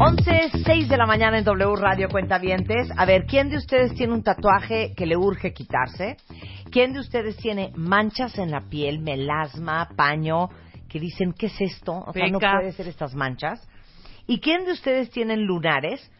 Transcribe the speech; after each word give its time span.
11, 0.00 0.50
6 0.64 0.88
de 0.88 0.96
la 0.96 1.06
mañana 1.06 1.38
en 1.38 1.44
W 1.44 1.76
Radio 1.76 2.08
Cuentavientes. 2.08 2.88
A 2.96 3.04
ver, 3.04 3.26
¿quién 3.26 3.48
de 3.50 3.56
ustedes 3.56 3.94
tiene 3.94 4.12
un 4.12 4.22
tatuaje 4.22 4.94
que 4.96 5.06
le 5.06 5.16
urge 5.16 5.52
quitarse? 5.52 6.16
¿Quién 6.70 6.92
de 6.92 7.00
ustedes 7.00 7.36
tiene 7.36 7.72
manchas 7.74 8.38
en 8.38 8.50
la 8.50 8.62
piel, 8.68 9.00
melasma, 9.00 9.88
paño, 9.96 10.50
que 10.88 11.00
dicen, 11.00 11.32
¿qué 11.32 11.46
es 11.46 11.60
esto? 11.60 12.04
O 12.06 12.12
sea, 12.12 12.28
no 12.28 12.38
puede 12.38 12.72
ser 12.72 12.88
estas 12.88 13.14
manchas. 13.14 13.68
¿Y 14.26 14.40
quién 14.40 14.64
de 14.64 14.72
ustedes 14.72 15.10
tienen 15.10 15.44
lunares 15.44 16.10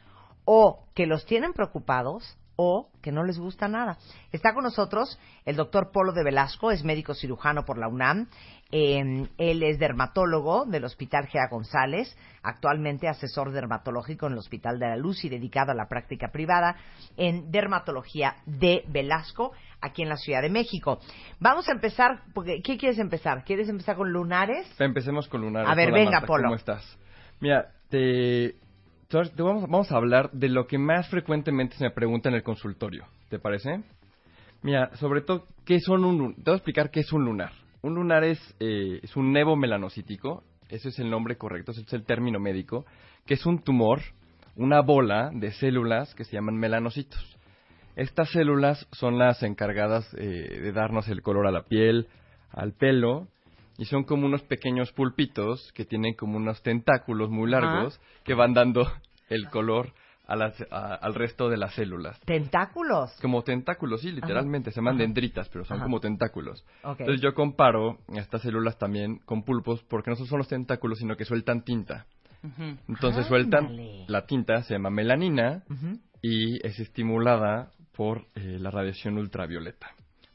o 0.45 0.87
que 0.95 1.07
los 1.07 1.25
tienen 1.27 1.53
preocupados 1.53 2.37
o 2.61 2.91
que 3.01 3.13
no 3.13 3.23
les 3.23 3.39
gusta 3.39 3.69
nada? 3.69 3.99
Está 4.33 4.53
con 4.53 4.65
nosotros 4.65 5.17
el 5.45 5.55
doctor 5.55 5.93
Polo 5.93 6.13
de 6.13 6.25
Velasco, 6.25 6.73
es 6.73 6.83
médico 6.83 7.15
cirujano 7.15 7.65
por 7.65 7.79
la 7.79 7.87
UNAM. 7.87 8.27
Eh, 8.73 9.29
él 9.39 9.63
es 9.63 9.79
dermatólogo 9.79 10.67
del 10.67 10.85
Hospital 10.85 11.29
Gea 11.29 11.49
González, 11.49 12.15
actualmente 12.43 13.09
asesor 13.09 13.53
dermatológico 13.53 14.27
en 14.27 14.33
el 14.33 14.39
Hospital 14.41 14.81
de 14.81 14.89
la 14.89 14.97
Luz 14.97 15.25
y 15.25 15.29
dedicado 15.29 15.71
a 15.71 15.75
la 15.75 15.87
práctica 15.87 16.33
privada 16.33 16.77
en 17.17 17.51
dermatología 17.53 18.37
de 18.45 18.83
Velasco, 18.89 19.53
aquí 19.81 20.03
en 20.03 20.09
la 20.09 20.17
Ciudad 20.17 20.43
de 20.43 20.51
México. 20.51 20.99
Vamos 21.39 21.69
a 21.69 21.73
empezar, 21.73 22.23
porque, 22.35 22.61
¿qué 22.61 22.77
quieres 22.77 22.99
empezar? 22.99 23.45
¿Quieres 23.45 23.69
empezar 23.69 23.97
con 23.97 24.13
lunares? 24.13 24.67
Empecemos 24.81 25.29
con 25.29 25.43
lunares. 25.43 25.71
A 25.71 25.77
ver, 25.77 25.91
Hola, 25.91 25.99
venga, 25.99 26.11
Marta, 26.11 26.27
Polo. 26.27 26.43
¿Cómo 26.45 26.57
estás? 26.57 26.99
Mira, 27.41 27.71
te, 27.89 28.57
te 29.09 29.43
vamos, 29.43 29.91
a 29.91 29.97
hablar 29.97 30.31
de 30.33 30.51
lo 30.51 30.67
que 30.67 30.77
más 30.77 31.09
frecuentemente 31.09 31.77
se 31.77 31.85
me 31.85 31.91
pregunta 31.91 32.29
en 32.29 32.35
el 32.35 32.43
consultorio. 32.43 33.07
¿Te 33.31 33.39
parece? 33.39 33.83
Mira, 34.63 34.95
sobre 34.97 35.23
todo, 35.23 35.47
¿qué 35.65 35.81
son 35.81 36.05
un 36.05 36.35
Te 36.35 36.43
voy 36.43 36.53
a 36.53 36.57
explicar 36.57 36.91
qué 36.91 37.01
es 37.01 37.11
un 37.11 37.25
lunar. 37.25 37.53
Un 37.81 37.95
lunar 37.95 38.23
es, 38.25 38.39
eh, 38.61 39.01
es 39.03 39.17
un 39.17 39.33
nevo 39.33 39.57
melanocítico, 39.57 40.45
ese 40.69 40.91
es 40.91 40.99
el 40.99 41.09
nombre 41.09 41.39
correcto, 41.39 41.73
ese 41.73 41.83
es 41.83 41.93
el 41.95 42.05
término 42.05 42.39
médico, 42.39 42.85
que 43.25 43.35
es 43.35 43.47
un 43.47 43.63
tumor, 43.63 44.01
una 44.57 44.83
bola 44.83 45.31
de 45.33 45.53
células 45.53 46.15
que 46.15 46.25
se 46.25 46.33
llaman 46.33 46.57
melanocitos. 46.57 47.39
Estas 47.97 48.29
células 48.31 48.87
son 48.93 49.17
las 49.17 49.43
encargadas 49.43 50.07
eh, 50.19 50.61
de 50.61 50.73
darnos 50.73 51.09
el 51.09 51.23
color 51.23 51.47
a 51.47 51.51
la 51.51 51.63
piel, 51.63 52.09
al 52.51 52.75
pelo, 52.75 53.29
y 53.79 53.85
son 53.87 54.05
como 54.05 54.27
unos 54.27 54.43
pequeños 54.43 54.93
pulpitos 54.93 55.73
que 55.73 55.85
tienen 55.85 56.15
como 56.15 56.37
unos 56.37 56.63
tentáculos 56.63 57.31
muy 57.31 57.49
largos 57.51 57.99
que 58.25 58.35
van 58.35 58.53
dando 58.53 58.87
el 59.31 59.49
color 59.49 59.93
a 60.27 60.37
las- 60.37 60.61
a- 60.71 60.95
al 60.97 61.15
resto 61.15 61.49
de 61.49 61.57
las 61.57 61.75
células. 61.75 62.21
¿Tentáculos? 62.27 63.17
Como 63.23 63.43
tentáculos, 63.45 64.03
sí, 64.03 64.13
literalmente, 64.13 64.71
se 64.73 64.77
llaman 64.77 64.99
dendritas, 64.99 65.49
pero 65.49 65.65
son 65.65 65.77
Ajá. 65.79 65.85
como 65.85 66.01
tentáculos. 66.01 66.65
Entonces 66.85 67.23
yo 67.23 67.33
comparo 67.33 67.99
estas 68.15 68.43
células 68.43 68.77
también 68.79 69.19
con 69.25 69.43
pulpos 69.45 69.83
porque 69.85 70.11
no 70.11 70.17
solo 70.17 70.29
son 70.29 70.39
los 70.39 70.49
tentáculos, 70.49 70.99
sino 70.99 71.17
que 71.17 71.25
sueltan 71.25 71.63
tinta. 71.65 72.05
Entonces 72.89 73.27
sueltan 73.27 73.77
la 74.07 74.27
tinta, 74.27 74.63
se 74.65 74.75
llama 74.75 74.91
melanina, 74.91 75.63
y 76.21 76.65
es 76.67 76.79
estimulada 76.79 77.71
por 77.97 78.27
eh, 78.35 78.59
la 78.61 78.71
radiación 78.71 79.19
ultravioleta. 79.19 79.89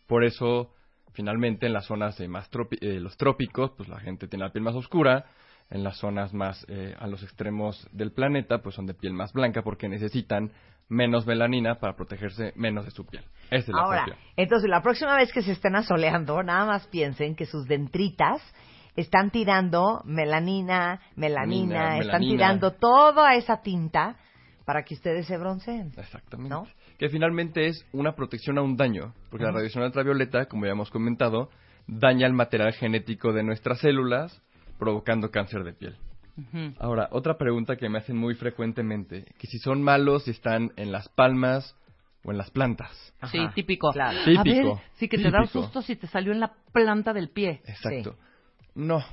Por 0.07 0.23
eso, 0.23 0.73
finalmente, 1.13 1.65
en 1.67 1.73
las 1.73 1.85
zonas 1.85 2.17
de 2.17 2.27
más 2.27 2.49
tropi- 2.51 2.77
eh, 2.81 2.99
los 2.99 3.15
trópicos, 3.17 3.71
pues 3.77 3.89
la 3.89 3.99
gente 3.99 4.27
tiene 4.27 4.45
la 4.45 4.51
piel 4.51 4.63
más 4.63 4.75
oscura. 4.75 5.25
En 5.69 5.81
las 5.83 5.97
zonas 5.97 6.33
más 6.33 6.65
eh, 6.67 6.93
a 6.99 7.07
los 7.07 7.23
extremos 7.23 7.87
del 7.93 8.11
planeta, 8.11 8.59
pues 8.61 8.75
son 8.75 8.85
de 8.85 8.93
piel 8.93 9.13
más 9.13 9.31
blanca 9.31 9.61
porque 9.63 9.87
necesitan 9.87 10.51
menos 10.89 11.25
melanina 11.25 11.75
para 11.79 11.95
protegerse 11.95 12.51
menos 12.57 12.83
de 12.85 12.91
su 12.91 13.05
piel. 13.05 13.23
Esa 13.49 13.57
es 13.57 13.67
la 13.69 13.81
Ahora, 13.81 14.03
función. 14.03 14.17
entonces 14.35 14.69
la 14.69 14.81
próxima 14.81 15.15
vez 15.15 15.31
que 15.31 15.41
se 15.41 15.53
estén 15.53 15.75
asoleando, 15.75 16.43
nada 16.43 16.65
más 16.65 16.85
piensen 16.87 17.35
que 17.35 17.45
sus 17.45 17.65
dentritas 17.65 18.41
están 18.95 19.31
tirando 19.31 20.01
melanina, 20.03 20.99
melanina, 21.15 21.65
Melanina, 21.65 21.97
están 21.99 22.19
melanina. 22.21 22.31
tirando 22.33 22.71
toda 22.73 23.33
esa 23.35 23.61
tinta 23.61 24.17
para 24.65 24.83
que 24.83 24.93
ustedes 24.93 25.25
se 25.27 25.37
bronceen. 25.37 25.91
Exactamente. 25.97 26.49
¿No? 26.53 26.67
Que 26.97 27.09
finalmente 27.09 27.67
es 27.67 27.85
una 27.91 28.15
protección 28.15 28.57
a 28.57 28.61
un 28.61 28.77
daño, 28.77 29.13
porque 29.29 29.45
la 29.45 29.51
radiación 29.51 29.83
ultravioleta, 29.83 30.45
como 30.45 30.65
ya 30.65 30.71
hemos 30.71 30.89
comentado, 30.89 31.49
daña 31.87 32.27
el 32.27 32.33
material 32.33 32.73
genético 32.73 33.33
de 33.33 33.43
nuestras 33.43 33.79
células, 33.79 34.41
provocando 34.79 35.31
cáncer 35.31 35.63
de 35.63 35.73
piel. 35.73 35.97
Ahora, 36.79 37.09
otra 37.11 37.37
pregunta 37.37 37.75
que 37.75 37.89
me 37.89 37.99
hacen 37.99 38.17
muy 38.17 38.33
frecuentemente, 38.33 39.25
que 39.37 39.47
si 39.47 39.59
son 39.59 39.83
malos 39.83 40.23
si 40.23 40.31
están 40.31 40.71
en 40.77 40.91
las 40.91 41.07
palmas 41.09 41.75
o 42.23 42.31
en 42.31 42.37
las 42.37 42.49
plantas. 42.49 43.13
Sí, 43.31 43.39
típico. 43.53 43.91
claro. 43.91 44.19
A 44.19 44.43
Típico, 44.43 44.75
ver, 44.75 44.83
sí 44.95 45.07
que 45.07 45.17
te 45.17 45.29
da 45.29 45.41
un 45.41 45.47
susto 45.47 45.81
si 45.81 45.95
te 45.95 46.07
salió 46.07 46.31
en 46.31 46.39
la 46.39 46.53
planta 46.71 47.13
del 47.13 47.29
pie. 47.29 47.61
Exacto. 47.65 48.15
No. 48.73 49.03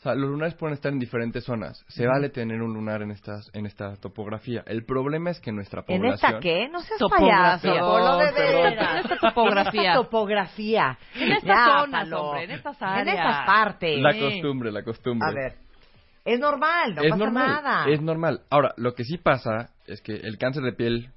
O 0.00 0.02
sea, 0.02 0.14
los 0.14 0.30
lunares 0.30 0.54
pueden 0.54 0.72
estar 0.72 0.90
en 0.92 0.98
diferentes 0.98 1.44
zonas. 1.44 1.84
Se 1.88 2.06
vale 2.06 2.30
tener 2.30 2.62
un 2.62 2.72
lunar 2.72 3.02
en 3.02 3.10
estas 3.10 3.50
en 3.52 3.66
esta 3.66 3.96
topografía. 3.96 4.64
El 4.66 4.86
problema 4.86 5.28
es 5.28 5.40
que 5.40 5.52
nuestra 5.52 5.84
¿En 5.86 6.00
población 6.00 6.30
esta 6.30 6.40
qué? 6.40 6.68
No 6.70 6.80
seas 6.80 6.98
Topografía. 6.98 7.58
payaso, 7.60 7.86
Polo, 7.86 8.16
de 8.16 8.32
veras. 8.32 8.92
en 9.04 9.12
esta 9.12 9.16
topografía. 9.28 9.80
En 9.82 9.86
esta 9.88 10.02
topografía. 10.02 10.98
En 11.16 11.32
estas 11.32 11.44
Ya, 11.44 11.66
zonas, 11.80 12.04
Palo. 12.04 12.22
hombre, 12.22 12.44
en 12.44 12.50
estas 12.52 12.80
En 12.80 12.88
áreas. 12.88 13.16
estas 13.18 13.46
partes. 13.46 13.98
la 14.00 14.18
costumbre, 14.18 14.72
la 14.72 14.82
costumbre. 14.82 15.28
A 15.28 15.32
ver. 15.34 15.54
Es 16.24 16.40
normal, 16.40 16.94
no 16.94 17.02
es 17.02 17.10
pasa 17.10 17.24
normal, 17.24 17.46
nada. 17.62 17.84
es 17.90 18.00
normal. 18.00 18.40
Ahora, 18.50 18.72
lo 18.78 18.94
que 18.94 19.04
sí 19.04 19.18
pasa 19.18 19.70
es 19.86 20.00
que 20.00 20.14
el 20.14 20.38
cáncer 20.38 20.62
de 20.62 20.72
piel 20.72 21.10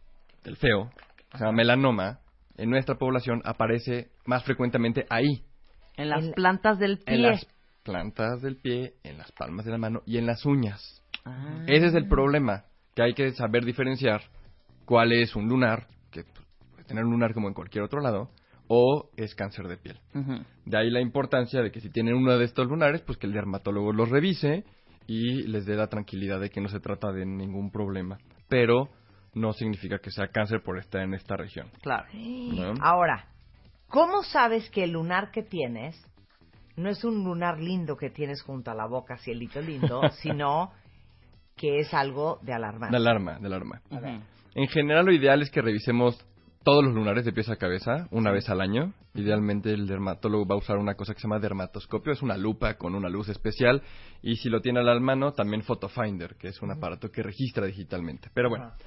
del 0.44 0.58
feo, 0.58 0.90
que 1.32 1.38
se 1.38 1.46
llama 1.46 1.56
melanoma, 1.56 2.20
en 2.58 2.70
nuestra 2.70 2.96
población 2.96 3.42
aparece 3.46 4.10
más 4.26 4.44
frecuentemente 4.44 5.06
ahí, 5.10 5.44
En 5.96 6.10
las 6.10 6.26
En- 6.26 6.34
plantas 6.34 6.80
del 6.80 6.98
pie. 6.98 7.16
en 7.16 7.22
las 7.22 7.46
plantas 7.84 8.42
del 8.42 8.58
pie, 8.58 8.94
en 9.04 9.18
las 9.18 9.32
palmas 9.32 9.66
de 9.66 9.72
la 9.72 9.78
mano 9.78 10.02
y 10.06 10.18
en 10.18 10.26
las 10.26 10.46
uñas. 10.46 11.04
Ah. 11.26 11.64
Ese 11.68 11.88
es 11.88 11.96
el 11.96 12.08
problema, 12.08 12.66
que 12.96 13.04
hay 13.04 13.14
que 13.14 13.32
saber 13.34 13.66
diferenciar 13.66 14.22
cuál 14.86 15.12
es 15.12 15.36
un 15.36 15.48
lunar, 15.48 15.88
que 16.12 16.24
pues, 16.24 16.46
puede 16.72 16.84
tener 16.86 17.04
un 17.04 17.12
lunar 17.12 17.34
como 17.34 17.48
en 17.48 17.54
cualquier 17.54 17.84
otro 17.84 18.02
lado, 18.02 18.30
o 18.68 19.10
es 19.18 19.36
cáncer 19.36 19.68
de 19.68 19.78
piel. 19.78 20.00
De 20.66 20.78
ahí 20.78 20.90
la 20.90 21.02
importancia 21.02 21.62
de 21.62 21.72
que 21.72 21.82
si 21.82 21.90
tienen 21.90 22.16
uno 22.16 22.38
de 22.38 22.46
estos 22.46 22.68
lunares, 22.68 23.02
pues 23.02 23.18
que 23.18 23.28
el 23.28 23.34
dermatólogo 23.34 23.92
los 23.92 24.10
revise 24.10 24.64
y 25.06 25.44
les 25.44 25.66
dé 25.66 25.76
la 25.76 25.88
tranquilidad 25.88 26.40
de 26.40 26.50
que 26.50 26.62
no 26.62 26.70
se 26.70 26.80
trata 26.80 27.12
de 27.12 27.26
ningún 27.26 27.72
problema. 27.72 28.18
Pero 28.48 28.90
no 29.34 29.54
significa 29.54 30.00
que 30.00 30.12
sea 30.12 30.28
cáncer 30.28 30.62
por 30.64 30.80
estar 30.80 31.02
en 31.02 31.14
esta 31.14 31.36
región. 31.36 31.70
Claro. 31.82 32.08
¿no? 32.14 32.74
Ahora, 32.82 33.28
¿cómo 33.88 34.24
sabes 34.24 34.70
que 34.70 34.86
el 34.86 34.92
lunar 34.92 35.32
que 35.32 35.44
tienes 35.44 35.96
no 36.76 36.90
es 36.90 37.04
un 37.04 37.24
lunar 37.24 37.60
lindo 37.60 37.98
que 37.98 38.10
tienes 38.10 38.42
junto 38.42 38.72
a 38.72 38.76
la 38.76 38.86
boca, 38.86 39.18
cielito 39.18 39.62
lindo, 39.62 40.02
sino 40.22 40.72
que 41.56 41.80
es 41.80 41.94
algo 41.94 42.40
de 42.42 42.54
alarmar. 42.54 42.92
De 42.92 42.98
alarma, 42.98 43.40
de 43.40 43.48
alarma. 43.48 43.82
En 44.56 44.68
general, 44.68 45.06
lo 45.06 45.12
ideal 45.12 45.42
es 45.42 45.52
que 45.52 45.62
revisemos 45.62 46.18
todos 46.64 46.84
los 46.84 46.94
lunares 46.94 47.26
de 47.26 47.34
pies 47.34 47.50
a 47.50 47.58
cabeza 47.58 48.08
una 48.12 48.32
vez 48.32 48.50
al 48.50 48.62
año. 48.62 48.94
Idealmente, 49.14 49.72
el 49.72 49.86
dermatólogo 49.86 50.48
va 50.48 50.56
a 50.56 50.60
usar 50.60 50.78
una 50.78 50.96
cosa 50.96 51.14
que 51.14 51.20
se 51.20 51.28
llama 51.28 51.40
dermatoscopio. 51.40 52.14
Es 52.14 52.22
una 52.22 52.38
lupa 52.38 52.76
con 52.76 52.96
una 52.96 53.10
luz 53.10 53.30
especial. 53.30 53.84
Y 54.22 54.38
si 54.38 54.50
lo 54.50 54.62
tiene 54.62 54.80
a 54.80 54.84
la 54.84 55.00
mano, 55.00 55.34
también 55.34 55.62
Photofinder, 55.62 56.36
que 56.36 56.48
es 56.48 56.62
un 56.62 56.72
aparato 56.72 57.12
que 57.12 57.22
registra 57.22 57.66
digitalmente. 57.68 58.30
Pero 58.34 58.50
bueno, 58.50 58.66
Ajá. 58.66 58.78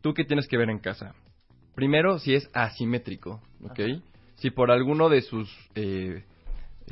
¿tú 0.00 0.14
qué 0.14 0.24
tienes 0.24 0.48
que 0.48 0.56
ver 0.56 0.70
en 0.70 0.78
casa? 0.78 1.14
Primero, 1.74 2.18
si 2.18 2.34
es 2.34 2.50
asimétrico, 2.54 3.42
¿ok? 3.62 3.80
Si 4.36 4.50
por 4.50 4.70
alguno 4.70 5.08
de 5.08 5.20
sus... 5.20 5.48
eh, 5.74 6.24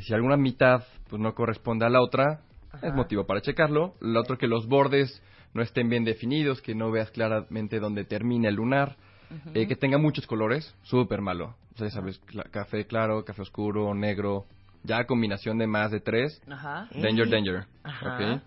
si 0.02 0.14
alguna 0.14 0.36
mitad 0.36 0.82
pues 1.08 1.20
no 1.20 1.34
corresponde 1.34 1.86
a 1.86 1.90
la 1.90 2.00
otra, 2.00 2.40
Ajá. 2.72 2.86
es 2.88 2.94
motivo 2.94 3.26
para 3.26 3.40
checarlo. 3.40 3.94
Lo 4.00 4.20
otro 4.20 4.36
que 4.38 4.46
los 4.48 4.66
bordes 4.66 5.22
no 5.52 5.62
estén 5.62 5.88
bien 5.88 6.04
definidos, 6.04 6.60
que 6.60 6.74
no 6.74 6.90
veas 6.90 7.10
claramente 7.10 7.78
dónde 7.78 8.04
termina 8.04 8.48
el 8.48 8.56
lunar, 8.56 8.96
eh, 9.54 9.66
que 9.66 9.76
tenga 9.76 9.98
muchos 9.98 10.26
colores, 10.26 10.74
súper 10.82 11.20
malo. 11.20 11.54
O 11.74 11.78
sea, 11.78 11.88
ya 11.88 11.94
sabes, 11.94 12.20
café 12.50 12.86
claro, 12.86 13.24
café 13.24 13.42
oscuro, 13.42 13.94
negro, 13.94 14.46
ya 14.82 15.04
combinación 15.06 15.58
de 15.58 15.66
más 15.66 15.90
de 15.90 16.00
tres, 16.00 16.40
Ajá. 16.48 16.88
danger, 16.94 17.28
danger. 17.28 17.66
Ajá. 17.82 18.36
¿ok? 18.36 18.42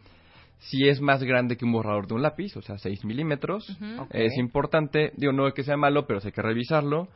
Si 0.59 0.87
es 0.87 1.01
más 1.01 1.23
grande 1.23 1.55
que 1.55 1.65
un 1.65 1.71
borrador 1.71 2.07
de 2.07 2.15
un 2.15 2.21
lápiz, 2.23 2.55
o 2.57 2.61
sea, 2.61 2.77
6 2.77 3.05
milímetros, 3.05 3.67
es 4.09 4.37
importante, 4.37 5.11
digo, 5.15 5.31
no 5.31 5.51
que 5.53 5.63
sea 5.63 5.77
malo, 5.77 6.07
pero 6.07 6.19
sí 6.19 6.27
hay 6.27 6.31
que 6.31 6.41
revisarlo. 6.41 7.07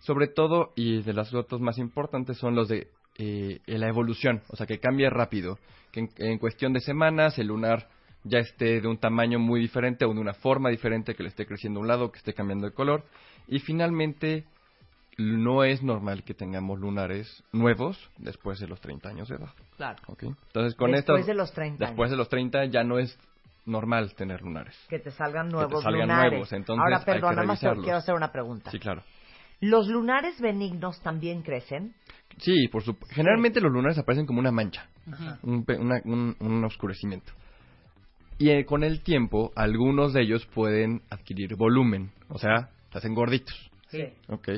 Sobre 0.00 0.28
todo, 0.28 0.72
y 0.76 1.02
de 1.02 1.12
las 1.12 1.30
fotos 1.30 1.60
más 1.60 1.78
importantes 1.78 2.36
son 2.38 2.54
los 2.54 2.68
de 2.68 2.88
eh, 3.16 3.60
la 3.66 3.88
evolución, 3.88 4.42
o 4.48 4.56
sea, 4.56 4.66
que 4.66 4.78
cambie 4.80 5.08
rápido, 5.10 5.58
que 5.92 6.00
en, 6.00 6.08
en 6.16 6.38
cuestión 6.38 6.72
de 6.72 6.80
semanas 6.80 7.38
el 7.38 7.46
lunar 7.48 7.88
ya 8.24 8.38
esté 8.38 8.80
de 8.80 8.88
un 8.88 8.96
tamaño 8.98 9.38
muy 9.38 9.60
diferente 9.60 10.04
o 10.04 10.14
de 10.14 10.20
una 10.20 10.34
forma 10.34 10.70
diferente, 10.70 11.14
que 11.14 11.22
le 11.22 11.28
esté 11.28 11.46
creciendo 11.46 11.78
a 11.78 11.82
un 11.82 11.88
lado, 11.88 12.10
que 12.10 12.18
esté 12.18 12.32
cambiando 12.32 12.66
de 12.66 12.72
color. 12.72 13.04
Y 13.48 13.58
finalmente, 13.58 14.44
no 15.18 15.62
es 15.62 15.82
normal 15.82 16.24
que 16.24 16.34
tengamos 16.34 16.80
lunares 16.80 17.44
nuevos 17.52 17.98
después 18.18 18.58
de 18.58 18.66
los 18.66 18.80
30 18.80 19.10
años 19.10 19.28
de 19.28 19.36
edad. 19.36 19.50
Claro. 19.76 19.98
¿ok? 20.06 20.22
Entonces, 20.24 20.74
con 20.74 20.90
Después 20.90 21.20
estas- 21.20 21.26
de 21.26 21.34
los 21.34 21.52
30 21.52 21.86
Después 21.86 22.10
de 22.10 22.16
los 22.16 22.28
30 22.28 22.64
ya 22.64 22.82
no 22.82 22.98
es 22.98 23.16
normal 23.66 24.14
tener 24.14 24.42
lunares. 24.42 24.74
Que 24.88 24.98
te 24.98 25.10
salgan 25.10 25.46
Que 25.46 25.50
te 25.50 25.56
nuevos 25.56 25.82
salgan 25.82 26.00
lunares. 26.08 26.30
nuevos, 26.32 26.52
entonces 26.52 26.80
Ahora, 26.82 26.96
hay 26.98 27.04
que 27.04 27.12
perdón, 27.12 27.34
nada 27.36 27.46
más 27.46 27.60
quiero 27.60 27.96
hacer 27.96 28.14
una 28.14 28.32
pregunta. 28.32 28.70
Sí, 28.70 28.78
claro. 28.78 29.02
¿Los 29.64 29.88
lunares 29.88 30.40
benignos 30.40 31.00
también 31.02 31.42
crecen? 31.42 31.94
Sí, 32.38 32.68
por 32.68 32.82
su... 32.82 32.96
generalmente 33.10 33.60
los 33.60 33.72
lunares 33.72 33.96
aparecen 33.98 34.26
como 34.26 34.40
una 34.40 34.50
mancha, 34.50 34.88
Ajá. 35.10 35.38
un, 35.42 35.64
pe- 35.64 35.78
una- 35.78 36.02
un- 36.04 36.36
un 36.40 36.64
oscurecimiento. 36.64 37.32
Y 38.38 38.50
eh, 38.50 38.64
con 38.66 38.82
el 38.84 39.00
tiempo, 39.00 39.52
algunos 39.56 40.12
de 40.12 40.22
ellos 40.22 40.44
pueden 40.46 41.02
adquirir 41.08 41.54
volumen, 41.56 42.10
o 42.28 42.38
sea, 42.38 42.70
se 42.92 42.98
hacen 42.98 43.14
gorditos. 43.14 43.54
Sí. 43.88 44.02
¿ok? 44.28 44.48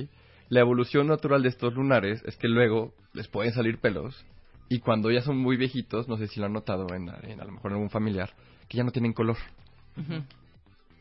La 0.48 0.60
evolución 0.60 1.06
natural 1.08 1.42
de 1.42 1.50
estos 1.50 1.74
lunares 1.74 2.22
es 2.24 2.36
que 2.36 2.48
luego 2.48 2.92
les 3.12 3.28
pueden 3.28 3.52
salir 3.52 3.78
pelos 3.78 4.24
y 4.68 4.80
cuando 4.80 5.10
ya 5.10 5.20
son 5.20 5.36
muy 5.36 5.56
viejitos, 5.56 6.08
no 6.08 6.16
sé 6.16 6.26
si 6.28 6.40
lo 6.40 6.46
han 6.46 6.52
notado 6.52 6.86
en, 6.94 7.08
en- 7.30 7.40
a 7.40 7.44
lo 7.44 7.52
mejor 7.52 7.70
en 7.70 7.74
algún 7.76 7.90
familiar, 7.90 8.30
que 8.68 8.78
ya 8.78 8.82
no 8.84 8.90
tienen 8.90 9.12
color. 9.12 9.36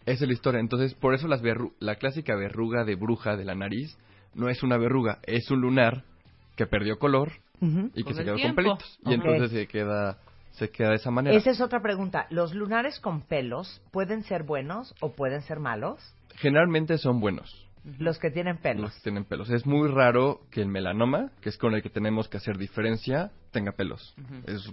Esa 0.05 0.23
es 0.23 0.27
la 0.27 0.33
historia. 0.33 0.59
Entonces, 0.59 0.93
por 0.93 1.13
eso 1.13 1.27
las 1.27 1.41
verru- 1.41 1.73
la 1.79 1.95
clásica 1.95 2.35
verruga 2.35 2.83
de 2.83 2.95
bruja 2.95 3.35
de 3.35 3.45
la 3.45 3.55
nariz 3.55 3.97
no 4.33 4.49
es 4.49 4.61
una 4.63 4.77
verruga, 4.77 5.19
es 5.23 5.49
un 5.49 5.61
lunar 5.61 6.03
que 6.55 6.65
perdió 6.67 6.97
color 6.99 7.31
y 7.61 7.91
que 7.93 8.03
Con 8.03 8.15
se 8.15 8.23
quedó 8.23 8.35
tiempo. 8.35 8.55
con 8.61 8.63
pelitos. 8.77 8.99
Y 9.05 9.13
entonces 9.13 9.51
se 9.51 9.67
queda, 9.67 10.17
se 10.51 10.69
queda 10.69 10.89
de 10.89 10.95
esa 10.95 11.09
manera. 11.11 11.35
Esa 11.35 11.49
es 11.51 11.61
otra 11.61 11.81
pregunta. 11.81 12.27
¿Los 12.29 12.53
lunares 12.53 12.99
con 12.99 13.21
pelos 13.21 13.81
pueden 13.91 14.23
ser 14.23 14.43
buenos 14.43 14.93
o 15.01 15.13
pueden 15.13 15.41
ser 15.41 15.59
malos? 15.59 15.99
Generalmente 16.35 16.97
son 16.97 17.19
buenos 17.21 17.65
Los 17.97 18.19
que 18.19 18.29
tienen 18.29 18.57
pelos. 18.57 18.81
los 18.81 18.93
que 18.95 19.01
tienen 19.01 19.23
pelos. 19.25 19.49
Es 19.49 19.65
muy 19.65 19.87
raro 19.89 20.41
que 20.51 20.61
el 20.61 20.67
melanoma, 20.67 21.31
que 21.41 21.49
es 21.49 21.57
con 21.57 21.73
el 21.73 21.81
que 21.81 21.89
tenemos 21.89 22.27
que 22.27 22.37
hacer 22.37 22.57
diferencia, 22.57 23.31
tenga 23.51 23.71
pelos. 23.71 24.13
Es 24.45 24.69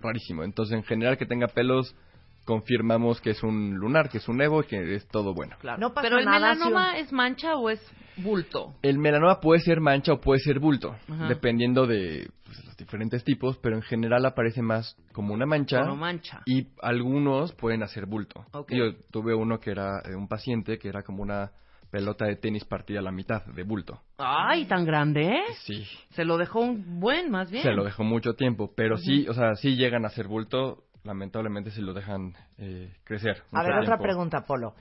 rarísimo. 0.00 0.42
Entonces, 0.42 0.74
en 0.76 0.82
general, 0.84 1.16
que 1.18 1.26
tenga 1.26 1.46
pelos, 1.48 1.94
confirmamos 2.44 3.20
que 3.20 3.30
es 3.30 3.42
un 3.42 3.74
lunar, 3.74 4.08
que 4.08 4.18
es 4.18 4.28
un 4.28 4.38
nevo 4.38 4.62
y 4.62 4.66
que 4.66 4.94
es 4.94 5.06
todo 5.08 5.34
bueno. 5.34 5.56
Claro. 5.60 5.78
No 5.80 5.94
pasa 5.94 6.06
Pero 6.08 6.18
el 6.18 6.24
nada 6.24 6.54
melanoma 6.54 6.98
es 6.98 7.12
mancha 7.12 7.56
o 7.56 7.70
es 7.70 7.80
bulto. 8.16 8.74
El 8.82 8.98
melanoma 8.98 9.40
puede 9.40 9.60
ser 9.60 9.80
mancha 9.80 10.12
o 10.12 10.20
puede 10.20 10.40
ser 10.40 10.58
bulto, 10.58 10.94
Ajá. 11.08 11.28
dependiendo 11.28 11.86
de 11.86 12.28
pues, 12.44 12.64
los 12.66 12.76
diferentes 12.76 13.24
tipos, 13.24 13.56
pero 13.58 13.76
en 13.76 13.82
general 13.82 14.26
aparece 14.26 14.60
más 14.62 14.96
como 15.12 15.32
una 15.34 15.46
mancha 15.46 15.80
Como 15.82 15.96
mancha. 15.96 16.42
y 16.46 16.66
algunos 16.82 17.52
pueden 17.54 17.82
hacer 17.82 18.06
bulto. 18.06 18.44
Ok. 18.52 18.72
Yo 18.72 18.94
tuve 19.10 19.34
uno 19.34 19.58
que 19.60 19.70
era 19.70 20.00
eh, 20.04 20.14
un 20.14 20.28
paciente 20.28 20.78
que 20.78 20.88
era 20.88 21.02
como 21.02 21.22
una 21.22 21.52
pelota 21.90 22.24
de 22.24 22.36
tenis 22.36 22.64
partida 22.64 23.00
a 23.00 23.02
la 23.02 23.12
mitad 23.12 23.44
de 23.46 23.62
bulto. 23.64 24.00
Ay, 24.18 24.64
tan 24.64 24.84
grande, 24.86 25.28
¿eh? 25.28 25.42
Sí, 25.66 25.86
Se 26.10 26.24
lo 26.24 26.38
dejó 26.38 26.60
un 26.60 27.00
buen, 27.00 27.30
más 27.30 27.50
bien. 27.50 27.62
se 27.62 27.72
lo 27.72 27.84
dejó 27.84 28.02
mucho 28.02 28.32
tiempo, 28.32 28.72
pero 28.74 28.96
sí, 28.96 29.26
o 29.28 29.34
sea, 29.34 29.54
sí 29.56 29.76
llegan 29.76 30.04
a 30.04 30.08
hacer 30.08 30.26
bulto, 30.26 30.84
lamentablemente 31.04 31.70
se 31.70 31.82
lo 31.82 31.92
dejan 31.94 32.34
eh, 32.58 32.92
crecer. 33.04 33.42
A 33.52 33.62
ver, 33.62 33.72
otra 33.72 33.84
tiempo. 33.96 34.02
pregunta, 34.02 34.44
Polo. 34.46 34.74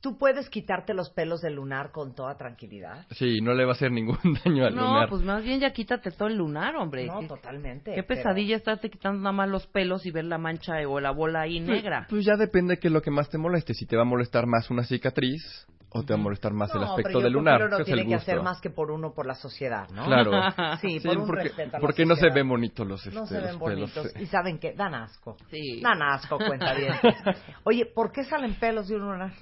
¿Tú 0.00 0.16
puedes 0.16 0.48
quitarte 0.48 0.94
los 0.94 1.10
pelos 1.10 1.40
del 1.40 1.54
lunar 1.54 1.90
con 1.90 2.14
toda 2.14 2.36
tranquilidad? 2.36 3.04
Sí, 3.10 3.40
no 3.40 3.52
le 3.52 3.64
va 3.64 3.72
a 3.72 3.74
hacer 3.74 3.90
ningún 3.90 4.16
daño 4.44 4.64
al 4.64 4.74
No, 4.76 4.82
lunar. 4.86 5.08
pues 5.08 5.22
más 5.22 5.42
bien 5.42 5.58
ya 5.58 5.72
quítate 5.72 6.12
todo 6.12 6.28
el 6.28 6.36
lunar, 6.36 6.76
hombre. 6.76 7.04
No, 7.06 7.18
¿Qué, 7.18 7.26
totalmente. 7.26 7.94
qué 7.94 8.04
pero- 8.04 8.22
pesadilla 8.22 8.54
estarte 8.54 8.90
quitando 8.90 9.18
nada 9.18 9.32
más 9.32 9.48
los 9.48 9.66
pelos 9.66 10.06
y 10.06 10.12
ver 10.12 10.26
la 10.26 10.38
mancha 10.38 10.74
o 10.88 11.00
la 11.00 11.10
bola 11.10 11.40
ahí 11.40 11.58
Pues- 11.60 11.82
negra. 11.82 12.06
Pues 12.08 12.24
ya 12.24 12.36
depende 12.36 12.74
de 12.74 12.80
qué 12.80 12.86
es 12.88 12.92
lo 12.94 13.02
que 13.02 13.10
más 13.10 13.28
te 13.28 13.38
moleste. 13.38 13.74
Si 13.74 13.86
te 13.86 13.96
va 13.96 14.02
a 14.02 14.04
molestar 14.04 14.46
más 14.46 14.70
una 14.70 14.84
cicatriz 14.84 15.66
o 15.90 16.02
te 16.02 16.12
va 16.12 16.18
a 16.18 16.22
molestar 16.22 16.52
más 16.52 16.70
el 16.74 16.80
No, 16.82 16.86
aspecto 16.90 17.08
pero 17.08 17.20
yo 17.20 17.24
del 17.24 17.32
lunar. 17.32 17.58
que 17.58 17.64
uno 17.64 17.70
que 17.70 17.76
no 17.78 17.82
es 17.82 17.88
el 17.88 17.94
tiene 17.94 18.02
que 18.08 18.14
gusto. 18.16 18.30
hacer 18.32 18.42
más 18.42 18.60
que 18.60 18.70
por 18.70 18.90
uno 18.90 19.12
por 19.14 19.26
la 19.26 19.34
sociedad, 19.34 19.88
¿no? 19.90 20.04
Claro. 20.04 20.32
Sí, 20.80 21.00
Sí, 21.00 21.08
por 21.08 21.18
un 21.18 21.26
porque, 21.26 21.42
respeto 21.44 21.70
a 21.76 21.78
la 21.78 21.80
porque 21.80 22.04
no 22.06 22.16
se 22.16 22.28
ven 22.30 22.48
bonitos 22.48 22.86
los, 22.86 23.06
No 23.06 23.22
este, 23.24 23.34
se 23.36 23.40
los 23.40 23.50
ven 23.50 23.58
pelos. 23.60 23.94
bonitos. 23.94 24.20
Y 24.22 24.26
saben 24.26 24.58
que 24.58 24.74
dan 24.74 24.94
asco. 24.94 25.36
Sí. 25.50 25.80
Dan 25.82 26.02
asco, 26.02 26.36
cuenta 26.38 26.74
bien. 26.74 26.92
Oye, 27.64 27.86
¿por 27.86 28.12
qué 28.12 28.24
salen 28.24 28.54
pelos 28.54 28.88
de 28.88 28.96
un 28.96 29.02
lunar? 29.02 29.32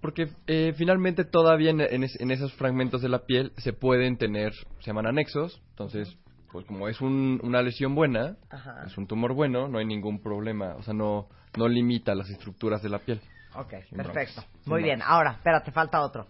Porque 0.00 0.28
eh, 0.46 0.74
finalmente 0.76 1.24
todavía 1.24 1.70
en, 1.70 1.80
en 1.80 2.02
es- 2.04 2.20
en 2.20 2.30
esos 2.30 2.52
fragmentos 2.54 3.00
de 3.00 3.08
la 3.08 3.20
piel 3.20 3.52
se 3.58 3.72
pueden 3.72 4.18
tener, 4.18 4.52
se 4.80 4.86
llaman 4.86 5.06
anexos. 5.06 5.62
Entonces, 5.70 6.14
pues 6.52 6.66
como 6.66 6.88
es 6.88 7.00
un- 7.00 7.40
una 7.42 7.62
lesión 7.62 7.94
buena, 7.94 8.36
Ajá. 8.50 8.82
es 8.86 8.98
un 8.98 9.06
tumor 9.06 9.32
bueno, 9.32 9.66
no 9.68 9.78
hay 9.78 9.86
ningún 9.86 10.20
problema. 10.20 10.74
O 10.76 10.82
sea, 10.82 10.92
no, 10.92 11.28
no 11.56 11.68
limita 11.68 12.14
las 12.14 12.28
estructuras 12.28 12.82
de 12.82 12.90
la 12.90 12.98
piel. 12.98 13.20
Ok, 13.56 13.70
Sin 13.88 13.96
perfecto. 13.98 14.40
broncas. 14.42 14.66
Muy 14.66 14.80
Sin 14.80 14.84
bien. 14.84 14.98
broncas. 14.98 15.12
Ahora, 15.14 15.30
espérate, 15.32 15.72
falta 15.72 16.00
otro. 16.00 16.26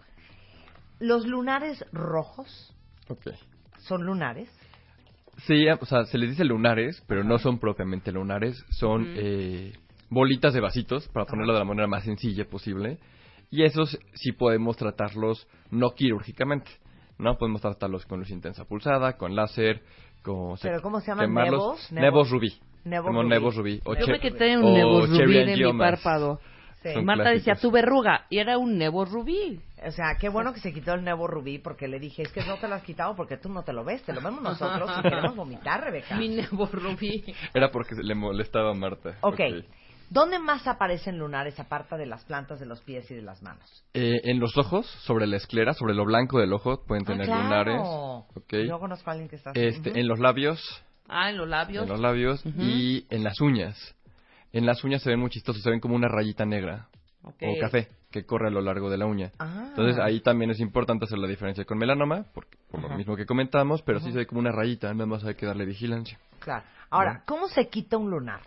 ¿Los 0.99 1.25
lunares 1.27 1.83
rojos 1.91 2.73
Ok. 3.09 3.27
son 3.79 4.05
lunares? 4.05 4.49
Sí, 5.45 5.67
o 5.67 5.85
sea, 5.85 6.05
se 6.05 6.17
les 6.17 6.29
dice 6.29 6.45
lunares, 6.45 7.03
pero 7.07 7.23
no 7.23 7.37
son 7.39 7.59
propiamente 7.59 8.11
lunares, 8.11 8.63
son 8.69 9.05
eh, 9.17 9.73
bolitas 10.09 10.53
de 10.53 10.61
vasitos, 10.61 11.09
para 11.09 11.25
ponerlo 11.25 11.51
de 11.53 11.59
la 11.59 11.65
manera 11.65 11.87
más 11.87 12.03
sencilla 12.05 12.45
posible. 12.45 12.99
Y 13.51 13.63
esos 13.63 13.99
sí 14.13 14.31
podemos 14.31 14.77
tratarlos 14.77 15.45
no 15.71 15.91
quirúrgicamente, 15.91 16.71
¿no? 17.17 17.37
Podemos 17.37 17.61
tratarlos 17.61 18.05
con 18.05 18.19
luz 18.19 18.29
intensa 18.29 18.63
pulsada, 18.63 19.17
con 19.17 19.35
láser, 19.35 19.81
con... 20.23 20.55
¿Pero 20.61 20.81
cómo 20.81 21.01
se 21.01 21.07
llaman? 21.07 21.25
quemarlos. 21.27 21.91
¿Nevos? 21.91 21.91
Nevos 21.91 22.29
rubí. 22.31 22.53
Nevos 22.85 23.13
rubí. 23.13 23.27
nevos 23.29 23.55
rubí. 23.55 23.81
O 23.83 23.93
Yo 23.95 24.05
che- 24.05 24.11
me 24.13 24.19
quité 24.21 24.57
un 24.57 24.63
o 24.63 25.05
rubí 25.05 25.43
de 25.45 25.57
mi 25.57 25.77
párpado. 25.77 26.39
Sí. 26.93 27.01
Marta 27.01 27.29
decía, 27.29 27.55
tu 27.55 27.71
verruga. 27.71 28.25
Y 28.29 28.37
era 28.39 28.57
un 28.57 28.77
nebo 28.77 29.05
rubí. 29.05 29.59
O 29.85 29.91
sea, 29.91 30.15
qué 30.19 30.29
bueno 30.29 30.53
que 30.53 30.59
se 30.59 30.73
quitó 30.73 30.93
el 30.93 31.03
nevo 31.03 31.27
rubí 31.27 31.59
porque 31.59 31.87
le 31.87 31.99
dije, 31.99 32.23
es 32.23 32.31
que 32.31 32.43
no 32.45 32.57
te 32.57 32.67
lo 32.67 32.75
has 32.75 32.83
quitado 32.83 33.15
porque 33.15 33.37
tú 33.37 33.49
no 33.49 33.63
te 33.63 33.73
lo 33.73 33.83
ves, 33.83 34.03
te 34.03 34.13
lo 34.13 34.21
vemos 34.21 34.41
nosotros 34.41 34.89
y 34.99 35.01
queremos 35.03 35.35
vomitar, 35.35 35.83
Rebeca. 35.83 36.15
Mi 36.17 36.29
nebo 36.29 36.65
rubí. 36.71 37.23
Era 37.53 37.69
porque 37.71 37.95
le 38.01 38.15
molestaba 38.15 38.71
a 38.71 38.73
Marta. 38.73 39.17
Ok. 39.21 39.39
¿Dónde 40.09 40.37
más 40.37 40.67
aparecen 40.67 41.17
lunares 41.17 41.59
aparte 41.59 41.97
de 41.97 42.05
las 42.05 42.23
plantas 42.25 42.59
de 42.59 42.67
los 42.67 42.79
pies 42.81 43.09
y 43.09 43.15
de 43.15 43.23
las 43.23 43.41
manos? 43.41 43.83
Eh, 43.95 44.13
en 44.25 44.39
los 44.39 44.55
ojos, 44.55 44.85
sobre 45.03 45.25
la 45.25 45.37
esclera, 45.37 45.73
sobre 45.73 45.95
lo 45.95 46.05
blanco 46.05 46.39
del 46.39 46.53
ojo, 46.53 46.83
pueden 46.85 47.03
Ah, 47.05 47.07
tener 47.11 47.25
claro. 47.25 47.43
lunares. 47.43 47.81
Ok. 48.35 48.53
Yo 48.67 48.79
conozco 48.79 49.09
a 49.09 49.13
alguien 49.13 49.29
que 49.29 49.35
está 49.37 49.49
así. 49.49 49.59
Este. 49.59 49.99
En 49.99 50.07
los 50.07 50.19
labios, 50.19 50.61
Ah, 51.09 51.31
en 51.31 51.37
los 51.37 51.47
labios. 51.47 51.83
en 51.83 51.89
los 51.89 51.99
labios 51.99 52.43
y 52.45 53.05
en 53.09 53.23
las 53.23 53.41
uñas. 53.41 53.95
En 54.55 54.65
las 54.65 54.81
uñas 54.85 55.01
se 55.01 55.09
ven 55.09 55.19
muy 55.19 55.29
chistosos, 55.29 55.61
se 55.61 55.69
ven 55.69 55.81
como 55.81 55.95
una 55.95 56.07
rayita 56.07 56.45
negra 56.45 56.87
o 57.21 57.59
café 57.59 57.89
que 58.09 58.25
corre 58.25 58.47
a 58.47 58.51
lo 58.51 58.61
largo 58.61 58.89
de 58.89 58.97
la 58.97 59.05
uña. 59.05 59.31
Ah. 59.37 59.65
Entonces 59.67 60.01
ahí 60.01 60.21
también 60.21 60.49
es 60.49 60.61
importante 60.61 61.03
hacer 61.03 61.17
la 61.17 61.27
diferencia 61.27 61.65
con 61.65 61.77
melanoma, 61.77 62.23
porque, 62.33 62.57
por 62.71 62.79
Ajá. 62.79 62.89
lo 62.89 62.97
mismo 62.97 63.17
que 63.17 63.25
comentamos, 63.25 63.81
pero 63.81 63.99
sí 63.99 64.13
se 64.13 64.19
ve 64.19 64.25
como 64.25 64.39
una 64.39 64.53
rayita, 64.53 64.93
nada 64.93 65.07
más 65.07 65.25
hay 65.25 65.35
que 65.35 65.45
darle 65.45 65.65
vigilancia. 65.65 66.17
Claro. 66.39 66.63
Ahora, 66.89 67.23
¿cómo 67.25 67.49
se 67.49 67.67
quita 67.67 67.97
un 67.97 68.09
lunar? 68.09 68.39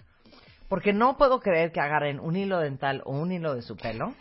Porque 0.70 0.94
no 0.94 1.18
puedo 1.18 1.40
creer 1.40 1.72
que 1.72 1.80
agarren 1.80 2.20
un 2.20 2.36
hilo 2.36 2.58
dental 2.58 3.02
o 3.04 3.12
un 3.12 3.30
hilo 3.30 3.54
de 3.54 3.60
su 3.60 3.76
pelo 3.76 4.14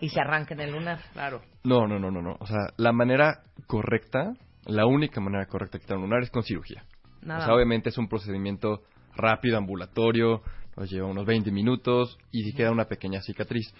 y 0.00 0.08
se 0.08 0.20
arranquen 0.20 0.58
el 0.58 0.72
lunar. 0.72 0.98
Claro. 1.12 1.42
No, 1.62 1.86
no, 1.86 2.00
no, 2.00 2.10
no, 2.10 2.20
no. 2.20 2.36
O 2.40 2.46
sea, 2.46 2.72
la 2.78 2.90
manera 2.90 3.42
correcta, 3.68 4.34
la 4.66 4.86
única 4.86 5.20
manera 5.20 5.46
correcta 5.46 5.78
de 5.78 5.82
quitar 5.82 5.98
un 5.98 6.04
lunar 6.04 6.22
es 6.24 6.30
con 6.30 6.42
cirugía. 6.42 6.82
Nada 7.22 7.42
o 7.42 7.44
sea, 7.44 7.54
obviamente 7.54 7.90
es 7.90 7.98
un 7.98 8.08
procedimiento 8.08 8.82
rápido, 9.14 9.56
ambulatorio, 9.56 10.42
nos 10.78 10.90
lleva 10.90 11.08
unos 11.08 11.26
20 11.26 11.50
minutos 11.50 12.16
y 12.30 12.44
si 12.44 12.52
queda 12.52 12.70
una 12.70 12.84
pequeña 12.84 13.20
cicatriz. 13.20 13.72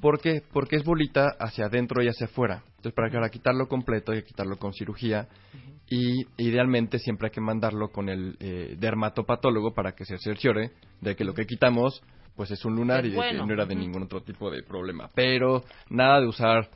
¿Por 0.00 0.20
qué? 0.20 0.42
Porque 0.52 0.76
es 0.76 0.84
bolita 0.84 1.34
hacia 1.38 1.66
adentro 1.66 2.02
y 2.02 2.08
hacia 2.08 2.26
afuera. 2.26 2.62
Entonces, 2.76 2.94
para, 2.94 3.10
para 3.10 3.28
quitarlo 3.28 3.68
completo 3.68 4.12
hay 4.12 4.20
que 4.22 4.28
quitarlo 4.28 4.56
con 4.56 4.72
cirugía 4.72 5.28
y 5.88 6.26
idealmente 6.38 6.98
siempre 6.98 7.28
hay 7.28 7.32
que 7.32 7.40
mandarlo 7.40 7.88
con 7.90 8.08
el 8.08 8.36
eh, 8.40 8.74
dermatopatólogo 8.78 9.74
para 9.74 9.92
que 9.92 10.04
se 10.04 10.18
cerciore 10.18 10.72
de 11.00 11.14
que 11.14 11.24
lo 11.24 11.34
que 11.34 11.46
quitamos 11.46 12.02
pues 12.34 12.50
es 12.50 12.64
un 12.64 12.74
lunar 12.74 13.04
Es 13.04 13.12
y 13.12 13.16
de 13.16 13.30
que 13.30 13.34
no 13.34 13.50
era 13.50 13.64
de 13.64 13.74
ningún 13.74 14.02
otro 14.04 14.22
tipo 14.22 14.50
de 14.50 14.62
problema. 14.62 15.10
Pero 15.14 15.64
nada 15.88 16.20
de 16.20 16.26
usar 16.26 16.68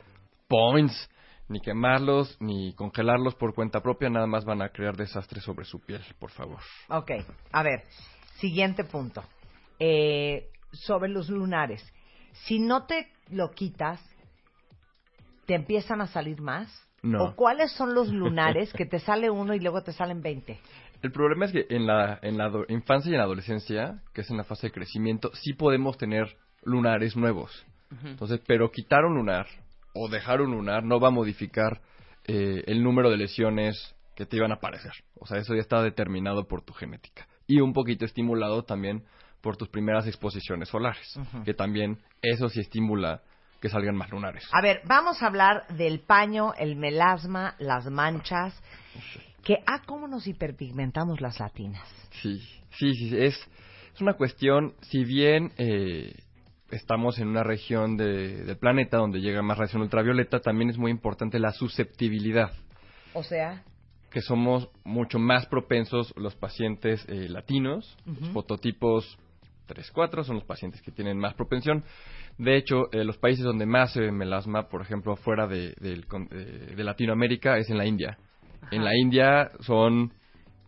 points, 0.49 1.09
ni 1.49 1.61
quemarlos, 1.61 2.37
ni 2.41 2.73
congelarlos 2.75 3.35
por 3.35 3.55
cuenta 3.55 3.81
propia, 3.81 4.09
nada 4.09 4.27
más 4.27 4.45
van 4.45 4.63
a 4.63 4.71
crear 4.71 4.97
desastres 4.97 5.45
sobre 5.45 5.65
su 5.65 5.81
piel, 5.81 6.03
por 6.19 6.31
favor. 6.31 6.61
Ok, 6.89 7.11
a 7.53 7.63
ver, 7.63 7.85
siguiente 8.39 8.85
punto. 8.85 9.23
Eh, 9.81 10.51
sobre 10.73 11.09
los 11.09 11.29
lunares. 11.29 11.83
Si 12.45 12.59
no 12.59 12.87
te 12.87 13.09
lo 13.31 13.51
quitas, 13.51 14.01
¿te 15.47 15.55
empiezan 15.55 16.01
a 16.01 16.07
salir 16.07 16.41
más? 16.41 16.69
No. 17.03 17.25
¿O 17.25 17.35
cuáles 17.35 17.73
son 17.73 17.95
los 17.95 18.09
lunares 18.13 18.73
que 18.73 18.87
te 18.87 18.99
sale 18.99 19.31
uno 19.31 19.55
y 19.55 19.61
luego 19.61 19.83
te 19.83 19.93
salen 19.93 20.23
20? 20.23 20.61
El 21.03 21.13
problema 21.13 21.47
es 21.47 21.53
que 21.53 21.67
en 21.71 21.87
la, 21.87 22.19
en 22.23 22.37
la 22.37 22.53
infancia 22.69 23.11
y 23.11 23.15
en 23.15 23.19
la 23.19 23.25
adolescencia, 23.25 24.03
que 24.13 24.21
es 24.21 24.31
en 24.31 24.37
la 24.37 24.45
fase 24.45 24.67
de 24.69 24.73
crecimiento, 24.73 25.31
sí 25.35 25.55
podemos 25.55 25.97
tener 25.97 26.37
lunares 26.63 27.17
nuevos. 27.17 27.67
Entonces, 28.05 28.41
pero 28.47 28.71
quitar 28.71 29.05
un 29.05 29.15
lunar 29.15 29.47
o 29.95 30.09
dejar 30.09 30.41
un 30.41 30.53
lunar 30.53 30.85
no 30.85 31.01
va 31.01 31.09
a 31.09 31.11
modificar 31.11 31.81
eh, 32.25 32.63
el 32.67 32.85
número 32.85 33.11
de 33.11 33.17
lesiones 33.17 33.97
que 34.15 34.27
te 34.27 34.37
iban 34.37 34.53
a 34.53 34.57
aparecer. 34.57 34.93
O 35.19 35.27
sea, 35.27 35.39
eso 35.39 35.55
ya 35.55 35.61
está 35.61 35.83
determinado 35.83 36.47
por 36.47 36.63
tu 36.63 36.73
genética. 36.73 37.27
Y 37.49 37.61
un 37.61 37.73
poquito 37.73 38.05
estimulado 38.05 38.63
también 38.63 39.05
por 39.41 39.57
tus 39.57 39.69
primeras 39.69 40.07
exposiciones 40.07 40.69
solares, 40.69 41.19
que 41.45 41.55
también 41.55 41.99
eso 42.23 42.49
sí 42.49 42.61
estimula 42.61 43.23
que 43.61 43.69
salgan 43.69 43.95
más 43.97 44.11
lunares. 44.11 44.47
A 44.53 44.63
ver, 44.63 44.81
vamos 44.87 45.23
a 45.23 45.27
hablar 45.27 45.67
del 45.77 46.01
paño, 46.01 46.55
el 46.59 46.77
melasma, 46.77 47.55
las 47.59 47.87
manchas. 47.91 48.59
Que, 49.45 49.57
ah, 49.67 49.83
cómo 49.87 50.07
nos 50.09 50.27
hiperpigmentamos 50.27 51.21
las 51.21 51.41
latinas. 51.41 51.87
Sí, 52.23 52.39
sí, 52.79 52.95
sí, 52.95 53.17
es, 53.19 53.35
es 53.95 54.01
una 54.01 54.15
cuestión, 54.15 54.75
si 54.83 55.05
bien 55.05 55.53
eh, 55.59 56.15
estamos 56.71 57.19
en 57.19 57.29
una 57.29 57.43
región 57.43 57.97
de- 57.97 58.45
del 58.45 58.57
planeta 58.59 58.99
donde 58.99 59.21
llega 59.21 59.43
más 59.43 59.57
radiación 59.59 59.83
ultravioleta, 59.83 60.41
también 60.41 60.71
es 60.71 60.79
muy 60.79 60.91
importante 60.91 61.39
la 61.39 61.53
susceptibilidad, 61.53 62.53
O 63.15 63.23
sea, 63.23 63.63
que 64.11 64.21
somos 64.23 64.69
mucho 64.85 65.19
más 65.19 65.47
propensos 65.47 66.13
los 66.17 66.35
pacientes 66.35 67.05
eh, 67.09 67.29
latinos, 67.29 67.97
los 68.07 68.31
fototipos 68.31 69.19
3-4 69.75 70.25
son 70.25 70.37
los 70.37 70.45
pacientes 70.45 70.83
que 70.83 70.91
tienen 70.91 71.19
más 71.19 71.35
propensión. 71.35 71.85
De 72.39 72.57
hecho, 72.57 72.91
eh, 72.93 73.05
los 73.05 73.17
países 73.19 73.45
donde 73.45 73.67
más 73.67 73.93
se 73.93 74.01
ve 74.01 74.13
melasma, 74.13 74.69
por 74.69 74.83
ejemplo, 74.83 75.17
fuera 75.17 75.47
de, 75.47 75.75
del 75.81 76.07
con- 76.07 76.27
de- 76.29 76.75
de 76.75 76.85
Latinoamérica, 76.85 77.57
es 77.59 77.71
en 77.71 77.79
la 77.79 77.87
India. 77.87 78.19
En 78.71 78.85
la 78.85 78.97
India 78.97 79.51
son, 79.61 80.13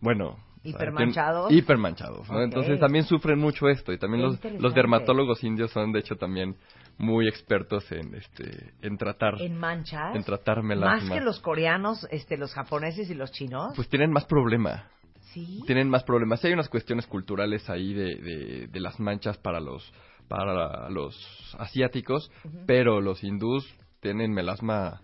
bueno... 0.01 0.37
Hipermanchados. 0.65 1.51
Hipermanchados. 1.51 2.25
Entonces 2.29 2.79
también 2.79 3.03
sufren 3.03 3.37
mucho 3.37 3.67
esto. 3.67 3.91
Y 3.91 3.97
también 3.97 4.23
los, 4.23 4.39
los 4.61 4.73
dermatólogos 4.73 5.43
indios 5.43 5.71
son, 5.71 5.91
de 5.91 5.99
hecho, 5.99 6.15
también 6.15 6.55
muy 6.97 7.27
expertos 7.27 7.91
en, 7.91 8.15
este, 8.15 8.71
en 8.81 8.97
tratar... 8.97 9.41
en 9.41 9.57
manchas. 9.57 10.15
En 10.15 10.23
tratar 10.23 10.63
melasma. 10.63 11.01
Más 11.09 11.09
que 11.19 11.19
los 11.19 11.41
coreanos, 11.41 12.07
este, 12.11 12.37
los 12.37 12.53
japoneses 12.53 13.09
y 13.09 13.13
los 13.13 13.31
chinos. 13.33 13.73
Pues 13.75 13.89
tienen 13.89 14.11
más 14.11 14.23
problema. 14.25 14.87
Sí. 15.33 15.61
tienen 15.65 15.89
más 15.89 16.03
problemas. 16.03 16.39
Sí 16.41 16.47
hay 16.47 16.53
unas 16.53 16.69
cuestiones 16.69 17.07
culturales 17.07 17.69
ahí 17.69 17.93
de, 17.93 18.15
de, 18.15 18.67
de 18.67 18.79
las 18.79 18.99
manchas 18.99 19.37
para 19.37 19.59
los 19.59 19.91
para 20.27 20.89
los 20.89 21.15
asiáticos, 21.59 22.31
pero 22.65 23.01
los 23.01 23.23
hindús 23.23 23.67
tienen 23.99 24.31
melasma 24.31 25.01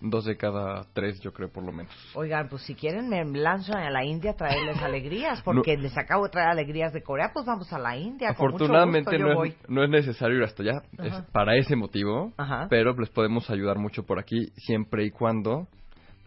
dos 0.00 0.24
de 0.26 0.36
cada 0.36 0.84
tres, 0.92 1.20
yo 1.20 1.32
creo, 1.32 1.50
por 1.50 1.64
lo 1.64 1.72
menos. 1.72 1.92
Oigan, 2.14 2.48
pues 2.48 2.62
si 2.62 2.74
quieren 2.74 3.08
me 3.08 3.24
lanzo 3.24 3.72
a 3.74 3.90
la 3.90 4.04
India 4.04 4.32
a 4.32 4.34
traerles 4.36 4.78
alegrías, 4.82 5.42
porque 5.42 5.76
les 5.76 5.96
acabo 5.96 6.24
de 6.24 6.30
traer 6.30 6.48
alegrías 6.50 6.92
de 6.92 7.02
Corea, 7.02 7.30
pues 7.32 7.46
vamos 7.46 7.72
a 7.72 7.78
la 7.78 7.96
India. 7.96 8.34
con 8.34 8.52
mucho 8.52 8.64
Afortunadamente 8.64 9.10
gusto, 9.10 9.18
yo 9.18 9.28
no 9.28 9.34
voy. 9.34 9.48
es, 9.48 9.56
no 9.68 9.82
es 9.82 9.90
necesario 9.90 10.36
ir 10.36 10.44
hasta 10.44 10.62
allá 10.62 10.82
es 11.02 11.14
para 11.32 11.56
ese 11.56 11.74
motivo, 11.74 12.32
Ajá. 12.36 12.66
pero 12.70 12.94
les 12.94 13.10
podemos 13.10 13.50
ayudar 13.50 13.78
mucho 13.78 14.04
por 14.04 14.18
aquí 14.20 14.46
siempre 14.56 15.04
y 15.04 15.10
cuando 15.10 15.66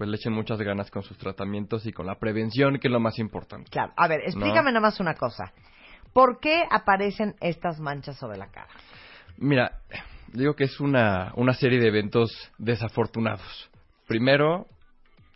pues 0.02 0.10
le 0.10 0.16
echen 0.16 0.34
muchas 0.34 0.60
ganas 0.60 0.90
con 0.90 1.04
sus 1.04 1.16
tratamientos 1.20 1.86
y 1.86 1.92
con 1.92 2.08
la 2.08 2.16
prevención, 2.16 2.80
que 2.80 2.88
es 2.88 2.92
lo 2.92 3.00
más 3.00 3.20
importante. 3.20 3.70
Claro. 3.70 3.94
A 3.96 4.08
ver, 4.08 4.22
explícame 4.26 4.72
nada 4.72 4.80
más 4.80 5.00
una 5.00 5.14
cosa. 5.14 5.54
¿Por 6.12 6.40
qué 6.40 6.64
aparecen 6.72 7.36
estas 7.40 7.80
manchas 7.80 8.18
sobre 8.18 8.40
la 8.40 8.48
cara? 8.48 8.68
Mira, 9.38 9.80
digo 10.34 10.56
que 10.56 10.64
es 10.64 10.80
una, 10.80 11.34
una 11.36 11.54
serie 11.54 11.80
de 11.80 11.88
eventos 11.90 12.32
desafortunados. 12.58 13.70
Primero, 14.08 14.66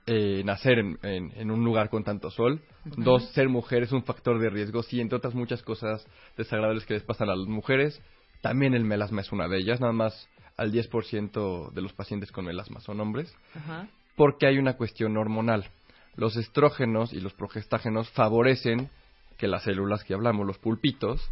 eh, 0.08 0.42
nacer 0.44 0.80
en, 0.80 0.98
en- 1.04 1.32
en 1.36 1.52
un 1.52 1.64
lugar 1.64 1.90
con 1.92 2.04
tanto 2.04 2.32
sol. 2.32 2.60
Dos, 2.86 3.30
ser 3.34 3.48
mujer 3.48 3.84
es 3.84 3.92
un 3.92 4.04
factor 4.04 4.40
de 4.40 4.50
riesgo. 4.50 4.82
Sí, 4.82 5.00
entre 5.00 5.18
otras 5.18 5.36
muchas 5.36 5.62
cosas 5.62 6.08
desagradables 6.38 6.88
que 6.88 6.96
les 6.96 7.04
pasan 7.04 7.30
a 7.30 7.36
las 7.36 7.48
mujeres. 7.48 8.02
También 8.42 8.74
el 8.74 8.84
melasma 8.84 9.22
es 9.22 9.32
una 9.32 9.48
de 9.48 9.60
ellas. 9.60 9.80
Nada 9.80 9.94
más 9.94 10.28
al 10.58 10.72
10% 10.72 11.72
de 11.72 11.82
los 11.84 11.94
pacientes 11.94 12.32
con 12.32 12.46
melasma 12.46 12.80
son 12.80 13.00
hombres. 13.00 13.32
Ajá. 13.56 13.88
Porque 14.16 14.48
hay 14.48 14.58
una 14.58 14.74
cuestión 14.74 15.18
hormonal. 15.18 15.70
Los 16.16 16.38
estrógenos 16.38 17.14
y 17.14 17.20
los 17.20 17.34
progestágenos 17.34 18.10
favorecen 18.12 18.90
que 19.38 19.48
las 19.48 19.64
células 19.64 20.04
que 20.04 20.14
hablamos, 20.14 20.48
los 20.48 20.58
pulpitos, 20.58 21.30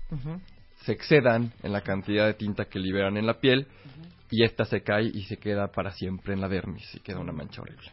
se 0.83 0.91
excedan 0.91 1.53
en 1.63 1.71
la 1.71 1.81
cantidad 1.81 2.25
de 2.25 2.33
tinta 2.33 2.65
que 2.65 2.79
liberan 2.79 3.17
en 3.17 3.25
la 3.25 3.39
piel 3.39 3.67
y 4.29 4.43
esta 4.43 4.65
se 4.65 4.81
cae 4.81 5.05
y 5.05 5.23
se 5.23 5.37
queda 5.37 5.67
para 5.67 5.91
siempre 5.91 6.33
en 6.33 6.41
la 6.41 6.49
dermis 6.49 6.83
y 6.95 6.99
queda 6.99 7.19
una 7.19 7.31
mancha 7.31 7.61
horrible. 7.61 7.91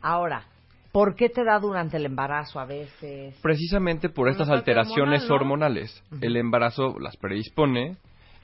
Ahora, 0.00 0.44
¿por 0.92 1.16
qué 1.16 1.28
te 1.28 1.44
da 1.44 1.58
durante 1.58 1.96
el 1.96 2.06
embarazo 2.06 2.60
a 2.60 2.66
veces? 2.66 3.34
Precisamente 3.42 4.08
por 4.08 4.28
estas 4.28 4.48
alteraciones 4.48 5.28
hormonal, 5.30 5.74
¿no? 5.74 5.80
hormonales. 5.80 6.04
El 6.20 6.36
embarazo 6.36 6.98
las 6.98 7.16
predispone 7.16 7.96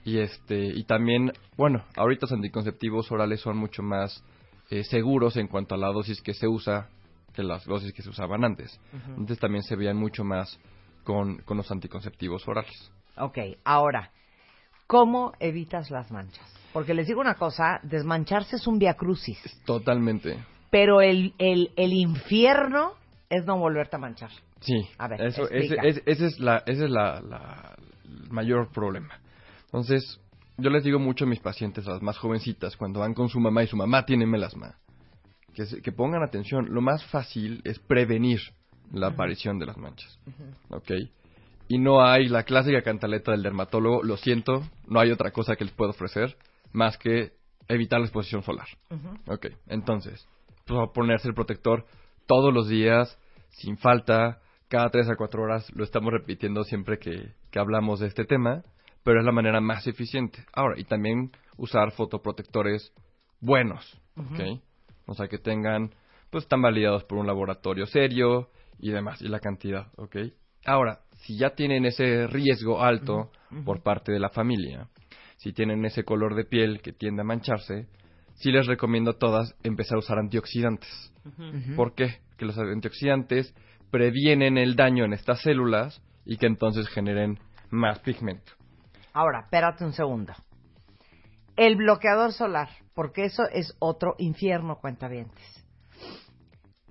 y 0.04 0.18
este 0.18 0.58
y 0.58 0.84
también, 0.84 1.32
bueno, 1.56 1.84
ahorita 1.96 2.22
los 2.22 2.32
anticonceptivos 2.32 3.12
orales 3.12 3.40
son 3.40 3.56
mucho 3.56 3.82
más 3.82 4.24
eh, 4.70 4.84
seguros 4.84 5.36
en 5.36 5.48
cuanto 5.48 5.74
a 5.74 5.78
la 5.78 5.88
dosis 5.88 6.20
que 6.20 6.34
se 6.34 6.48
usa 6.48 6.88
que 7.34 7.42
las 7.42 7.64
dosis 7.66 7.92
que 7.92 8.02
se 8.02 8.08
usaban 8.08 8.44
antes. 8.44 8.80
Entonces 9.08 9.38
también 9.38 9.62
se 9.62 9.76
veían 9.76 9.96
mucho 9.96 10.24
más 10.24 10.58
con, 11.04 11.38
con 11.38 11.58
los 11.58 11.70
anticonceptivos 11.70 12.46
orales. 12.48 12.90
Ok, 13.18 13.38
ahora, 13.64 14.10
¿cómo 14.86 15.32
evitas 15.40 15.90
las 15.90 16.10
manchas? 16.10 16.44
Porque 16.72 16.94
les 16.94 17.06
digo 17.06 17.20
una 17.20 17.34
cosa, 17.34 17.80
desmancharse 17.82 18.56
es 18.56 18.66
un 18.66 18.78
viacrucis, 18.78 19.38
Totalmente. 19.64 20.38
pero 20.70 21.00
el, 21.00 21.34
el, 21.38 21.72
el 21.76 21.92
infierno 21.92 22.92
es 23.30 23.44
no 23.46 23.58
volverte 23.58 23.96
a 23.96 23.98
manchar. 23.98 24.30
Sí, 24.60 24.74
A 24.98 25.08
ver, 25.08 25.20
eso, 25.22 25.48
ese, 25.50 25.76
es- 25.82 26.02
ese 26.06 26.26
es, 26.26 26.38
la, 26.40 26.58
ese 26.66 26.84
es 26.86 26.90
la, 26.90 27.20
la- 27.20 27.76
el 28.04 28.30
mayor 28.30 28.68
problema. 28.72 29.18
Entonces, 29.66 30.20
yo 30.58 30.70
les 30.70 30.84
digo 30.84 30.98
mucho 30.98 31.24
a 31.24 31.28
mis 31.28 31.40
pacientes, 31.40 31.86
a 31.86 31.92
las 31.92 32.02
más 32.02 32.18
jovencitas, 32.18 32.76
cuando 32.76 33.00
van 33.00 33.14
con 33.14 33.28
su 33.28 33.40
mamá 33.40 33.62
y 33.62 33.66
su 33.66 33.76
mamá 33.76 34.04
tiene 34.06 34.26
melasma, 34.26 34.76
que, 35.54 35.66
se- 35.66 35.82
que 35.82 35.92
pongan 35.92 36.22
atención. 36.22 36.66
Lo 36.70 36.80
más 36.80 37.04
fácil 37.06 37.60
es 37.64 37.78
prevenir 37.78 38.40
la 38.92 39.08
aparición 39.08 39.58
de 39.58 39.66
las 39.66 39.76
manchas. 39.76 40.18
¿Ok? 40.70 40.90
Y 41.68 41.78
no 41.78 42.04
hay 42.04 42.28
la 42.28 42.44
clásica 42.44 42.82
cantaleta 42.82 43.32
del 43.32 43.42
dermatólogo, 43.42 44.02
lo 44.04 44.16
siento, 44.16 44.62
no 44.86 45.00
hay 45.00 45.10
otra 45.10 45.32
cosa 45.32 45.56
que 45.56 45.64
les 45.64 45.74
pueda 45.74 45.90
ofrecer 45.90 46.36
más 46.72 46.96
que 46.96 47.32
evitar 47.68 47.98
la 47.98 48.06
exposición 48.06 48.42
solar. 48.42 48.68
Ok, 49.26 49.46
entonces, 49.66 50.28
pues, 50.66 50.88
ponerse 50.94 51.26
el 51.26 51.34
protector 51.34 51.84
todos 52.26 52.54
los 52.54 52.68
días, 52.68 53.18
sin 53.50 53.76
falta, 53.78 54.40
cada 54.68 54.90
3 54.90 55.08
a 55.10 55.16
4 55.16 55.42
horas, 55.42 55.68
lo 55.74 55.82
estamos 55.82 56.12
repitiendo 56.12 56.62
siempre 56.64 56.98
que, 56.98 57.32
que 57.50 57.58
hablamos 57.58 57.98
de 58.00 58.06
este 58.06 58.24
tema, 58.24 58.62
pero 59.06 59.20
es 59.20 59.24
la 59.24 59.30
manera 59.30 59.60
más 59.60 59.86
eficiente. 59.86 60.44
Ahora, 60.52 60.74
y 60.76 60.82
también 60.82 61.30
usar 61.56 61.92
fotoprotectores 61.92 62.92
buenos, 63.40 64.02
¿ok? 64.16 64.60
O 65.06 65.14
sea, 65.14 65.28
que 65.28 65.38
tengan, 65.38 65.94
pues 66.28 66.42
están 66.42 66.60
validados 66.60 67.04
por 67.04 67.18
un 67.18 67.26
laboratorio 67.28 67.86
serio 67.86 68.50
y 68.80 68.90
demás, 68.90 69.22
y 69.22 69.28
la 69.28 69.38
cantidad, 69.38 69.92
¿ok? 69.94 70.16
Ahora, 70.64 71.02
si 71.18 71.38
ya 71.38 71.50
tienen 71.50 71.86
ese 71.86 72.26
riesgo 72.26 72.82
alto 72.82 73.30
por 73.64 73.84
parte 73.84 74.10
de 74.10 74.18
la 74.18 74.30
familia, 74.30 74.88
si 75.36 75.52
tienen 75.52 75.84
ese 75.84 76.02
color 76.02 76.34
de 76.34 76.44
piel 76.44 76.82
que 76.82 76.92
tiende 76.92 77.22
a 77.22 77.26
mancharse, 77.26 77.86
sí 78.34 78.50
les 78.50 78.66
recomiendo 78.66 79.12
a 79.12 79.18
todas 79.18 79.54
empezar 79.62 79.98
a 79.98 80.00
usar 80.00 80.18
antioxidantes. 80.18 81.14
¿Por 81.76 81.94
qué? 81.94 82.16
Que 82.36 82.44
los 82.44 82.58
antioxidantes 82.58 83.54
previenen 83.92 84.58
el 84.58 84.74
daño 84.74 85.04
en 85.04 85.12
estas 85.12 85.42
células 85.42 86.02
y 86.24 86.38
que 86.38 86.46
entonces 86.46 86.88
generen 86.88 87.38
más 87.70 88.00
pigmento. 88.00 88.56
Ahora, 89.16 89.40
espérate 89.44 89.82
un 89.82 89.94
segundo. 89.94 90.34
El 91.56 91.76
bloqueador 91.76 92.34
solar, 92.34 92.68
porque 92.94 93.24
eso 93.24 93.44
es 93.50 93.74
otro 93.78 94.14
infierno, 94.18 94.76
cuentavientes. 94.76 95.42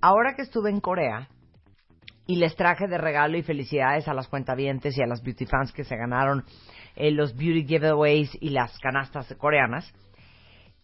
Ahora 0.00 0.34
que 0.34 0.42
estuve 0.42 0.70
en 0.70 0.80
Corea, 0.80 1.28
Y 2.26 2.34
les 2.34 2.56
traje 2.56 2.88
de 2.88 2.98
regalo 2.98 3.38
y 3.38 3.44
felicidades 3.44 4.08
a 4.08 4.12
las 4.12 4.26
cuentavientes 4.26 4.98
y 4.98 5.02
a 5.02 5.06
las 5.06 5.22
beauty 5.22 5.46
fans 5.46 5.70
que 5.70 5.84
se 5.84 5.96
ganaron 5.96 6.44
eh, 6.96 7.12
los 7.12 7.36
beauty 7.36 7.64
giveaways 7.64 8.36
y 8.40 8.50
las 8.50 8.76
canastas 8.80 9.32
coreanas. 9.38 9.88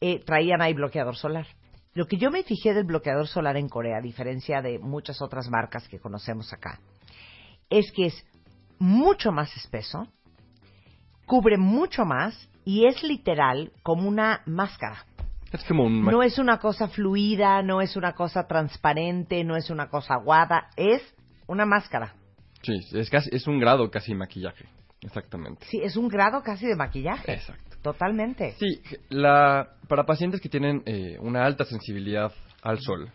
Eh, 0.01 0.23
traían 0.25 0.63
ahí 0.63 0.75
bloqueador 0.75 1.17
solar. 1.17 1.49
Lo 1.95 2.07
que 2.07 2.19
yo 2.19 2.31
me 2.31 2.45
fijé 2.45 2.73
del 2.73 2.85
bloqueador 2.85 3.27
solar 3.27 3.57
en 3.57 3.69
Corea, 3.69 3.99
a 3.99 4.01
diferencia 4.01 4.63
de 4.63 4.79
muchas 4.79 5.21
otras 5.21 5.51
marcas 5.51 5.89
que 5.89 5.99
conocemos 5.99 6.53
acá, 6.53 6.79
es 7.69 7.91
que 7.91 8.07
es 8.07 8.25
mucho 8.79 9.33
más 9.33 9.53
espeso, 9.57 10.07
cubre 11.33 11.57
mucho 11.57 12.05
más 12.05 12.47
y 12.63 12.85
es 12.85 13.03
literal 13.03 13.73
como 13.83 14.07
una 14.07 14.43
máscara. 14.45 15.07
Es 15.51 15.65
como 15.65 15.85
un... 15.85 16.05
No 16.05 16.23
es 16.23 16.39
una 16.39 16.59
cosa 16.59 16.89
fluida, 16.89 17.63
no 17.63 17.81
es 17.81 17.97
una 17.97 18.13
cosa 18.13 18.47
transparente, 18.47 19.43
no 19.43 19.57
es 19.57 19.71
una 19.71 19.89
cosa 19.89 20.17
aguada, 20.17 20.69
es 20.77 21.01
una 21.47 21.65
máscara. 21.65 22.13
Sí, 22.61 22.75
es, 22.93 23.09
casi, 23.09 23.31
es 23.33 23.47
un 23.47 23.59
grado 23.59 23.91
casi 23.91 24.15
maquillaje. 24.15 24.67
Exactamente. 25.01 25.65
Sí, 25.71 25.81
es 25.83 25.97
un 25.97 26.07
grado 26.09 26.43
casi 26.43 26.67
de 26.67 26.77
maquillaje. 26.77 27.33
Exacto. 27.33 27.79
Totalmente. 27.81 28.53
Sí, 28.59 28.83
la, 29.09 29.71
para 29.89 30.05
pacientes 30.05 30.39
que 30.39 30.51
tienen 30.51 30.83
eh, 30.85 31.17
una 31.19 31.47
alta 31.47 31.65
sensibilidad 31.65 32.31
al 32.61 32.79
sol, 32.79 33.11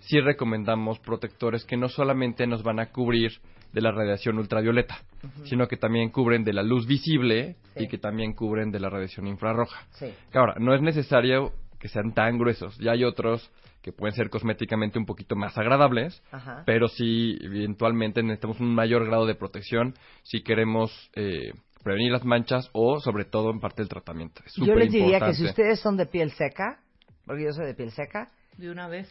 sí 0.00 0.18
recomendamos 0.18 0.98
protectores 0.98 1.64
que 1.64 1.76
no 1.76 1.88
solamente 1.88 2.44
nos 2.44 2.64
van 2.64 2.80
a 2.80 2.86
cubrir 2.90 3.30
de 3.72 3.80
la 3.80 3.90
radiación 3.90 4.38
ultravioleta, 4.38 4.98
sino 5.44 5.66
que 5.68 5.76
también 5.76 6.10
cubren 6.10 6.44
de 6.44 6.52
la 6.52 6.62
luz 6.62 6.86
visible 6.86 7.56
Sí. 7.74 7.84
y 7.84 7.88
que 7.88 7.98
también 7.98 8.34
cubren 8.34 8.70
de 8.70 8.80
la 8.80 8.90
radiación 8.90 9.26
infrarroja. 9.26 9.86
Sí. 9.92 10.12
Ahora, 10.34 10.54
no 10.58 10.74
es 10.74 10.82
necesario 10.82 11.52
que 11.80 11.88
sean 11.88 12.12
tan 12.12 12.38
gruesos. 12.38 12.76
Ya 12.78 12.92
hay 12.92 13.02
otros 13.04 13.50
que 13.82 13.92
pueden 13.92 14.14
ser 14.14 14.30
cosméticamente 14.30 14.98
un 14.98 15.06
poquito 15.06 15.34
más 15.34 15.56
agradables, 15.58 16.22
Ajá. 16.30 16.62
pero 16.64 16.86
sí, 16.88 17.36
eventualmente 17.42 18.22
necesitamos 18.22 18.60
un 18.60 18.74
mayor 18.74 19.06
grado 19.06 19.26
de 19.26 19.34
protección 19.34 19.94
si 20.22 20.42
queremos 20.42 20.92
eh, 21.16 21.52
prevenir 21.82 22.12
las 22.12 22.24
manchas 22.24 22.70
o, 22.72 23.00
sobre 23.00 23.24
todo, 23.24 23.50
en 23.50 23.58
parte 23.58 23.82
del 23.82 23.88
tratamiento. 23.88 24.40
Es 24.46 24.54
Yo 24.56 24.74
les 24.74 24.92
diría 24.92 25.18
que 25.18 25.34
si 25.34 25.44
ustedes 25.44 25.80
son 25.80 25.96
de 25.96 26.06
piel 26.06 26.30
seca, 26.30 26.78
porque 27.26 27.44
yo 27.44 27.52
soy 27.52 27.66
de 27.66 27.74
piel 27.74 27.90
seca, 27.90 28.28
De 28.56 28.70
una 28.70 28.86
vez. 28.88 29.08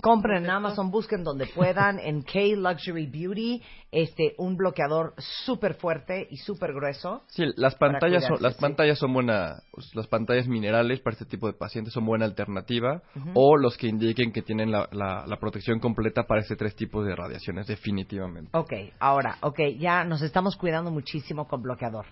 compren 0.00 0.44
en. 0.44 0.50
Amazon, 0.50 0.90
busquen 0.90 1.24
donde 1.24 1.46
puedan, 1.46 1.98
en 1.98 2.22
K 2.32 2.38
Luxury 2.56 3.06
Beauty, 3.06 3.62
este, 3.90 4.34
un 4.38 4.56
bloqueador 4.56 5.14
súper 5.44 5.74
fuerte 5.74 6.26
y 6.30 6.36
súper 6.36 6.72
grueso. 6.72 7.22
Sí, 7.28 7.44
las 7.56 7.74
pantallas, 7.74 8.24
son, 8.24 8.38
las 8.40 8.54
sí. 8.54 8.60
pantallas 8.60 8.98
son 8.98 9.12
buena, 9.12 9.62
pues, 9.72 9.94
las 9.94 10.06
pantallas 10.06 10.46
minerales 10.46 11.00
para 11.00 11.14
este 11.14 11.26
tipo 11.26 11.46
de 11.46 11.54
pacientes 11.54 11.92
son 11.92 12.06
buena 12.06 12.24
alternativa, 12.24 13.02
o 13.34 13.56
los 13.56 13.76
que 13.76 13.88
indiquen 13.88 14.32
que 14.32 14.42
tienen 14.42 14.70
la, 14.70 14.88
la, 14.92 15.26
la 15.26 15.36
protección 15.38 15.80
completa 15.80 16.24
para 16.24 16.40
este 16.40 16.56
tres 16.56 16.74
tipos 16.76 17.04
de 17.04 17.14
radiaciones, 17.14 17.66
definitivamente. 17.66 18.50
Ok, 18.54 18.72
ahora, 19.00 19.38
ok, 19.42 19.60
ya 19.78 20.04
nos 20.04 20.22
estamos 20.22 20.56
cuidando 20.56 20.90
muchísimo 20.90 21.46
con 21.46 21.62
bloqueador. 21.62 22.06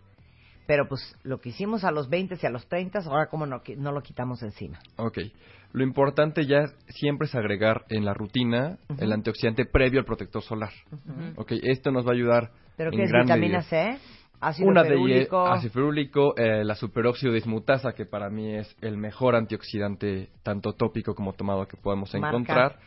Pero 0.66 0.88
pues 0.88 1.00
lo 1.22 1.38
que 1.40 1.50
hicimos 1.50 1.84
a 1.84 1.90
los 1.90 2.08
20 2.08 2.36
y 2.42 2.46
a 2.46 2.50
los 2.50 2.66
30, 2.68 3.00
ahora 3.06 3.28
cómo 3.28 3.46
no, 3.46 3.62
no 3.76 3.92
lo 3.92 4.02
quitamos 4.02 4.42
encima. 4.42 4.78
Ok. 4.96 5.18
Lo 5.72 5.84
importante 5.84 6.46
ya 6.46 6.64
siempre 6.88 7.26
es 7.26 7.34
agregar 7.34 7.84
en 7.88 8.04
la 8.04 8.14
rutina 8.14 8.78
el 8.98 9.12
antioxidante 9.12 9.66
previo 9.66 10.00
al 10.00 10.06
protector 10.06 10.42
solar. 10.42 10.70
Ok, 11.36 11.52
esto 11.62 11.90
nos 11.90 12.06
va 12.06 12.10
a 12.10 12.14
ayudar 12.14 12.50
¿Pero 12.76 12.90
en 12.90 12.96
qué 12.96 13.02
es 13.04 13.10
gran 13.10 13.26
vitamina 13.26 13.58
medida. 13.58 13.62
C? 13.62 13.98
Ácido 14.40 14.68
Una 14.68 14.82
de 14.82 14.88
ellas, 14.90 14.98
ferúlico. 15.00 15.46
ácido 15.46 15.72
ferúlico, 15.72 16.36
eh, 16.36 16.62
la 16.64 16.74
superóxido 16.74 17.32
dismutasa, 17.32 17.92
que 17.92 18.04
para 18.06 18.28
mí 18.28 18.54
es 18.54 18.76
el 18.82 18.96
mejor 18.98 19.34
antioxidante, 19.34 20.30
tanto 20.42 20.72
tópico 20.74 21.14
como 21.14 21.32
tomado, 21.32 21.66
que 21.66 21.76
podemos 21.78 22.12
Marca. 22.14 22.28
encontrar. 22.28 22.78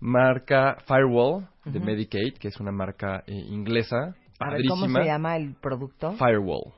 Marca 0.00 0.76
Firewall, 0.86 1.48
de 1.64 1.80
Medicaid, 1.80 2.34
que 2.38 2.48
es 2.48 2.60
una 2.60 2.72
marca 2.72 3.24
eh, 3.26 3.32
inglesa, 3.34 4.14
A 4.38 4.50
ver, 4.50 4.62
¿cómo 4.68 4.86
se 4.86 5.04
llama 5.04 5.36
el 5.36 5.54
producto? 5.54 6.12
Firewall, 6.12 6.72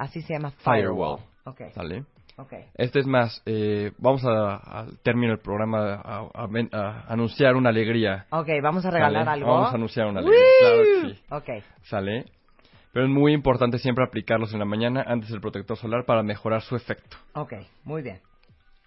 Así 0.00 0.22
se 0.22 0.32
llama 0.32 0.50
Firewall. 0.50 1.18
Firewall. 1.44 1.72
¿sale? 1.74 2.04
Este 2.74 3.00
es 3.00 3.06
más, 3.06 3.42
eh, 3.44 3.92
vamos 3.98 4.24
a, 4.24 4.56
al 4.56 4.98
término 5.00 5.32
del 5.32 5.40
programa 5.40 5.92
a, 5.94 6.20
a 6.32 6.48
a 6.72 7.12
anunciar 7.12 7.54
una 7.54 7.68
alegría. 7.68 8.24
Ok, 8.30 8.48
vamos 8.62 8.86
a 8.86 8.90
regalar 8.90 9.26
¿sale? 9.26 9.42
algo. 9.42 9.52
Vamos 9.52 9.72
a 9.72 9.74
anunciar 9.74 10.06
una 10.06 10.20
alegría, 10.20 10.40
claro 10.60 10.82
que 10.82 11.14
sí. 11.14 11.22
Ok, 11.28 11.64
¿Sale? 11.82 12.24
Pero 12.94 13.04
es 13.04 13.10
muy 13.12 13.34
importante 13.34 13.76
siempre 13.78 14.02
aplicarlos 14.02 14.54
en 14.54 14.58
la 14.60 14.64
mañana 14.64 15.04
antes 15.06 15.28
del 15.28 15.42
protector 15.42 15.76
solar 15.76 16.06
para 16.06 16.22
mejorar 16.22 16.62
su 16.62 16.76
efecto. 16.76 17.18
ok, 17.34 17.52
muy 17.84 18.00
bien. 18.00 18.20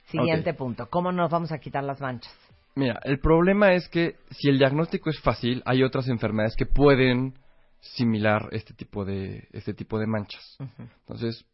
Siguiente 0.06 0.56
punto. 0.56 0.88
¿Cómo 0.89 1.12
nos 1.12 1.30
vamos 1.30 1.52
a 1.52 1.60
quitar 1.60 1.84
las 1.84 2.02
manchas? 2.02 2.36
Mira, 2.76 2.99
el 3.04 3.19
problema 3.19 3.73
es 3.73 3.88
que 3.88 4.15
si 4.32 4.49
el 4.49 4.58
diagnóstico 4.58 5.12
es 5.12 5.19
fácil, 5.21 5.62
hay 5.65 5.84
otras 5.84 6.10
enfermedades 6.10 6.56
que 6.56 6.65
pueden 6.65 7.36
similar 7.84 8.50
este 8.52 8.74
tipo 8.74 9.06
de 9.06 9.48
este 9.52 9.74
tipo 9.74 10.00
de 10.00 10.08
manchas. 10.08 10.58
Entonces, 11.02 11.46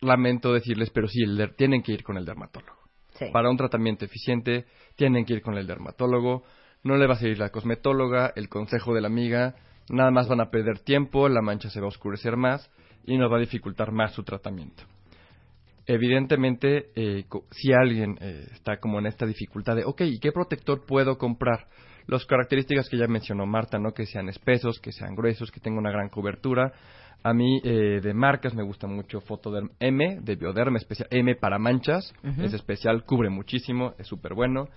lamento 0.00 0.52
decirles, 0.52 0.90
pero 0.90 1.08
sí, 1.08 1.22
el 1.22 1.36
der- 1.36 1.54
tienen 1.54 1.82
que 1.82 1.92
ir 1.92 2.02
con 2.02 2.16
el 2.16 2.24
dermatólogo. 2.24 2.78
Sí. 3.18 3.26
Para 3.32 3.50
un 3.50 3.56
tratamiento 3.56 4.04
eficiente, 4.04 4.64
tienen 4.96 5.24
que 5.24 5.34
ir 5.34 5.42
con 5.42 5.56
el 5.58 5.66
dermatólogo. 5.66 6.44
No 6.84 6.96
le 6.96 7.06
va 7.06 7.14
a 7.14 7.18
seguir 7.18 7.38
la 7.38 7.50
cosmetóloga, 7.50 8.32
el 8.36 8.48
consejo 8.48 8.94
de 8.94 9.00
la 9.00 9.08
amiga. 9.08 9.56
Nada 9.90 10.10
más 10.10 10.28
van 10.28 10.40
a 10.40 10.50
perder 10.50 10.80
tiempo, 10.80 11.28
la 11.28 11.42
mancha 11.42 11.70
se 11.70 11.80
va 11.80 11.86
a 11.86 11.88
oscurecer 11.88 12.36
más 12.36 12.70
y 13.04 13.16
nos 13.16 13.30
va 13.32 13.36
a 13.36 13.40
dificultar 13.40 13.90
más 13.90 14.12
su 14.12 14.22
tratamiento. 14.22 14.84
Evidentemente, 15.86 16.90
eh, 16.94 17.24
si 17.50 17.72
alguien 17.72 18.18
eh, 18.20 18.46
está 18.52 18.78
como 18.78 18.98
en 18.98 19.06
esta 19.06 19.24
dificultad 19.24 19.74
de, 19.74 19.84
ok, 19.86 20.02
¿y 20.02 20.20
qué 20.20 20.32
protector 20.32 20.84
puedo 20.86 21.16
comprar? 21.16 21.66
Las 22.08 22.24
características 22.24 22.88
que 22.88 22.96
ya 22.96 23.06
mencionó 23.06 23.44
Marta, 23.44 23.78
¿no? 23.78 23.92
Que 23.92 24.06
sean 24.06 24.30
espesos, 24.30 24.80
que 24.80 24.92
sean 24.92 25.14
gruesos, 25.14 25.50
que 25.50 25.60
tengan 25.60 25.80
una 25.80 25.90
gran 25.90 26.08
cobertura. 26.08 26.72
A 27.22 27.34
mí, 27.34 27.60
eh, 27.62 28.00
de 28.02 28.14
marcas, 28.14 28.54
me 28.54 28.62
gusta 28.62 28.86
mucho 28.86 29.20
Photoderm 29.20 29.72
M, 29.78 30.18
de 30.22 30.36
Bioderm, 30.36 30.76
especial 30.76 31.06
M 31.10 31.34
para 31.34 31.58
manchas. 31.58 32.14
Es 32.38 32.54
especial, 32.54 33.04
cubre 33.04 33.28
muchísimo, 33.28 33.92
es 33.98 34.06
súper 34.06 34.32
bueno. 34.32 34.68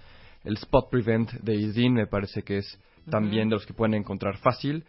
El 0.43 0.55
Spot 0.55 0.89
Prevent 0.89 1.31
de 1.31 1.55
Isdin 1.55 1.93
me 1.93 2.07
parece 2.07 2.41
que 2.41 2.57
es 2.57 2.79
también 3.09 3.47
de 3.47 3.55
los 3.55 3.65
que 3.65 3.73
pueden 3.73 3.93
encontrar 3.93 4.37
fácil. 4.37 4.83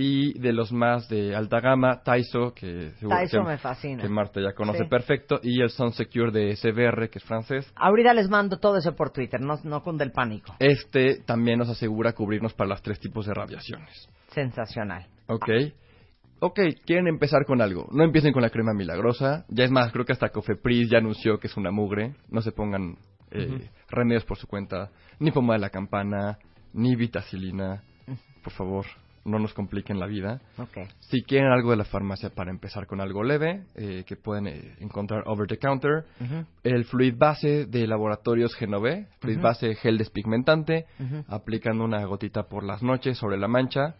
Y 0.00 0.38
de 0.38 0.52
los 0.52 0.70
más 0.72 1.08
de 1.08 1.34
alta 1.34 1.58
gama, 1.58 2.02
Taiso, 2.04 2.54
que 2.54 2.92
seguro 3.00 3.16
Taiso 3.16 3.42
que, 3.42 3.48
me 3.48 3.58
fascina. 3.58 4.00
que 4.00 4.08
Marta 4.08 4.40
ya 4.40 4.52
conoce 4.54 4.84
Sí. 4.84 4.88
perfecto. 4.88 5.40
Y 5.42 5.60
el 5.60 5.70
Sun 5.70 5.92
Secure 5.92 6.30
de 6.30 6.54
SBR, 6.54 7.10
que 7.10 7.18
es 7.18 7.24
francés. 7.24 7.68
Ahorita 7.74 8.14
les 8.14 8.28
mando 8.30 8.58
todo 8.58 8.76
eso 8.78 8.94
por 8.94 9.10
Twitter, 9.10 9.40
no, 9.40 9.56
no 9.64 9.82
cunde 9.82 10.04
el 10.04 10.12
pánico. 10.12 10.54
Este 10.60 11.16
también 11.26 11.58
nos 11.58 11.68
asegura 11.68 12.12
cubrirnos 12.12 12.54
para 12.54 12.68
los 12.70 12.80
tres 12.80 13.00
tipos 13.00 13.26
de 13.26 13.34
radiaciones. 13.34 14.08
Sensacional. 14.28 15.06
¿Ok? 15.26 15.48
Ok, 16.40 16.60
quieren 16.86 17.08
empezar 17.08 17.44
con 17.44 17.60
algo. 17.60 17.88
No 17.90 18.04
empiecen 18.04 18.32
con 18.32 18.42
la 18.42 18.50
crema 18.50 18.72
milagrosa. 18.72 19.44
Ya 19.48 19.64
es 19.64 19.72
más, 19.72 19.90
creo 19.90 20.04
que 20.04 20.12
hasta 20.12 20.28
Cofepris 20.28 20.88
ya 20.88 20.98
anunció 20.98 21.40
que 21.40 21.48
es 21.48 21.56
una 21.56 21.72
mugre. 21.72 22.14
No 22.28 22.40
se 22.40 22.52
pongan 22.52 22.96
eh, 23.32 23.68
remedios 23.90 24.24
por 24.24 24.36
su 24.38 24.46
cuenta. 24.46 24.90
Ni 25.18 25.32
pomada 25.32 25.54
de 25.58 25.62
la 25.62 25.70
campana, 25.70 26.38
ni 26.72 26.94
vitacilina. 26.94 27.82
Por 28.44 28.52
favor, 28.52 28.86
no 29.28 29.38
nos 29.38 29.54
compliquen 29.54 29.98
la 29.98 30.06
vida. 30.06 30.40
Si 31.00 31.22
quieren 31.22 31.50
algo 31.52 31.70
de 31.70 31.76
la 31.76 31.84
farmacia 31.84 32.30
para 32.30 32.50
empezar 32.50 32.86
con 32.86 33.00
algo 33.00 33.22
leve, 33.22 33.64
eh, 33.74 34.04
que 34.06 34.16
pueden 34.16 34.46
eh, 34.46 34.74
encontrar 34.80 35.22
over 35.26 35.46
the 35.46 35.58
counter, 35.58 36.04
el 36.62 36.84
fluid 36.84 37.14
base 37.16 37.66
de 37.66 37.86
laboratorios 37.86 38.54
Genové, 38.54 39.08
fluid 39.20 39.40
base 39.40 39.74
gel 39.76 39.98
despigmentante, 39.98 40.86
aplicando 41.28 41.84
una 41.84 42.04
gotita 42.04 42.44
por 42.44 42.64
las 42.64 42.82
noches 42.82 43.18
sobre 43.18 43.38
la 43.38 43.48
mancha, 43.48 43.94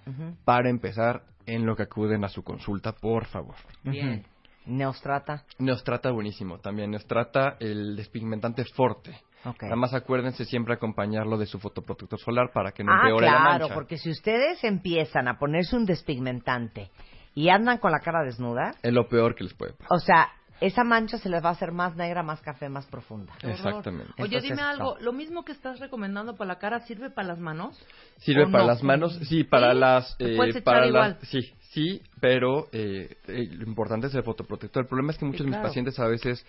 para 0.45 0.71
empezar 0.71 1.23
en 1.47 1.65
lo 1.65 1.77
que 1.77 1.83
acuden 1.85 2.25
a 2.25 2.29
su 2.29 2.43
consulta, 2.43 2.93
por 2.93 3.25
favor. 3.27 3.55
Bien. 3.83 4.25
Neostrata. 4.67 5.45
Neostrata 5.59 6.11
buenísimo, 6.11 6.59
también 6.59 6.91
Neostrata 6.91 7.57
el 7.59 7.97
despigmentante 7.97 8.65
forte. 8.77 9.19
Ok. 9.45 9.63
Nada 9.63 9.77
más 9.77 9.95
acuérdense 9.95 10.45
siempre 10.45 10.75
acompañarlo 10.75 11.39
de 11.39 11.47
su 11.47 11.59
fotoprotector 11.59 12.19
solar 12.19 12.51
para 12.53 12.73
que 12.73 12.83
no 12.85 12.93
Ah, 12.93 13.01
empeore 13.03 13.27
la 13.27 13.33
claro, 13.41 13.59
mancha. 13.61 13.75
porque 13.75 13.97
si 13.99 14.11
ustedes 14.11 14.63
empiezan 14.65 15.29
a 15.29 15.39
ponerse 15.39 15.77
un 15.77 15.87
despigmentante 15.87 16.91
y 17.35 17.49
andan 17.51 17.79
con 17.79 17.93
la 17.93 18.01
cara 18.01 18.25
desnuda, 18.25 18.73
Es 18.83 18.93
lo 18.93 19.09
peor 19.09 19.35
que 19.35 19.45
les 19.45 19.55
puede 19.55 19.73
pasar. 19.75 19.89
o 19.91 20.01
sea, 20.01 20.29
esa 20.61 20.83
mancha 20.83 21.19
se 21.19 21.29
les 21.29 21.43
va 21.45 21.51
a 21.51 21.53
hacer 21.53 21.71
más 21.71 21.95
negra, 21.95 22.25
más 22.25 22.41
café, 22.41 22.69
más 22.69 22.85
profunda. 22.87 23.33
Exactamente. 23.45 24.13
Oye, 24.19 24.25
Entonces, 24.39 24.43
dime 24.51 24.63
algo. 24.63 24.97
¿Lo 25.01 25.13
mismo 25.13 25.45
que 25.45 25.53
estás 25.53 25.79
recomendando 25.79 26.35
para 26.35 26.49
la 26.55 26.59
cara 26.59 26.81
sirve 26.81 27.11
para 27.11 27.29
las 27.29 27.39
manos? 27.39 27.79
Sirve 28.17 28.47
¿O 28.47 28.51
para 28.51 28.65
no? 28.65 28.71
las 28.71 28.83
manos, 28.83 29.21
sí, 29.29 29.45
para 29.45 29.73
¿Sí? 29.73 29.79
las, 29.79 30.17
¿Te 30.19 30.33
eh, 30.33 30.37
puedes 30.37 30.57
echar 30.57 30.65
para 30.65 30.87
igual? 30.89 31.17
las, 31.21 31.29
sí, 31.29 31.55
sí, 31.71 32.03
pero 32.21 32.67
eh, 32.73 33.19
eh, 33.29 33.47
lo 33.53 33.69
importante 33.69 34.09
es 34.09 34.15
el 34.17 34.25
fotoprotector. 34.25 34.83
El 34.83 34.89
problema 34.89 35.13
es 35.13 35.19
que 35.19 35.27
muchos 35.27 35.43
de 35.43 35.47
mis 35.47 35.55
claro. 35.55 35.69
pacientes 35.69 35.97
a 36.01 36.09
veces 36.09 36.45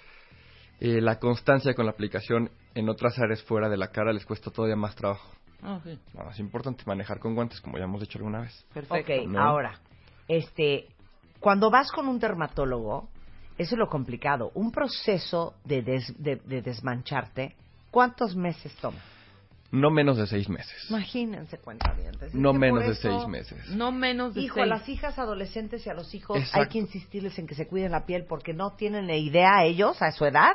eh, 0.79 1.01
la 1.01 1.19
constancia 1.19 1.73
con 1.73 1.85
la 1.85 1.91
aplicación 1.91 2.49
en 2.75 2.89
otras 2.89 3.17
áreas 3.19 3.43
fuera 3.43 3.69
de 3.69 3.77
la 3.77 3.89
cara 3.89 4.13
les 4.13 4.25
cuesta 4.25 4.51
todavía 4.51 4.75
más 4.75 4.95
trabajo. 4.95 5.29
Ah, 5.61 5.79
sí. 5.83 5.99
No, 6.13 6.29
es 6.29 6.39
importante 6.39 6.83
manejar 6.85 7.19
con 7.19 7.35
guantes, 7.35 7.59
como 7.61 7.77
ya 7.77 7.83
hemos 7.83 7.99
dicho 8.01 8.17
alguna 8.17 8.41
vez. 8.41 8.65
Perfecto. 8.73 9.13
ok, 9.13 9.27
¿no? 9.27 9.41
ahora, 9.41 9.77
este, 10.27 10.87
cuando 11.39 11.69
vas 11.69 11.91
con 11.91 12.07
un 12.07 12.17
dermatólogo, 12.19 13.09
eso 13.57 13.75
es 13.75 13.79
lo 13.79 13.87
complicado. 13.89 14.51
Un 14.55 14.71
proceso 14.71 15.55
de, 15.65 15.81
des- 15.81 16.15
de, 16.17 16.37
de 16.37 16.61
desmancharte, 16.61 17.55
¿cuántos 17.91 18.35
meses 18.35 18.73
toma? 18.77 18.99
No 19.71 19.91
menos 19.91 20.17
de 20.17 20.25
seis 20.27 20.49
meses. 20.49 20.89
Imagínense, 20.89 21.57
cuenta 21.59 21.95
No 22.33 22.53
menos 22.53 22.85
de 22.87 22.95
seis 22.95 23.27
meses. 23.27 23.69
No 23.69 23.91
menos 23.91 24.33
de 24.33 24.41
Hijo, 24.41 24.61
a 24.61 24.65
las 24.65 24.87
hijas 24.89 25.19
adolescentes 25.19 25.85
y 25.85 25.89
a 25.89 25.93
los 25.93 26.13
hijos 26.15 26.39
hay 26.53 26.67
que 26.67 26.79
insistirles 26.79 27.37
en 27.37 27.47
que 27.47 27.55
se 27.55 27.67
cuiden 27.67 27.91
la 27.91 28.05
piel 28.05 28.25
porque 28.27 28.53
no 28.53 28.75
tienen 28.75 29.07
ni 29.07 29.17
idea 29.17 29.63
ellos, 29.63 30.01
a 30.01 30.11
su 30.11 30.25
edad, 30.25 30.53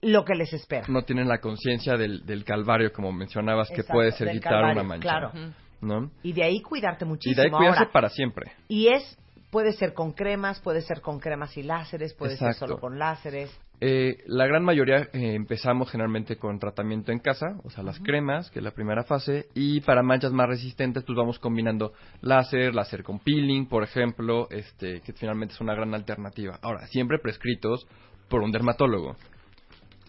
lo 0.00 0.24
que 0.24 0.34
les 0.34 0.52
espera. 0.52 0.86
No 0.88 1.02
tienen 1.02 1.28
la 1.28 1.40
conciencia 1.40 1.96
del, 1.96 2.24
del 2.26 2.44
calvario, 2.44 2.92
como 2.92 3.12
mencionabas, 3.12 3.68
que 3.70 3.84
puede 3.84 4.12
ser 4.12 4.30
quitar 4.32 4.52
calvario, 4.52 4.80
una 4.80 4.88
mancha. 4.88 5.02
claro. 5.08 5.32
¿no? 5.80 6.10
Y 6.22 6.32
de 6.32 6.44
ahí 6.44 6.60
cuidarte 6.60 7.04
Y 7.04 7.08
muchísimo. 7.08 7.36
de 7.36 7.42
ahí 7.42 7.50
cuidarse 7.50 7.80
Ahora, 7.80 7.92
para 7.92 8.08
siempre. 8.08 8.52
Y 8.68 8.88
es, 8.88 9.18
puede 9.50 9.72
ser 9.72 9.92
con 9.92 10.12
cremas, 10.12 10.60
puede 10.60 10.80
ser 10.80 11.00
con 11.02 11.20
cremas 11.20 11.56
y 11.58 11.62
láseres, 11.62 12.14
puede 12.14 12.36
ser 12.36 12.54
solo 12.54 12.78
con 12.78 12.98
láseres. 12.98 13.50
Eh, 13.86 14.22
la 14.28 14.46
gran 14.46 14.64
mayoría 14.64 15.10
eh, 15.12 15.34
empezamos 15.34 15.90
generalmente 15.90 16.36
con 16.38 16.58
tratamiento 16.58 17.12
en 17.12 17.18
casa, 17.18 17.58
o 17.64 17.68
sea, 17.68 17.84
las 17.84 18.00
cremas, 18.00 18.50
que 18.50 18.60
es 18.60 18.64
la 18.64 18.70
primera 18.70 19.04
fase, 19.04 19.48
y 19.54 19.82
para 19.82 20.02
manchas 20.02 20.32
más 20.32 20.48
resistentes, 20.48 21.02
pues 21.04 21.14
vamos 21.18 21.38
combinando 21.38 21.92
láser, 22.22 22.74
láser 22.74 23.02
con 23.02 23.18
peeling, 23.18 23.66
por 23.66 23.82
ejemplo, 23.82 24.48
este, 24.48 25.02
que 25.02 25.12
finalmente 25.12 25.52
es 25.52 25.60
una 25.60 25.74
gran 25.74 25.92
alternativa. 25.94 26.58
Ahora, 26.62 26.86
siempre 26.86 27.18
prescritos 27.18 27.86
por 28.30 28.40
un 28.40 28.52
dermatólogo, 28.52 29.16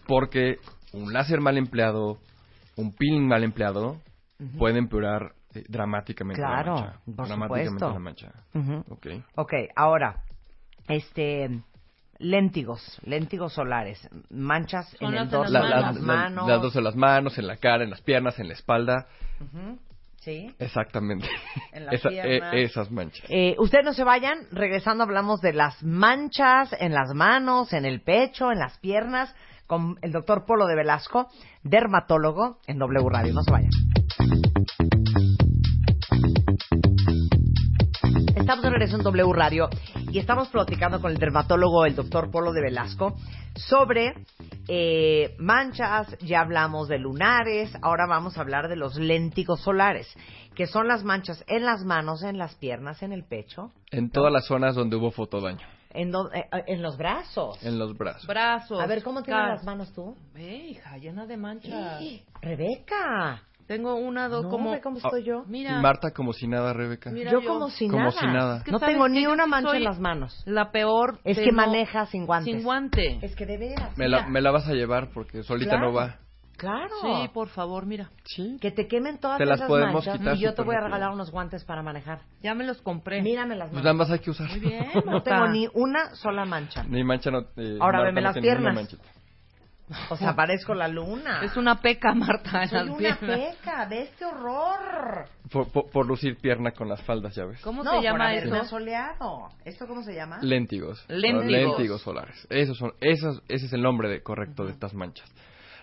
porque 0.06 0.56
un 0.94 1.12
láser 1.12 1.42
mal 1.42 1.58
empleado, 1.58 2.16
un 2.76 2.94
peeling 2.94 3.28
mal 3.28 3.44
empleado, 3.44 4.00
puede 4.56 4.78
empeorar 4.78 5.32
eh, 5.54 5.64
dramáticamente 5.68 6.40
Claro, 6.40 6.76
la 6.76 6.80
mancha. 6.82 7.00
por 7.14 7.26
dramáticamente 7.26 7.68
supuesto. 7.68 7.92
la 7.92 7.98
mancha. 7.98 8.32
Ujú. 8.54 8.94
Ok. 8.94 9.06
Ok, 9.34 9.52
ahora, 9.76 10.22
este, 10.88 11.60
léntigos, 12.18 13.00
léntigos 13.04 13.52
solares, 13.54 14.08
manchas 14.30 14.94
en 15.00 15.12
las 15.14 15.24
el 15.24 15.30
de 15.30 15.36
dorso 15.36 15.52
La- 15.52 15.60
manos. 15.60 15.80
las 15.80 15.96
la- 15.96 16.02
manos. 16.02 16.48
las 16.48 16.62
dos 16.62 16.76
en 16.76 16.84
las 16.84 16.96
manos, 16.96 17.38
en 17.38 17.46
la 17.46 17.56
cara, 17.56 17.84
en 17.84 17.90
las 17.90 18.00
piernas, 18.00 18.38
en 18.38 18.48
la 18.48 18.54
espalda. 18.54 19.06
Sí. 20.20 20.52
Exactamente. 20.58 21.28
En 21.72 21.86
las 21.86 21.94
Esa- 21.94 22.08
piernas. 22.08 22.54
eh, 22.54 22.62
esas 22.62 22.90
manchas. 22.90 23.24
Eh, 23.28 23.54
ustedes 23.58 23.84
no 23.84 23.92
se 23.92 24.02
vayan, 24.02 24.38
regresando 24.50 25.04
hablamos 25.04 25.40
de 25.40 25.52
las 25.52 25.82
manchas 25.84 26.74
en 26.80 26.94
las 26.94 27.14
manos, 27.14 27.72
en 27.72 27.84
el 27.84 28.00
pecho, 28.00 28.50
en 28.50 28.58
las 28.58 28.78
piernas, 28.78 29.34
con 29.66 29.98
el 30.02 30.10
doctor 30.12 30.44
Polo 30.46 30.66
de 30.66 30.74
Velasco, 30.76 31.28
dermatólogo 31.62 32.58
en 32.66 32.78
W 32.78 33.08
Radio. 33.10 33.34
No 33.34 33.42
se 33.42 33.50
vayan. 33.52 33.70
Estamos 38.36 38.62
de 38.62 38.70
regreso 38.70 38.96
en 38.96 39.02
W 39.02 39.32
Radio 39.32 39.68
y 40.12 40.18
estamos 40.18 40.48
platicando 40.48 41.00
con 41.00 41.10
el 41.10 41.18
dermatólogo, 41.18 41.84
el 41.86 41.96
doctor 41.96 42.30
Polo 42.30 42.52
de 42.52 42.62
Velasco, 42.62 43.16
sobre 43.56 44.14
eh, 44.68 45.34
manchas, 45.38 46.16
ya 46.20 46.40
hablamos 46.40 46.86
de 46.88 46.98
lunares, 46.98 47.72
ahora 47.82 48.06
vamos 48.08 48.38
a 48.38 48.42
hablar 48.42 48.68
de 48.68 48.76
los 48.76 48.94
léntigos 48.96 49.60
solares, 49.60 50.06
que 50.54 50.66
son 50.66 50.86
las 50.86 51.02
manchas 51.02 51.42
en 51.48 51.64
las 51.64 51.82
manos, 51.84 52.22
en 52.22 52.38
las 52.38 52.54
piernas, 52.54 53.02
en 53.02 53.12
el 53.12 53.24
pecho, 53.24 53.72
En 53.90 54.10
todas 54.10 54.32
las 54.32 54.46
zonas 54.46 54.76
donde 54.76 54.94
hubo 54.96 55.10
fotodaño. 55.10 55.66
en, 55.90 56.12
do- 56.12 56.30
eh, 56.32 56.46
eh, 56.52 56.62
en 56.68 56.82
los 56.82 56.96
brazos. 56.98 57.60
En 57.64 57.76
los 57.78 57.96
brazos. 57.98 58.26
Brazos. 58.28 58.80
A 58.80 58.86
ver, 58.86 59.02
¿cómo 59.02 59.22
tienes 59.24 59.48
las 59.48 59.64
manos 59.64 59.92
tú? 59.92 60.14
Ve, 60.32 60.54
hija, 60.68 60.96
llena 60.98 61.26
de 61.26 61.36
manchas. 61.36 62.00
Rebeca, 62.40 63.42
Tengo 63.66 63.96
una, 63.96 64.28
dos, 64.28 64.44
no, 64.44 64.50
como... 64.50 64.70
ve 64.70 64.80
cómo 64.80 64.98
estoy 64.98 65.24
yo. 65.24 65.44
Mira, 65.46 65.78
Y 65.78 65.82
Marta 65.82 66.12
como 66.12 66.32
si 66.32 66.46
nada, 66.46 66.72
Rebeca. 66.72 67.10
Mira 67.10 67.32
Yo 67.32 67.40
yo. 67.40 67.48
como 67.48 67.68
si 67.70 67.88
Como 67.88 68.04
nada. 68.04 68.12
si 68.12 68.26
nada. 68.26 68.56
Es 68.58 68.62
que 68.64 68.70
No 68.70 68.78
tengo 68.78 69.08
ni 69.08 69.26
una 69.26 69.46
mancha 69.46 69.76
en 69.76 69.84
las 69.84 69.98
manos. 69.98 70.42
la 70.46 70.70
peor. 70.70 71.18
Es 71.24 71.38
que 71.38 71.50
maneja 71.52 72.06
sin 72.06 72.26
guantes. 72.26 72.54
Sin 72.54 72.62
guante. 72.62 73.18
Es 73.22 73.34
que 73.34 73.44
de 73.46 73.58
veras. 73.58 73.96
Me 73.98 74.08
la, 74.08 74.26
me 74.28 74.40
la 74.40 74.50
vas 74.52 74.68
a 74.68 74.72
llevar 74.72 75.10
porque 75.12 75.42
solita 75.42 75.72
Claro. 75.72 75.86
no 75.88 75.92
va. 75.94 76.16
Claro. 76.56 76.88
Sí, 77.02 77.28
por 77.34 77.48
favor, 77.48 77.84
mira. 77.84 78.08
Sí. 78.24 78.56
Que 78.62 78.70
te 78.70 78.86
quemen 78.88 79.18
todas 79.18 79.36
Te 79.36 79.44
las 79.44 79.56
esas 79.58 79.68
podemos 79.68 79.92
manchas 80.06 80.18
quitar 80.18 80.36
y 80.36 80.40
yo 80.40 80.54
te 80.54 80.62
voy 80.62 80.74
a 80.74 80.80
regalar 80.80 81.10
unos 81.10 81.30
guantes 81.30 81.64
para 81.66 81.82
manejar. 81.82 82.20
Ya 82.42 82.54
me 82.54 82.64
los 82.64 82.80
compré. 82.80 83.20
Mírame 83.20 83.56
las 83.56 83.68
Pues 83.68 83.82
manos. 83.82 83.84
nada 83.84 83.94
más 83.94 84.10
hay 84.10 84.20
que 84.20 84.30
usar. 84.30 84.48
Muy 84.48 84.60
bien, 84.60 84.86
No 85.04 85.22
tengo 85.22 85.48
ni 85.48 85.68
una 85.74 86.14
sola 86.14 86.46
mancha. 86.46 86.82
Ni 86.84 87.04
mancha 87.04 87.30
no. 87.30 87.40
eh, 87.56 87.76
Ahora 87.78 87.98
Marta 87.98 88.04
veme 88.04 88.20
no 88.22 88.28
las 88.28 88.38
piernas. 88.38 88.96
O 90.10 90.16
sea, 90.16 90.34
parezco 90.34 90.74
la 90.74 90.88
luna. 90.88 91.40
Es 91.44 91.56
una 91.56 91.80
peca, 91.80 92.12
Marta, 92.12 92.62
en 92.64 92.68
Soy 92.68 92.78
las 92.78 92.88
una 92.88 92.98
piernas. 92.98 93.40
peca, 93.56 93.86
ve 93.88 94.02
este 94.02 94.24
horror. 94.24 95.28
Por, 95.50 95.70
por- 95.70 95.90
por 95.90 96.06
lucir 96.06 96.36
pierna 96.38 96.72
con 96.72 96.88
las 96.88 97.00
faldas, 97.02 97.34
ya 97.36 97.44
ves. 97.44 97.60
¿Cómo 97.62 97.84
no, 97.84 97.90
se 97.90 97.96
por 97.96 98.04
llama 98.04 98.28
haberme 98.28 98.58
eso? 98.58 98.66
soleado. 98.68 99.48
¿Esto 99.64 99.86
cómo 99.86 100.02
se 100.02 100.14
llama? 100.14 100.38
Léntigos. 100.42 101.04
Léntigos. 101.08 101.46
Léntigos 101.46 102.02
solares. 102.02 102.46
Esos 102.50 102.76
son, 102.76 102.94
esos, 103.00 103.42
ese 103.48 103.66
es 103.66 103.72
el 103.72 103.82
nombre 103.82 104.08
de- 104.08 104.22
correcto 104.22 104.64
de 104.64 104.72
estas 104.72 104.92
manchas. 104.94 105.32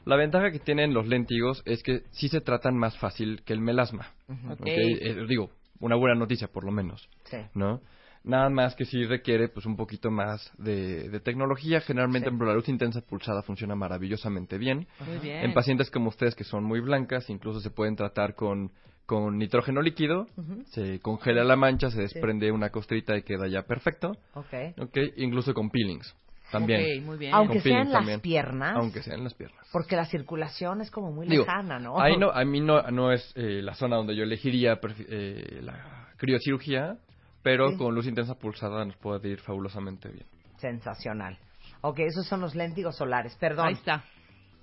La 0.05 0.17
ventaja 0.17 0.51
que 0.51 0.59
tienen 0.59 0.93
los 0.93 1.07
léntigos 1.07 1.61
es 1.65 1.81
que 1.81 2.01
sí 2.11 2.27
se 2.27 2.41
tratan 2.41 2.75
más 2.75 2.97
fácil 2.97 3.41
que 3.45 3.53
el 3.53 3.61
melasma. 3.61 4.07
Ok. 4.27 4.59
¿ok? 4.59 4.67
Eh, 4.67 5.25
digo, 5.29 5.49
una 5.79 5.95
buena 5.95 6.15
noticia 6.19 6.49
por 6.49 6.65
lo 6.65 6.71
menos. 6.73 7.07
Sí. 7.23 7.37
¿no? 7.53 7.79
Nada 8.25 8.49
más 8.49 8.73
que 8.75 8.85
sí 8.85 9.03
requiere 9.05 9.49
pues 9.49 9.65
un 9.65 9.75
poquito 9.75 10.09
más 10.09 10.51
de, 10.57 11.09
de 11.09 11.19
tecnología. 11.19 11.81
Generalmente 11.81 12.29
Sí. 12.29 12.35
por 12.37 12.47
la 12.47 12.53
luz 12.53 12.69
intensa 12.69 13.01
pulsada 13.01 13.41
funciona 13.41 13.75
maravillosamente 13.75 14.57
bien. 14.57 14.87
Muy 15.05 15.17
bien. 15.19 15.43
En 15.43 15.53
pacientes 15.53 15.91
como 15.91 16.07
ustedes 16.09 16.33
que 16.33 16.43
son 16.45 16.63
muy 16.63 16.79
blancas, 16.79 17.29
incluso 17.29 17.59
se 17.59 17.69
pueden 17.69 17.95
tratar 17.97 18.35
con, 18.35 18.71
con 19.05 19.37
nitrógeno 19.37 19.81
líquido. 19.81 20.27
Se 20.67 20.99
congela 21.01 21.43
la 21.43 21.57
mancha, 21.57 21.89
se 21.91 22.01
desprende 22.01 22.49
una 22.51 22.69
costrita 22.69 23.17
y 23.17 23.23
queda 23.23 23.47
ya 23.47 23.63
perfecto. 23.63 24.11
Ok. 24.35 24.53
¿ok? 24.79 24.97
Incluso 25.17 25.53
con 25.53 25.69
peelings 25.69 26.15
también. 26.49 26.99
Ok, 26.99 27.05
muy 27.05 27.17
bien. 27.17 27.33
Aunque 27.33 27.55
Con 27.55 27.61
sea 27.63 27.71
en 27.71 27.75
peelings 27.77 27.91
las 27.91 27.99
también. 27.99 28.19
piernas. 28.21 28.77
Aunque 28.77 29.01
sea 29.01 29.15
en 29.15 29.23
las 29.25 29.33
piernas. 29.33 29.67
Porque 29.73 29.95
la 29.97 30.05
circulación 30.05 30.79
es 30.79 30.91
como 30.91 31.11
muy 31.11 31.27
Digo, 31.27 31.43
lejana, 31.43 31.77
¿no? 31.79 31.99
Ahí 31.99 32.15
no, 32.15 32.29
a 32.31 32.45
mí 32.45 32.61
no, 32.61 32.81
no 32.83 33.11
es 33.11 33.33
eh, 33.35 33.61
la 33.61 33.73
zona 33.73 33.97
donde 33.97 34.15
yo 34.15 34.23
elegiría 34.23 34.79
eh, 35.09 35.59
la 35.61 36.07
criocirugía, 36.17 36.97
pero 37.43 37.71
Sí. 37.71 37.77
con 37.77 37.93
luz 37.93 38.07
intensa 38.07 38.35
pulsada 38.35 38.83
nos 38.85 38.95
puede 38.97 39.29
ir 39.29 39.39
fabulosamente 39.39 40.09
bien. 40.09 40.25
Sensacional. 40.57 41.37
Ok, 41.81 41.99
esos 41.99 42.25
son 42.25 42.41
los 42.41 42.55
léntigos 42.55 42.95
solares. 42.95 43.35
Perdón. 43.35 43.67
Ahí 43.67 43.73
está. 43.73 44.03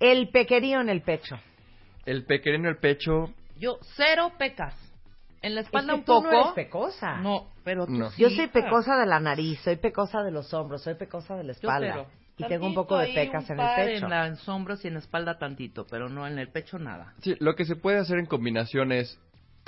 El 0.00 0.30
pequerío 0.30 0.80
en 0.80 0.88
el 0.88 1.02
pecho. 1.02 1.38
El 2.06 2.24
pequeño 2.24 2.68
el 2.70 2.78
pecho, 2.78 3.30
Yo, 3.58 3.78
cero 3.94 4.32
pecas. 4.38 4.74
En 5.42 5.54
la 5.54 5.60
espalda 5.60 5.92
Es 5.92 5.96
que 5.96 6.00
un 6.00 6.04
tú 6.06 6.12
poco. 6.22 6.32
no 6.32 6.40
eres 6.40 6.52
pecosa. 6.54 7.16
No, 7.18 7.50
pero 7.64 7.84
tú 7.86 7.92
No. 7.92 8.10
sí, 8.10 8.22
Yo 8.22 8.30
soy 8.30 8.46
pecosa 8.48 8.96
de 8.98 9.04
la 9.06 9.20
nariz, 9.20 9.60
soy 9.60 9.76
pecosa 9.76 10.22
de 10.22 10.30
los 10.30 10.52
hombros, 10.54 10.82
soy 10.82 10.94
pecosa 10.94 11.36
de 11.36 11.44
la 11.44 11.52
Yo 11.52 11.58
espalda. 11.58 11.92
cero. 11.92 12.06
Y 12.38 12.44
tengo 12.48 12.66
un 12.66 12.74
poco 12.74 12.96
de 12.96 13.08
pecas 13.08 13.44
un 13.50 13.60
en 13.60 13.60
el 13.60 13.74
pecho. 13.76 14.06
En 14.06 14.30
los 14.30 14.48
hombros 14.48 14.82
y 14.84 14.88
en 14.88 14.94
la 14.94 15.00
espalda 15.00 15.38
tantito, 15.38 15.86
pero 15.90 16.08
no 16.08 16.26
en 16.26 16.38
el 16.38 16.48
pecho 16.48 16.78
nada. 16.78 17.12
sí, 17.20 17.36
lo 17.38 17.54
que 17.54 17.66
se 17.66 17.76
puede 17.76 17.98
hacer 17.98 18.18
en 18.18 18.24
combinación 18.24 18.92
es 18.92 19.18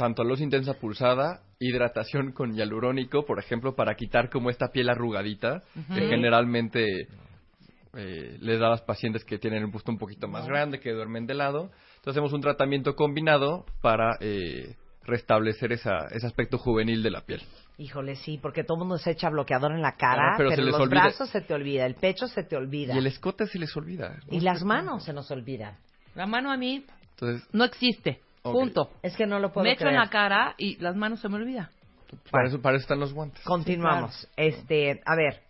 tanto 0.02 0.24
luz 0.24 0.40
intensa 0.40 0.74
pulsada, 0.74 1.42
hidratación 1.60 2.32
con 2.32 2.54
hialurónico, 2.56 3.24
por 3.24 3.38
ejemplo, 3.38 3.76
para 3.76 3.94
quitar 3.94 4.30
como 4.30 4.50
esta 4.50 4.72
piel 4.72 4.88
arrugadita, 4.88 5.62
que 5.94 6.08
generalmente 6.08 7.06
eh, 7.94 8.36
le 8.40 8.58
da 8.58 8.66
a 8.66 8.70
las 8.70 8.82
pacientes 8.82 9.24
que 9.24 9.38
tienen 9.38 9.64
un 9.64 9.70
busto 9.70 9.92
un 9.92 9.98
poquito 9.98 10.26
más 10.26 10.44
grande, 10.48 10.80
que 10.80 10.90
duermen 10.90 11.26
de 11.26 11.34
lado. 11.34 11.70
Entonces 11.98 12.14
hacemos 12.14 12.32
un 12.32 12.40
tratamiento 12.40 12.96
combinado 12.96 13.64
para 13.80 14.16
eh, 14.18 14.74
restablecer 15.04 15.70
esa, 15.72 16.06
ese 16.10 16.26
aspecto 16.26 16.58
juvenil 16.58 17.00
de 17.04 17.10
la 17.10 17.20
piel. 17.20 17.40
Híjole, 17.78 18.16
sí, 18.16 18.38
porque 18.42 18.64
todo 18.64 18.78
el 18.78 18.80
mundo 18.80 18.98
se 18.98 19.12
echa 19.12 19.30
bloqueador 19.30 19.70
en 19.70 19.82
la 19.82 19.92
cara, 19.92 20.32
Ah, 20.32 20.34
pero 20.36 20.48
pero, 20.50 20.62
se 20.62 20.66
les 20.66 20.72
los 20.72 20.80
olvida. 20.80 21.00
brazos 21.02 21.30
se 21.30 21.42
te 21.42 21.54
olvida, 21.54 21.86
el 21.86 21.94
pecho 21.94 22.26
se 22.26 22.42
te 22.42 22.56
olvida. 22.56 22.92
Y 22.94 22.98
el 22.98 23.06
escote 23.06 23.46
se 23.46 23.58
les 23.60 23.76
olvida. 23.76 24.16
Y 24.32 24.40
las 24.40 24.64
manos 24.64 25.04
se 25.04 25.12
nos 25.12 25.30
olvidan. 25.30 25.76
La 26.16 26.26
mano 26.26 26.50
a 26.50 26.56
mí 26.56 26.84
Entonces, 27.12 27.48
no 27.52 27.62
existe. 27.64 28.20
Ok. 28.42 28.52
Punto. 28.54 28.90
Es 29.02 29.16
que 29.16 29.26
no 29.26 29.38
lo 29.38 29.52
puedo 29.52 29.64
Me 29.64 29.72
echo 29.72 29.80
creer. 29.80 29.94
en 29.94 30.00
la 30.00 30.10
cara 30.10 30.54
y 30.58 30.76
las 30.78 30.96
manos 30.96 31.20
se 31.20 31.28
me 31.28 31.36
olvida. 31.36 31.70
para, 32.30 32.48
eso, 32.48 32.60
para 32.60 32.76
eso 32.76 32.82
están 32.82 33.00
los 33.00 33.12
guantes. 33.14 33.42
Continuamos. 33.44 34.28
Este, 34.36 35.00
a 35.04 35.14
ver, 35.16 35.42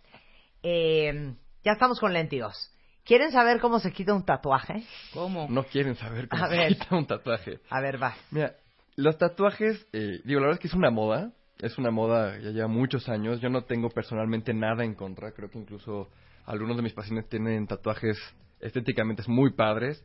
eh, 0.61 1.33
ya 1.63 1.71
estamos 1.73 1.99
con 1.99 2.13
léntigos. 2.13 2.69
¿Quieren 3.05 3.31
saber 3.31 3.59
cómo 3.59 3.79
se 3.79 3.91
quita 3.91 4.13
un 4.13 4.23
tatuaje? 4.25 4.83
¿Cómo? 5.13 5.47
No 5.49 5.63
quieren 5.63 5.95
saber 5.95 6.29
cómo 6.29 6.43
A 6.45 6.49
se 6.49 6.55
ver. 6.55 6.67
quita 6.69 6.95
un 6.95 7.05
tatuaje. 7.05 7.59
A 7.69 7.81
ver, 7.81 8.01
va. 8.01 8.13
Mira, 8.31 8.53
los 8.95 9.17
tatuajes, 9.17 9.85
eh, 9.91 10.21
digo, 10.23 10.39
la 10.39 10.47
verdad 10.47 10.59
es 10.59 10.59
que 10.61 10.67
es 10.67 10.73
una 10.73 10.89
moda. 10.89 11.31
Es 11.59 11.77
una 11.77 11.91
moda 11.91 12.37
ya 12.39 12.49
lleva 12.51 12.67
muchos 12.67 13.09
años. 13.09 13.41
Yo 13.41 13.49
no 13.49 13.63
tengo 13.63 13.89
personalmente 13.89 14.53
nada 14.53 14.83
en 14.85 14.95
contra. 14.95 15.31
Creo 15.33 15.49
que 15.49 15.59
incluso 15.59 16.09
algunos 16.45 16.75
de 16.77 16.83
mis 16.83 16.93
pacientes 16.93 17.29
tienen 17.29 17.67
tatuajes 17.67 18.17
estéticamente 18.59 19.23
muy 19.27 19.51
padres. 19.53 20.03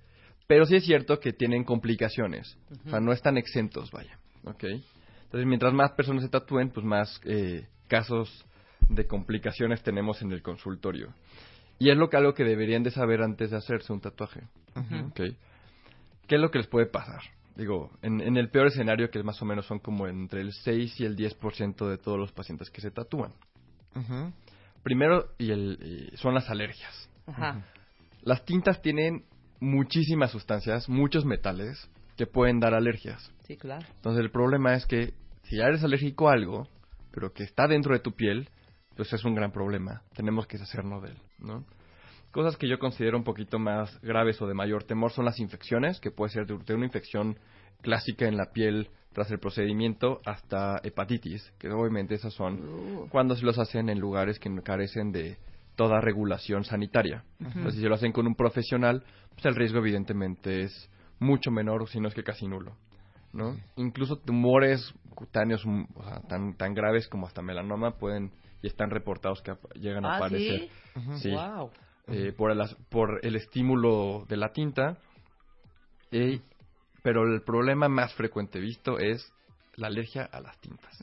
Pero 0.48 0.64
sí 0.64 0.76
es 0.76 0.84
cierto 0.84 1.20
que 1.20 1.32
tienen 1.32 1.62
complicaciones. 1.62 2.56
O 2.86 2.90
sea, 2.90 3.00
no 3.00 3.12
están 3.12 3.36
exentos, 3.36 3.92
vaya. 3.92 4.18
¿Ok? 4.44 4.64
Entonces, 4.64 5.46
mientras 5.46 5.74
más 5.74 5.92
personas 5.92 6.24
se 6.24 6.30
tatúen, 6.30 6.70
pues 6.70 6.86
más 6.86 7.20
eh, 7.24 7.68
casos 7.86 8.46
de 8.88 9.06
complicaciones 9.06 9.82
tenemos 9.82 10.22
en 10.22 10.32
el 10.32 10.42
consultorio. 10.42 11.12
Y 11.78 11.90
es 11.90 11.98
lo 11.98 12.08
que 12.08 12.16
algo 12.16 12.32
que 12.32 12.44
deberían 12.44 12.82
de 12.82 12.90
saber 12.90 13.22
antes 13.22 13.50
de 13.50 13.58
hacerse 13.58 13.92
un 13.92 14.00
tatuaje. 14.00 14.40
¿Ok? 14.74 15.20
¿Qué 16.26 16.34
es 16.34 16.40
lo 16.40 16.50
que 16.50 16.58
les 16.58 16.66
puede 16.66 16.86
pasar? 16.86 17.20
Digo, 17.54 17.90
en, 18.00 18.22
en 18.22 18.38
el 18.38 18.48
peor 18.48 18.68
escenario, 18.68 19.10
que 19.10 19.22
más 19.22 19.42
o 19.42 19.44
menos 19.44 19.66
son 19.66 19.80
como 19.80 20.08
entre 20.08 20.40
el 20.40 20.52
6 20.52 20.98
y 21.00 21.04
el 21.04 21.14
10% 21.14 21.88
de 21.88 21.98
todos 21.98 22.18
los 22.18 22.32
pacientes 22.32 22.70
que 22.70 22.80
se 22.80 22.90
tatúan. 22.90 23.32
Primero, 24.82 25.26
y 25.36 25.50
el, 25.50 26.10
y 26.12 26.16
son 26.16 26.32
las 26.32 26.48
alergias. 26.48 27.10
Ajá. 27.26 27.66
Las 28.22 28.46
tintas 28.46 28.80
tienen 28.80 29.24
muchísimas 29.60 30.30
sustancias, 30.30 30.88
muchos 30.88 31.24
metales, 31.24 31.88
que 32.16 32.26
pueden 32.26 32.60
dar 32.60 32.74
alergias. 32.74 33.32
Sí, 33.46 33.56
claro. 33.56 33.86
Entonces 33.96 34.22
el 34.22 34.30
problema 34.30 34.74
es 34.74 34.86
que 34.86 35.14
si 35.44 35.56
ya 35.56 35.66
eres 35.66 35.84
alérgico 35.84 36.28
a 36.28 36.32
algo, 36.32 36.68
pero 37.12 37.32
que 37.32 37.44
está 37.44 37.66
dentro 37.66 37.94
de 37.94 38.00
tu 38.00 38.12
piel, 38.12 38.48
pues 38.96 39.12
es 39.12 39.24
un 39.24 39.34
gran 39.34 39.52
problema. 39.52 40.02
Tenemos 40.14 40.46
que 40.46 40.58
deshacernos 40.58 41.02
de 41.02 41.10
él, 41.10 41.18
¿no? 41.38 41.64
Cosas 42.30 42.56
que 42.56 42.68
yo 42.68 42.78
considero 42.78 43.16
un 43.16 43.24
poquito 43.24 43.58
más 43.58 44.00
graves 44.02 44.40
o 44.42 44.46
de 44.46 44.54
mayor 44.54 44.84
temor 44.84 45.12
son 45.12 45.24
las 45.24 45.40
infecciones, 45.40 45.98
que 45.98 46.10
puede 46.10 46.32
ser 46.32 46.46
de 46.46 46.74
una 46.74 46.84
infección 46.84 47.38
clásica 47.80 48.26
en 48.26 48.36
la 48.36 48.52
piel 48.52 48.90
tras 49.12 49.30
el 49.30 49.38
procedimiento 49.38 50.20
hasta 50.26 50.78
hepatitis, 50.82 51.52
que 51.58 51.70
obviamente 51.70 52.14
esas 52.14 52.34
son 52.34 53.08
cuando 53.08 53.34
se 53.34 53.46
los 53.46 53.58
hacen 53.58 53.88
en 53.88 53.98
lugares 53.98 54.38
que 54.38 54.50
carecen 54.62 55.10
de 55.10 55.38
toda 55.78 56.00
regulación 56.00 56.64
sanitaria. 56.64 57.22
Entonces, 57.38 57.76
si 57.76 57.82
se 57.82 57.88
lo 57.88 57.94
hacen 57.94 58.10
con 58.10 58.26
un 58.26 58.34
profesional, 58.34 59.04
pues 59.30 59.46
el 59.46 59.54
riesgo 59.54 59.78
evidentemente 59.78 60.62
es 60.64 60.90
mucho 61.20 61.52
menor, 61.52 61.88
si 61.88 62.00
no 62.00 62.08
es 62.08 62.14
que 62.14 62.24
casi 62.24 62.48
nulo. 62.48 62.76
¿no? 63.32 63.56
Incluso 63.76 64.16
tumores 64.16 64.92
cutáneos 65.14 65.64
mm, 65.64 65.84
o 65.94 66.02
sea, 66.02 66.20
tan, 66.22 66.56
tan 66.56 66.74
graves 66.74 67.06
como 67.06 67.28
hasta 67.28 67.42
melanoma 67.42 67.92
pueden 67.96 68.32
y 68.60 68.66
están 68.66 68.90
reportados 68.90 69.40
que 69.40 69.54
llegan 69.74 70.04
a 70.04 70.14
¿Ah, 70.14 70.16
aparecer 70.16 70.68
sí? 70.94 71.18
Sí. 71.20 71.30
Wow. 71.30 71.70
eh, 72.08 72.32
por, 72.36 72.50
el, 72.50 72.60
por 72.88 73.20
el 73.22 73.36
estímulo 73.36 74.26
de 74.28 74.36
la 74.36 74.52
tinta. 74.52 74.98
Eh, 76.10 76.40
pero 77.04 77.22
el 77.22 77.42
problema 77.42 77.88
más 77.88 78.12
frecuente 78.14 78.58
visto 78.58 78.98
es 78.98 79.32
la 79.78 79.86
alergia 79.86 80.24
a 80.30 80.40
las 80.40 80.58
tintas. 80.60 80.98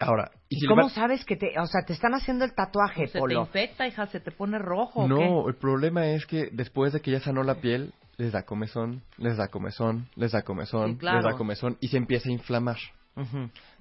Ahora, 0.00 0.30
¿y 0.48 0.56
¿Y 0.56 0.60
si 0.60 0.66
le 0.66 0.68
cómo 0.68 0.84
va- 0.84 0.88
sabes 0.90 1.24
que 1.24 1.36
te, 1.36 1.58
o 1.58 1.66
sea, 1.66 1.82
te 1.86 1.92
están 1.92 2.14
haciendo 2.14 2.44
el 2.44 2.54
tatuaje, 2.54 3.02
Pues 3.02 3.10
se 3.12 3.18
te 3.18 3.20
Polo? 3.20 3.40
infecta, 3.42 3.86
hija, 3.86 4.06
se 4.06 4.20
te 4.20 4.30
pone 4.30 4.58
rojo. 4.58 5.02
¿o 5.02 5.08
No, 5.08 5.48
el 5.48 5.54
problema 5.56 6.06
es 6.06 6.26
que 6.26 6.48
después 6.52 6.92
de 6.92 7.00
que 7.00 7.10
ya 7.10 7.20
sanó 7.20 7.42
la 7.42 7.56
piel, 7.56 7.92
les 8.16 8.32
da 8.32 8.44
comezón, 8.44 9.02
les 9.18 9.36
da 9.36 9.48
comezón, 9.48 10.08
les 10.16 10.32
da 10.32 10.42
comezón, 10.42 10.92
Sí, 10.94 10.98
claro. 10.98 11.16
les 11.18 11.24
da 11.26 11.36
comezón 11.36 11.76
y 11.80 11.88
se 11.88 11.98
empieza 11.98 12.28
a 12.28 12.32
inflamar. 12.32 12.78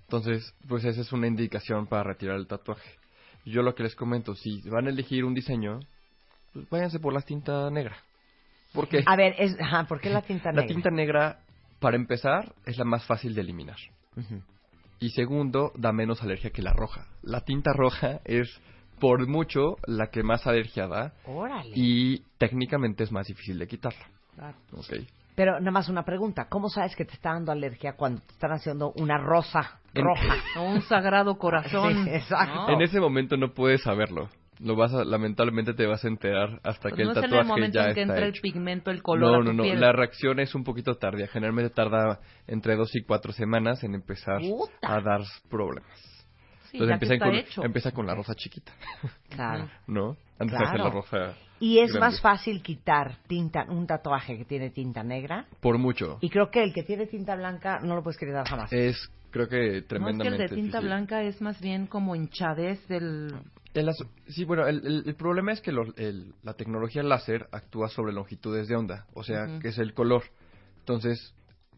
Entonces, 0.01 0.53
pues 0.67 0.83
esa 0.83 1.01
es 1.01 1.11
una 1.13 1.27
indicación 1.27 1.87
para 1.87 2.03
retirar 2.03 2.35
el 2.35 2.47
tatuaje. 2.47 2.89
Yo 3.45 3.61
lo 3.61 3.75
que 3.75 3.83
les 3.83 3.95
comento, 3.95 4.35
si 4.35 4.61
van 4.69 4.87
a 4.87 4.89
elegir 4.89 5.23
un 5.23 5.33
diseño, 5.33 5.79
pues 6.53 6.69
váyanse 6.69 6.99
por 6.99 7.13
la 7.13 7.21
tinta 7.21 7.69
negra. 7.69 7.95
¿Por 8.73 8.89
qué? 8.89 9.03
A 9.05 9.15
ver, 9.15 9.35
es, 9.37 9.55
ajá, 9.59 9.85
¿por 9.85 10.01
qué 10.01 10.09
la 10.09 10.21
tinta 10.21 10.51
La 10.51 10.61
negra? 10.61 10.67
tinta 10.67 10.89
negra, 10.89 11.39
para 11.85 11.97
empezar, 11.97 12.51
es 12.65 12.79
la 12.79 12.83
más 12.83 13.05
fácil 13.05 13.35
de 13.35 13.41
eliminar. 13.41 13.75
Y 14.99 15.09
segundo, 15.11 15.71
da 15.75 15.91
menos 15.91 16.23
alergia 16.23 16.49
que 16.49 16.63
la 16.63 16.73
roja. 16.73 17.05
La 17.21 17.41
tinta 17.41 17.73
roja 17.73 18.21
es, 18.25 18.59
por 18.99 19.27
mucho, 19.27 19.75
la 19.85 20.07
que 20.07 20.23
más 20.23 20.47
alergia 20.47 20.87
da 20.87 21.13
Órale. 21.27 21.69
y 21.75 22.23
técnicamente 22.39 23.03
es 23.03 23.11
más 23.11 23.27
difícil 23.27 23.59
de 23.59 23.67
quitarla. 23.67 24.03
Claro. 24.33 24.57
Ok. 24.73 24.93
Pero 25.35 25.59
nada 25.59 25.69
más 25.69 25.87
una 25.87 26.03
pregunta. 26.03 26.47
¿Cómo 26.49 26.69
sabes 26.69 26.95
que 26.95 27.05
te 27.05 27.13
está 27.13 27.33
dando 27.33 27.51
alergia 27.51 27.93
cuando 27.93 28.21
te 28.21 28.33
están 28.33 28.53
haciendo 28.53 28.91
una 28.95 29.19
rosa 29.19 29.79
En- 29.93 30.05
roja? 30.05 30.37
O 30.57 30.63
un 30.63 30.81
sagrado 30.81 31.37
corazón. 31.37 32.03
Sí, 32.05 32.09
exacto. 32.09 32.55
¿no? 32.67 32.69
En 32.71 32.81
ese 32.81 32.99
momento 32.99 33.37
no 33.37 33.53
puedes 33.53 33.83
saberlo. 33.83 34.29
Lo 34.59 34.75
vas 34.75 34.93
a, 34.93 35.03
lamentablemente 35.03 35.73
te 35.73 35.85
vas 35.85 36.03
a 36.05 36.07
enterar 36.07 36.59
hasta 36.63 36.89
Pues 36.89 36.95
que 36.95 37.03
no 37.03 37.11
el 37.11 37.17
es 37.17 37.23
en 37.23 37.29
tatuaje 37.29 37.41
el 37.41 37.47
momento 37.47 37.75
ya 37.79 37.89
en 37.89 37.93
que 37.95 38.01
está 38.01 38.13
entra 38.13 38.27
hecho. 38.27 38.35
el 38.37 38.41
pigmento, 38.41 38.91
el 38.91 39.01
color 39.03 39.31
no, 39.31 39.35
a 39.35 39.39
tu 39.39 39.43
no, 39.45 39.53
no. 39.53 39.63
piel. 39.63 39.81
La 39.81 39.91
reacción 39.91 40.39
es 40.39 40.55
un 40.55 40.63
poquito 40.63 40.95
tardía. 40.95 41.27
Generalmente 41.27 41.73
tarda 41.73 42.19
entre 42.47 42.75
dos 42.75 42.95
y 42.95 43.03
cuatro 43.03 43.33
semanas 43.33 43.83
en 43.83 43.95
empezar 43.95 44.39
Puta. 44.41 44.95
a 44.95 45.01
dar 45.01 45.21
problemas. 45.49 45.99
Sí, 46.71 46.77
Entonces 46.77 46.93
empieza 46.93 47.17
con, 47.25 47.35
hecho. 47.35 47.63
empieza 47.63 47.91
con 47.91 48.05
la 48.07 48.15
rosa 48.15 48.33
chiquita, 48.35 48.71
Claro. 49.29 49.69
¿no? 49.87 50.15
Antes 50.39 50.57
de 50.57 50.65
hacer 50.65 50.75
Claro. 50.79 50.83
la 50.85 50.89
rosa. 50.89 51.37
Y 51.59 51.79
es 51.79 51.91
grande. 51.91 51.99
más 51.99 52.21
fácil 52.21 52.61
quitar 52.61 53.17
tinta, 53.27 53.65
un 53.69 53.87
tatuaje 53.87 54.37
que 54.37 54.45
tiene 54.45 54.69
tinta 54.71 55.03
negra. 55.03 55.45
Por 55.61 55.77
mucho. 55.77 56.17
Y 56.21 56.29
creo 56.29 56.49
que 56.49 56.63
el 56.63 56.73
que 56.73 56.83
tiene 56.83 57.07
tinta 57.07 57.35
blanca 57.35 57.79
no 57.81 57.95
lo 57.95 58.03
puedes 58.03 58.17
quitar 58.17 58.45
jamás. 58.47 58.71
Es, 58.73 58.97
creo 59.31 59.47
que 59.47 59.55
No, 59.57 59.63
es 59.63 59.69
que 59.71 59.77
el 59.77 59.85
tremendamente 59.87 60.43
de 60.43 60.49
tinta 60.49 60.79
difícil. 60.79 60.85
blanca 60.87 61.23
es 61.23 61.41
más 61.41 61.59
bien 61.61 61.87
como 61.87 62.15
hinchadez 62.15 62.85
del... 62.87 63.33
El 63.75 63.91
sí, 64.27 64.45
bueno, 64.45 64.65
el, 64.67 64.85
el- 64.87 65.03
el 65.05 65.15
problema 65.15 65.51
es 65.51 65.61
que 65.61 65.71
el- 65.71 66.33
la 66.43 66.53
tecnología 66.53 67.03
láser 67.03 67.47
actúa 67.51 67.89
sobre 67.89 68.13
longitudes 68.13 68.67
de 68.67 68.75
onda, 68.75 69.05
o 69.13 69.21
sea, 69.23 69.59
que 69.61 69.67
es 69.67 69.77
el 69.77 69.93
color. 69.93 70.23
Entonces, 70.79 71.33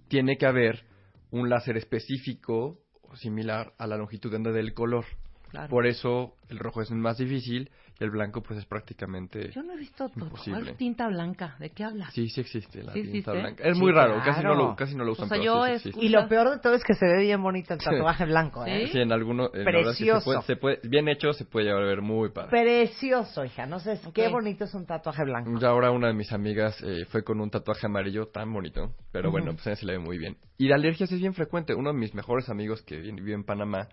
tiene 0.07 0.37
que 0.37 0.45
haber 0.45 0.85
un 1.31 1.49
láser 1.49 1.75
específico 1.75 2.79
similar 3.15 3.73
a 3.79 3.87
la 3.87 3.97
longitud 3.97 4.29
de 4.29 4.37
onda 4.37 4.51
del 4.51 4.73
color. 4.73 5.05
Claro. 5.49 5.69
Por 5.69 5.87
eso 5.87 6.35
el 6.49 6.59
rojo 6.59 6.81
es 6.81 6.91
más 6.91 7.17
difícil 7.17 7.71
el 7.99 8.09
blanco 8.11 8.41
pues 8.41 8.59
es 8.59 8.65
prácticamente... 8.65 9.49
Yo 9.51 9.63
no 9.63 9.73
he 9.73 9.77
visto 9.77 10.09
to- 10.09 10.19
Imposible. 10.19 10.61
¿cuál 10.61 10.77
tinta 10.77 11.07
blanca. 11.07 11.55
¿De 11.59 11.69
qué 11.71 11.83
hablas? 11.83 12.13
Sí, 12.13 12.29
sí 12.29 12.41
existe 12.41 12.83
la 12.83 12.93
Sí 12.93 13.01
tinta 13.01 13.09
existe. 13.17 13.31
blanca. 13.31 13.63
Es 13.63 13.75
Sí, 13.75 13.81
muy 13.81 13.91
raro, 13.91 14.21
casi 14.23 14.43
no, 14.43 14.53
lo, 14.55 14.75
casi 14.75 14.95
no 14.95 15.03
lo 15.03 15.11
usan, 15.13 15.25
O 15.25 15.27
sea, 15.29 15.37
yo 15.41 15.65
sí, 15.65 15.71
he 15.71 15.79
sí 15.79 15.89
existe. 15.89 16.05
Y 16.05 16.09
lo 16.09 16.27
peor 16.27 16.49
de 16.51 16.59
todo 16.59 16.73
es 16.73 16.83
que 16.83 16.93
se 16.93 17.05
ve 17.05 17.21
bien 17.21 17.41
bonito 17.41 17.73
el 17.73 17.79
Sí. 17.79 17.85
tatuaje 17.89 18.25
blanco, 18.25 18.65
¿eh? 18.65 18.87
¿Sí? 18.91 18.99
En 18.99 19.11
algunos... 19.11 19.51
sí 19.51 19.57
se 19.59 19.63
Precioso. 19.63 20.25
puede- 20.25 20.41
se 20.43 20.55
puede- 20.55 20.79
bien 20.83 21.07
hecho 21.07 21.33
se 21.33 21.45
puede 21.45 21.65
llegar 21.67 21.81
a 21.81 21.85
ver 21.85 22.01
muy 22.01 22.29
padre. 22.31 22.49
Precioso, 22.49 23.43
hija. 23.45 23.65
No 23.65 23.79
sé, 23.79 23.99
qué 24.13 24.27
bonito 24.29 24.65
es 24.65 24.73
un 24.73 24.85
tatuaje 24.85 25.23
blanco. 25.23 25.59
Ya 25.59 25.69
ahora 25.69 25.91
una 25.91 26.07
de 26.07 26.13
mis 26.13 26.31
amigas 26.31 26.81
eh, 26.83 27.05
fue 27.09 27.23
con 27.23 27.39
un 27.41 27.49
tatuaje 27.49 27.85
amarillo 27.87 28.27
tan 28.27 28.51
bonito, 28.53 28.93
pero 29.11 29.31
bueno, 29.31 29.53
pues 29.53 29.65
a 29.67 29.69
ella 29.71 29.75
se 29.79 29.85
le 29.85 29.93
ve 29.93 29.99
muy 29.99 30.17
bien. 30.17 30.37
Y 30.57 30.67
de 30.67 30.73
alergias 30.73 31.11
es 31.11 31.19
bien 31.19 31.33
frecuente. 31.33 31.73
Uno 31.73 31.91
de 31.93 31.97
mis 31.99 32.13
mejores 32.13 32.49
amigos 32.49 32.81
que 32.83 32.97
vive 32.97 33.33
en 33.33 33.43
Panamá 33.43 33.87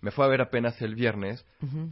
me 0.00 0.10
fue 0.10 0.24
a 0.24 0.28
ver 0.28 0.40
apenas 0.40 0.80
el 0.82 0.94
viernes 0.94 1.44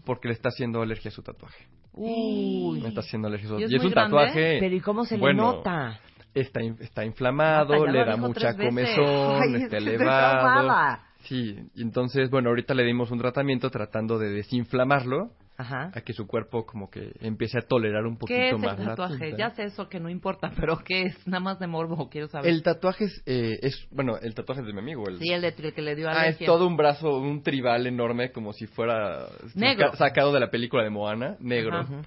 porque 0.04 0.28
le 0.28 0.34
está 0.34 0.48
haciendo 0.50 0.82
alergia 0.82 1.10
a 1.10 1.12
su 1.12 1.22
tatuaje. 1.22 1.66
Uy. 1.92 2.80
Me 2.80 2.88
está 2.88 3.00
haciendo 3.00 3.28
alergia 3.28 3.48
a 3.48 3.50
su 3.52 3.60
¿Y 3.60 3.64
es 3.64 3.70
Y 3.70 3.76
es 3.76 3.84
un 3.84 3.90
grande? 3.90 4.16
tatuaje... 4.16 4.58
Pero 4.60 4.74
¿y 4.74 4.80
cómo 4.80 5.04
se 5.04 5.16
bueno, 5.16 5.50
le 5.50 5.56
nota? 5.58 6.00
Está, 6.34 6.60
está 6.60 7.04
inflamado, 7.04 7.72
Hasta 7.74 7.90
le 7.90 8.04
da 8.04 8.16
mucha 8.16 8.54
comezón, 8.54 9.40
Ay, 9.42 9.54
es 9.54 9.62
está 9.62 9.76
elevado. 9.78 10.98
Sí, 11.22 11.56
y 11.74 11.82
entonces, 11.82 12.30
bueno, 12.30 12.50
ahorita 12.50 12.74
le 12.74 12.84
dimos 12.84 13.10
un 13.10 13.18
tratamiento 13.18 13.70
tratando 13.70 14.18
de 14.18 14.28
desinflamarlo 14.30 15.30
Ajá. 15.58 15.90
a 15.94 16.00
que 16.02 16.12
su 16.12 16.26
cuerpo 16.26 16.66
como 16.66 16.90
que 16.90 17.12
empiece 17.20 17.58
a 17.58 17.62
tolerar 17.62 18.04
un 18.06 18.18
poquito 18.18 18.38
¿Qué 18.38 18.50
es 18.50 18.58
más 18.58 18.78
el 18.78 18.84
la 18.84 18.90
tatuaje? 18.90 19.28
tinta. 19.28 19.36
Ya 19.38 19.50
sé 19.54 19.62
eso 19.64 19.88
que 19.88 19.98
no 20.00 20.10
importa, 20.10 20.50
pero 20.60 20.78
¿qué 20.84 21.02
es? 21.04 21.26
Nada 21.26 21.40
más 21.40 21.58
de 21.58 21.66
morbo, 21.66 22.08
quiero 22.10 22.28
saber. 22.28 22.50
El 22.50 22.62
tatuaje 22.62 23.04
es, 23.04 23.22
eh, 23.26 23.58
es, 23.62 23.86
bueno, 23.90 24.18
el 24.18 24.34
tatuaje 24.34 24.60
es 24.60 24.66
de 24.66 24.72
mi 24.74 24.80
amigo. 24.80 25.08
El, 25.08 25.18
Sí, 25.18 25.30
el, 25.32 25.40
de, 25.42 25.48
el 25.56 25.72
que 25.72 25.82
le 25.82 25.94
dio 25.96 26.08
ah, 26.10 26.26
es 26.28 26.38
todo 26.38 26.66
un 26.66 26.76
brazo, 26.76 27.18
un 27.18 27.42
tribal 27.42 27.86
enorme, 27.86 28.32
como 28.32 28.52
si 28.52 28.66
fuera 28.66 29.26
Negro. 29.54 29.86
saca- 29.92 29.96
sacado 29.96 30.32
de 30.32 30.40
la 30.40 30.50
película 30.50 30.82
de 30.84 30.90
Moana, 30.90 31.36
negro, 31.40 31.78
Ajá. 31.78 32.02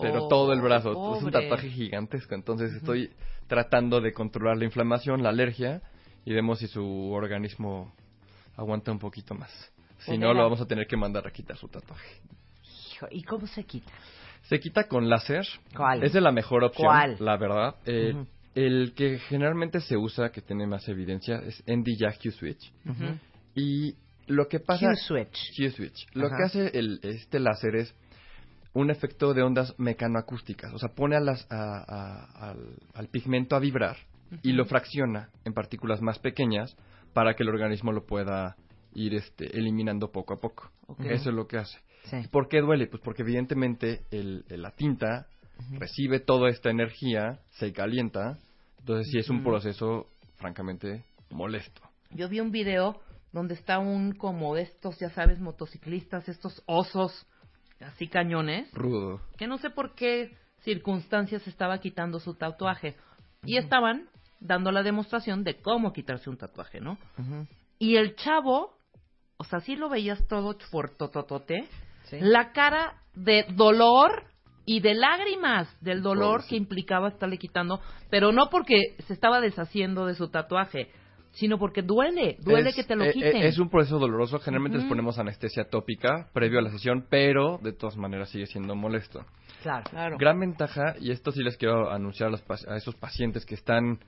Pero 0.00 0.24
Oh, 0.24 0.28
todo 0.28 0.52
el 0.54 0.60
brazo. 0.62 0.90
Es 0.92 1.22
un 1.22 1.30
pobre. 1.30 1.42
tatuaje 1.42 1.68
gigantesco, 1.68 2.34
entonces 2.34 2.72
estoy 2.72 3.10
tratando 3.48 4.00
de 4.00 4.12
controlar 4.12 4.56
la 4.56 4.64
inflamación, 4.64 5.22
la 5.22 5.28
alergia, 5.28 5.82
y 6.24 6.32
vemos 6.32 6.58
si 6.60 6.66
su 6.68 7.12
organismo 7.12 7.92
aguanta 8.56 8.90
un 8.92 8.98
poquito 8.98 9.34
más. 9.34 9.50
Si 9.98 10.06
Pues 10.12 10.18
no, 10.20 10.32
lo 10.34 10.42
vamos 10.42 10.60
a 10.60 10.66
tener 10.66 10.86
que 10.86 10.96
mandar 10.96 11.26
a 11.26 11.30
quitar 11.30 11.56
su 11.58 11.68
tatuaje. 11.68 12.08
Hijo, 13.06 13.08
¿Y 13.10 13.22
cómo 13.22 13.46
se 13.46 13.64
quita? 13.64 13.90
Se 14.42 14.58
quita 14.60 14.84
con 14.88 15.08
láser. 15.08 15.46
¿Cuál? 15.76 16.02
Es 16.02 16.12
de 16.12 16.20
la 16.20 16.32
mejor 16.32 16.64
opción, 16.64 16.86
¿Cuál? 16.88 17.16
la 17.20 17.36
verdad. 17.36 17.76
Eh. 17.86 18.14
El 18.54 18.92
que 18.94 19.18
generalmente 19.18 19.80
se 19.80 19.96
usa, 19.96 20.30
que 20.30 20.42
tiene 20.42 20.66
más 20.66 20.86
evidencia, 20.88 21.36
es 21.36 21.62
ND 21.66 21.86
Q-Switch. 22.22 22.72
Y 23.54 23.94
lo 24.26 24.46
que 24.48 24.60
pasa... 24.60 24.88
Q-switch. 24.88 25.56
Q-Switch. 25.56 26.06
Lo 26.14 26.28
que 26.28 26.42
hace 26.44 26.78
el, 26.78 27.00
este 27.02 27.40
láser 27.40 27.76
es 27.76 27.94
un 28.74 28.90
efecto 28.90 29.32
de 29.32 29.42
ondas 29.42 29.74
mecanoacústicas. 29.78 30.72
O 30.74 30.78
sea, 30.78 30.90
pone 30.90 31.16
a 31.16 31.20
las, 31.20 31.46
a- 31.50 31.84
a- 31.86 32.50
al, 32.50 32.76
al 32.94 33.08
pigmento 33.08 33.56
a 33.56 33.58
vibrar 33.58 33.96
y 34.42 34.52
lo 34.52 34.64
fracciona 34.66 35.28
en 35.44 35.54
partículas 35.54 36.00
más 36.02 36.18
pequeñas 36.18 36.76
para 37.14 37.34
que 37.34 37.42
el 37.44 37.48
organismo 37.50 37.92
lo 37.92 38.04
pueda 38.04 38.56
ir 38.94 39.14
este, 39.14 39.56
eliminando 39.58 40.10
poco 40.10 40.34
a 40.34 40.40
poco. 40.40 40.70
Eso 41.04 41.30
es 41.30 41.34
lo 41.36 41.46
que 41.46 41.58
hace. 41.58 41.78
Sí. 42.04 42.16
¿Por 42.30 42.48
qué 42.48 42.60
duele? 42.60 42.86
Pues 42.86 43.02
porque 43.02 43.22
evidentemente 43.22 44.02
el, 44.10 44.44
el- 44.48 44.62
la 44.62 44.70
tinta 44.72 45.26
recibe 45.78 46.18
toda 46.20 46.48
esta 46.50 46.70
energía, 46.70 47.38
se 47.52 47.72
calienta, 47.72 48.38
entonces 48.80 49.08
sí 49.12 49.18
es 49.18 49.30
un 49.30 49.44
proceso 49.44 50.08
francamente 50.36 51.04
molesto. 51.30 51.80
Yo 52.10 52.28
vi 52.28 52.40
un 52.40 52.50
video 52.50 53.00
donde 53.32 53.54
está 53.54 53.78
un 53.78 54.12
como 54.12 54.56
estos, 54.56 54.98
ya 54.98 55.10
sabes, 55.10 55.38
motociclistas, 55.38 56.28
estos 56.28 56.62
osos 56.66 57.26
así 57.80 58.08
cañones, 58.08 58.70
Rudo. 58.72 59.20
que 59.38 59.46
no 59.46 59.58
sé 59.58 59.70
por 59.70 59.94
qué 59.94 60.36
circunstancias 60.62 61.46
estaba 61.46 61.78
quitando 61.78 62.18
su 62.20 62.34
tatuaje. 62.34 62.96
Y 63.44 63.56
estaban 63.56 64.08
dando 64.40 64.70
la 64.72 64.82
demostración 64.82 65.42
de 65.44 65.60
cómo 65.60 65.92
quitarse 65.92 66.30
un 66.30 66.36
tatuaje, 66.36 66.80
¿no? 66.80 66.92
Ujú. 67.18 67.46
Y 67.78 67.96
el 67.96 68.14
chavo, 68.16 68.76
o 69.36 69.44
sea, 69.44 69.60
sí 69.60 69.74
lo 69.76 69.88
veías 69.88 70.24
todo 70.28 70.56
fuertototote, 70.70 71.66
Sí. 72.04 72.18
la 72.20 72.52
cara 72.52 72.94
de 73.14 73.44
dolor 73.54 74.24
y 74.64 74.80
de 74.80 74.94
lágrimas 74.94 75.68
del 75.80 76.02
dolor 76.02 76.44
que 76.48 76.56
implicaba 76.56 77.08
estarle 77.08 77.36
quitando, 77.38 77.80
pero 78.10 78.30
no 78.32 78.48
porque 78.50 78.94
se 79.06 79.12
estaba 79.12 79.40
deshaciendo 79.40 80.06
de 80.06 80.14
su 80.14 80.28
tatuaje, 80.28 80.88
sino 81.32 81.58
porque 81.58 81.82
duele, 81.82 82.36
duele 82.40 82.70
Es- 82.70 82.76
que 82.76 82.84
te 82.84 82.94
lo 82.94 83.04
eh, 83.04 83.12
quiten. 83.12 83.36
eh, 83.36 83.46
Es 83.48 83.58
un 83.58 83.68
proceso 83.70 83.98
doloroso. 83.98 84.38
Generalmente 84.38 84.78
les 84.78 84.86
ponemos 84.86 85.18
anestesia 85.18 85.64
tópica 85.68 86.28
previo 86.32 86.58
a 86.58 86.62
la 86.62 86.70
sesión, 86.70 87.06
pero 87.08 87.58
de 87.62 87.72
todas 87.72 87.96
maneras 87.96 88.28
sigue 88.28 88.46
siendo 88.46 88.76
molesto. 88.76 89.24
Claro. 89.62 89.84
Claro. 89.90 90.16
Gran 90.18 90.38
ventaja, 90.38 90.94
y 91.00 91.10
esto 91.10 91.32
sí 91.32 91.42
les 91.42 91.56
quiero 91.56 91.90
anunciar 91.90 92.28
a, 92.28 92.30
los 92.32 92.44
a 92.68 92.76
esos 92.76 92.94
pacientes 92.96 93.44
que 93.46 93.54
están 93.54 93.98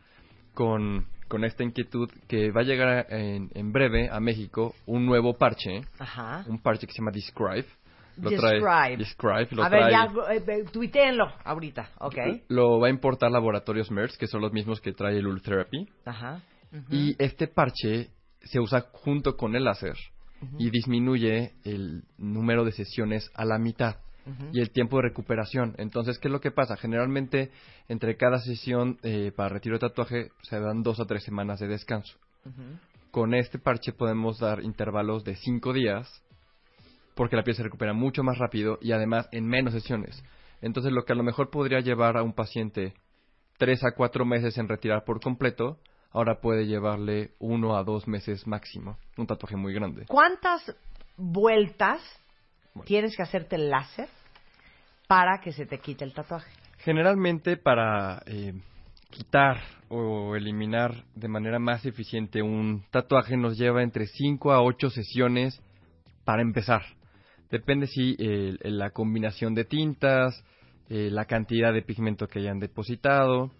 con, 0.52 1.06
con 1.28 1.44
esta 1.44 1.64
inquietud 1.64 2.08
que 2.28 2.50
va 2.52 2.60
a 2.60 2.64
llegar 2.64 3.06
en, 3.10 3.50
en 3.54 3.72
breve 3.72 4.08
a 4.10 4.20
México 4.20 4.74
un 4.86 5.04
nuevo 5.06 5.34
parche, 5.34 5.80
Ajá. 5.98 6.44
un 6.46 6.60
parche 6.60 6.86
que 6.86 6.92
se 6.92 6.98
llama 7.00 7.10
Describe. 7.10 7.66
Lo 8.16 8.30
Describe. 8.30 8.60
Trae, 8.60 8.96
Describe. 8.96 9.48
Lo 9.50 9.64
A 9.64 9.68
ver, 9.68 9.90
ya, 9.90 10.08
eh, 10.32 10.64
tuiteenlo 10.72 11.32
ahorita, 11.44 11.90
¿ok? 11.98 12.16
Lo 12.48 12.78
va 12.78 12.88
a 12.88 12.90
importar 12.90 13.30
Laboratorios 13.30 13.90
Merck, 13.90 14.16
que 14.16 14.26
son 14.26 14.40
los 14.40 14.52
mismos 14.52 14.80
que 14.80 14.92
trae 14.92 15.18
el 15.18 15.26
Ultherapy. 15.26 15.88
Ajá. 16.04 16.42
Y 16.90 17.14
este 17.22 17.46
parche 17.46 18.10
se 18.42 18.60
usa 18.60 18.86
junto 18.92 19.36
con 19.36 19.54
el 19.54 19.64
láser 19.64 19.96
y 20.58 20.70
disminuye 20.70 21.52
el 21.64 22.02
número 22.18 22.64
de 22.64 22.72
sesiones 22.72 23.30
a 23.34 23.44
la 23.44 23.58
mitad 23.58 23.96
y 24.52 24.60
el 24.60 24.70
tiempo 24.70 24.96
de 24.96 25.04
recuperación. 25.04 25.74
Entonces, 25.78 26.18
¿qué 26.18 26.28
es 26.28 26.32
lo 26.32 26.40
que 26.40 26.50
pasa? 26.50 26.76
Generalmente, 26.76 27.50
entre 27.88 28.16
cada 28.16 28.38
sesión 28.38 28.98
eh, 29.02 29.32
para 29.34 29.50
retiro 29.50 29.76
de 29.76 29.80
tatuaje 29.80 30.30
se 30.42 30.58
dan 30.58 30.82
dos 30.82 31.00
a 31.00 31.04
tres 31.04 31.24
semanas 31.24 31.60
de 31.60 31.68
descanso. 31.68 32.16
Con 33.10 33.34
este 33.34 33.58
parche 33.58 33.92
podemos 33.92 34.38
dar 34.38 34.62
intervalos 34.62 35.24
de 35.24 35.36
cinco 35.36 35.72
días 35.72 36.23
porque 37.14 37.36
la 37.36 37.44
piel 37.44 37.56
se 37.56 37.62
recupera 37.62 37.92
mucho 37.92 38.22
más 38.22 38.38
rápido 38.38 38.78
y 38.80 38.92
además 38.92 39.28
en 39.32 39.46
menos 39.46 39.72
sesiones. 39.72 40.22
Entonces, 40.60 40.92
lo 40.92 41.04
que 41.04 41.12
a 41.12 41.16
lo 41.16 41.22
mejor 41.22 41.50
podría 41.50 41.80
llevar 41.80 42.16
a 42.16 42.22
un 42.22 42.32
paciente 42.32 42.94
tres 43.58 43.84
a 43.84 43.92
cuatro 43.92 44.24
meses 44.24 44.56
en 44.58 44.68
retirar 44.68 45.04
por 45.04 45.20
completo, 45.20 45.78
ahora 46.10 46.40
puede 46.40 46.66
llevarle 46.66 47.32
uno 47.38 47.76
a 47.76 47.84
dos 47.84 48.08
meses 48.08 48.46
máximo. 48.46 48.96
Un 49.16 49.26
tatuaje 49.26 49.56
muy 49.56 49.74
grande. 49.74 50.06
¿Cuántas 50.06 50.74
vueltas 51.16 52.00
tienes 52.84 53.16
que 53.16 53.22
hacerte 53.22 53.56
el 53.56 53.70
láser 53.70 54.08
para 55.06 55.40
que 55.40 55.52
se 55.52 55.66
te 55.66 55.78
quite 55.78 56.04
el 56.04 56.14
tatuaje? 56.14 56.50
Generalmente 56.78 57.56
para 57.56 58.22
eh, 58.26 58.54
quitar 59.10 59.60
o 59.88 60.34
eliminar 60.34 61.04
de 61.14 61.28
manera 61.28 61.58
más 61.58 61.84
eficiente 61.86 62.42
un 62.42 62.84
tatuaje 62.90 63.36
nos 63.36 63.56
lleva 63.56 63.82
entre 63.82 64.06
5 64.06 64.52
a 64.52 64.62
8 64.62 64.90
sesiones 64.90 65.60
para 66.24 66.42
empezar. 66.42 66.82
Depende 67.50 67.86
si 67.86 68.16
eh, 68.18 68.56
la 68.62 68.90
combinación 68.90 69.54
de 69.54 69.64
tintas, 69.64 70.44
eh, 70.88 71.08
la 71.10 71.24
cantidad 71.26 71.72
de 71.72 71.82
pigmento 71.82 72.26
que 72.28 72.40
hayan 72.40 72.58
depositado, 72.58 73.50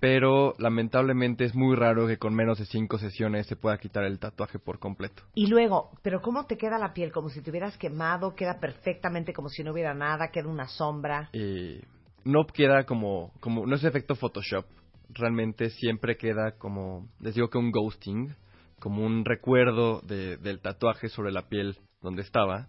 pero 0.00 0.54
lamentablemente 0.58 1.44
es 1.44 1.54
muy 1.54 1.74
raro 1.76 2.06
que 2.06 2.18
con 2.18 2.34
menos 2.34 2.58
de 2.58 2.66
5 2.66 2.98
sesiones 2.98 3.46
se 3.46 3.56
pueda 3.56 3.78
quitar 3.78 4.04
el 4.04 4.18
tatuaje 4.18 4.58
por 4.58 4.78
completo. 4.78 5.22
Y 5.34 5.46
luego, 5.48 5.90
¿pero 6.02 6.20
cómo 6.20 6.46
te 6.46 6.56
queda 6.56 6.78
la 6.78 6.92
piel? 6.92 7.10
Como 7.12 7.28
si 7.30 7.42
te 7.42 7.50
hubieras 7.50 7.76
quemado, 7.78 8.34
queda 8.34 8.58
perfectamente 8.60 9.32
como 9.32 9.48
si 9.48 9.62
no 9.64 9.72
hubiera 9.72 9.94
nada, 9.94 10.28
queda 10.30 10.48
una 10.48 10.68
sombra. 10.68 11.30
eh, 11.32 11.82
no 12.24 12.46
queda 12.46 12.84
como, 12.84 13.32
como, 13.40 13.66
no 13.66 13.74
es 13.76 13.84
efecto 13.84 14.14
Photoshop, 14.14 14.66
realmente 15.10 15.70
siempre 15.70 16.16
queda 16.16 16.52
como, 16.58 17.08
les 17.20 17.34
digo 17.34 17.48
que 17.48 17.58
un 17.58 17.70
ghosting, 17.70 18.34
como 18.80 19.04
un 19.04 19.24
recuerdo 19.24 20.00
de- 20.02 20.36
del 20.36 20.60
tatuaje 20.60 21.08
sobre 21.08 21.32
la 21.32 21.48
piel 21.48 21.78
donde 22.02 22.22
estaba. 22.22 22.68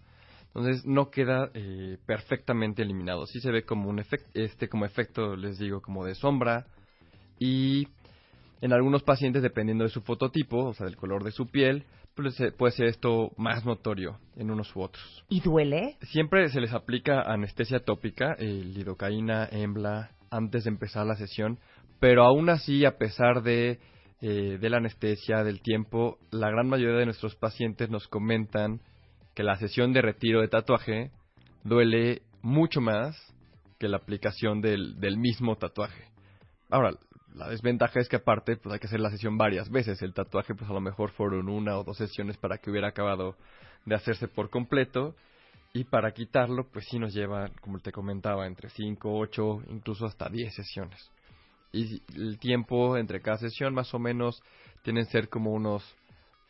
Entonces 0.50 0.86
no 0.86 1.10
queda 1.12 1.52
eh, 1.54 1.98
perfectamente 2.06 2.82
eliminado. 2.82 3.26
Sí 3.28 3.40
se 3.40 3.52
ve 3.52 3.64
como 3.64 3.90
un 3.90 4.00
efecto, 4.00 4.30
este 4.34 4.68
como 4.68 4.86
efecto, 4.86 5.36
les 5.36 5.60
digo, 5.60 5.82
como 5.82 6.06
de 6.06 6.16
sombra. 6.16 6.66
Y 7.38 7.88
en 8.62 8.74
algunos 8.74 9.04
pacientes, 9.04 9.42
dependiendo 9.42 9.84
de 9.84 9.90
su 9.90 10.02
fototipo, 10.02 10.66
o 10.66 10.74
sea, 10.74 10.86
del 10.86 10.98
color 10.98 11.24
de 11.24 11.32
su 11.32 11.48
piel, 11.48 11.86
pues, 12.16 12.40
eh, 12.42 12.52
puede 12.52 12.74
ser 12.74 12.88
esto 12.88 13.32
más 13.38 13.66
notorio 13.66 14.20
en 14.36 14.52
unos 14.52 14.76
u 14.76 14.82
otros. 14.82 15.24
¿Y 15.30 15.40
duele? 15.40 15.96
Siempre 16.02 16.50
se 16.50 16.60
les 16.60 16.74
aplica 16.74 17.22
anestesia 17.22 17.80
tópica, 17.80 18.36
eh, 18.38 18.46
lidocaína, 18.46 19.48
embla, 19.52 20.12
antes 20.30 20.66
de 20.66 20.70
empezar 20.70 21.06
la 21.06 21.16
sesión, 21.16 21.60
pero 22.00 22.24
aún 22.24 22.50
así, 22.50 22.86
a 22.86 22.98
pesar 22.98 23.42
de, 23.42 23.80
eh, 24.22 24.58
de 24.60 24.70
la 24.70 24.78
anestesia, 24.78 25.44
del 25.44 25.62
tiempo, 25.62 26.18
la 26.32 26.50
gran 26.50 26.68
mayoría 26.68 26.98
de 26.98 27.06
nuestros 27.06 27.36
pacientes 27.36 27.90
nos 27.90 28.08
comentan 28.08 28.82
que 29.40 29.44
la 29.44 29.56
sesión 29.56 29.94
de 29.94 30.02
retiro 30.02 30.42
de 30.42 30.50
tatuaje 30.50 31.12
duele 31.64 32.24
mucho 32.42 32.82
más 32.82 33.16
que 33.80 33.88
la 33.88 33.96
aplicación 33.96 34.60
del, 34.60 35.00
del 35.00 35.16
mismo 35.16 35.56
tatuaje. 35.56 36.04
Ahora, 36.70 36.92
la 37.34 37.48
desventaja 37.48 38.02
es 38.02 38.10
que 38.10 38.18
aparte 38.18 38.58
pues 38.58 38.74
hay 38.74 38.80
que 38.82 38.88
hacer 38.88 39.00
la 39.00 39.12
sesión 39.12 39.38
varias 39.38 39.70
veces. 39.70 40.02
El 40.02 40.14
tatuaje 40.14 40.56
pues 40.56 40.70
a 40.70 40.74
lo 40.74 40.82
mejor 40.82 41.12
fueron 41.12 41.48
una 41.48 41.78
o 41.78 41.86
dos 41.86 41.96
sesiones 41.96 42.36
para 42.36 42.58
que 42.58 42.70
hubiera 42.70 42.90
acabado 42.90 43.38
de 43.86 43.96
hacerse 43.96 44.28
por 44.28 44.50
completo. 44.50 45.16
Y 45.72 45.86
para 45.86 46.12
quitarlo 46.12 46.68
pues 46.70 46.86
sí 46.90 47.00
nos 47.00 47.14
lleva, 47.14 47.48
como 47.62 47.80
te 47.80 47.94
comentaba, 47.94 48.46
entre 48.46 48.70
5, 48.70 49.10
8, 49.10 49.64
incluso 49.70 50.06
hasta 50.06 50.28
10 50.28 50.54
sesiones. 50.54 51.12
Y 51.72 52.02
el 52.14 52.40
tiempo 52.40 52.98
entre 52.98 53.22
cada 53.22 53.38
sesión 53.38 53.74
más 53.74 53.94
o 53.94 54.00
menos 54.00 54.44
tienen 54.84 55.06
ser 55.06 55.30
como 55.30 55.54
unos 55.54 55.82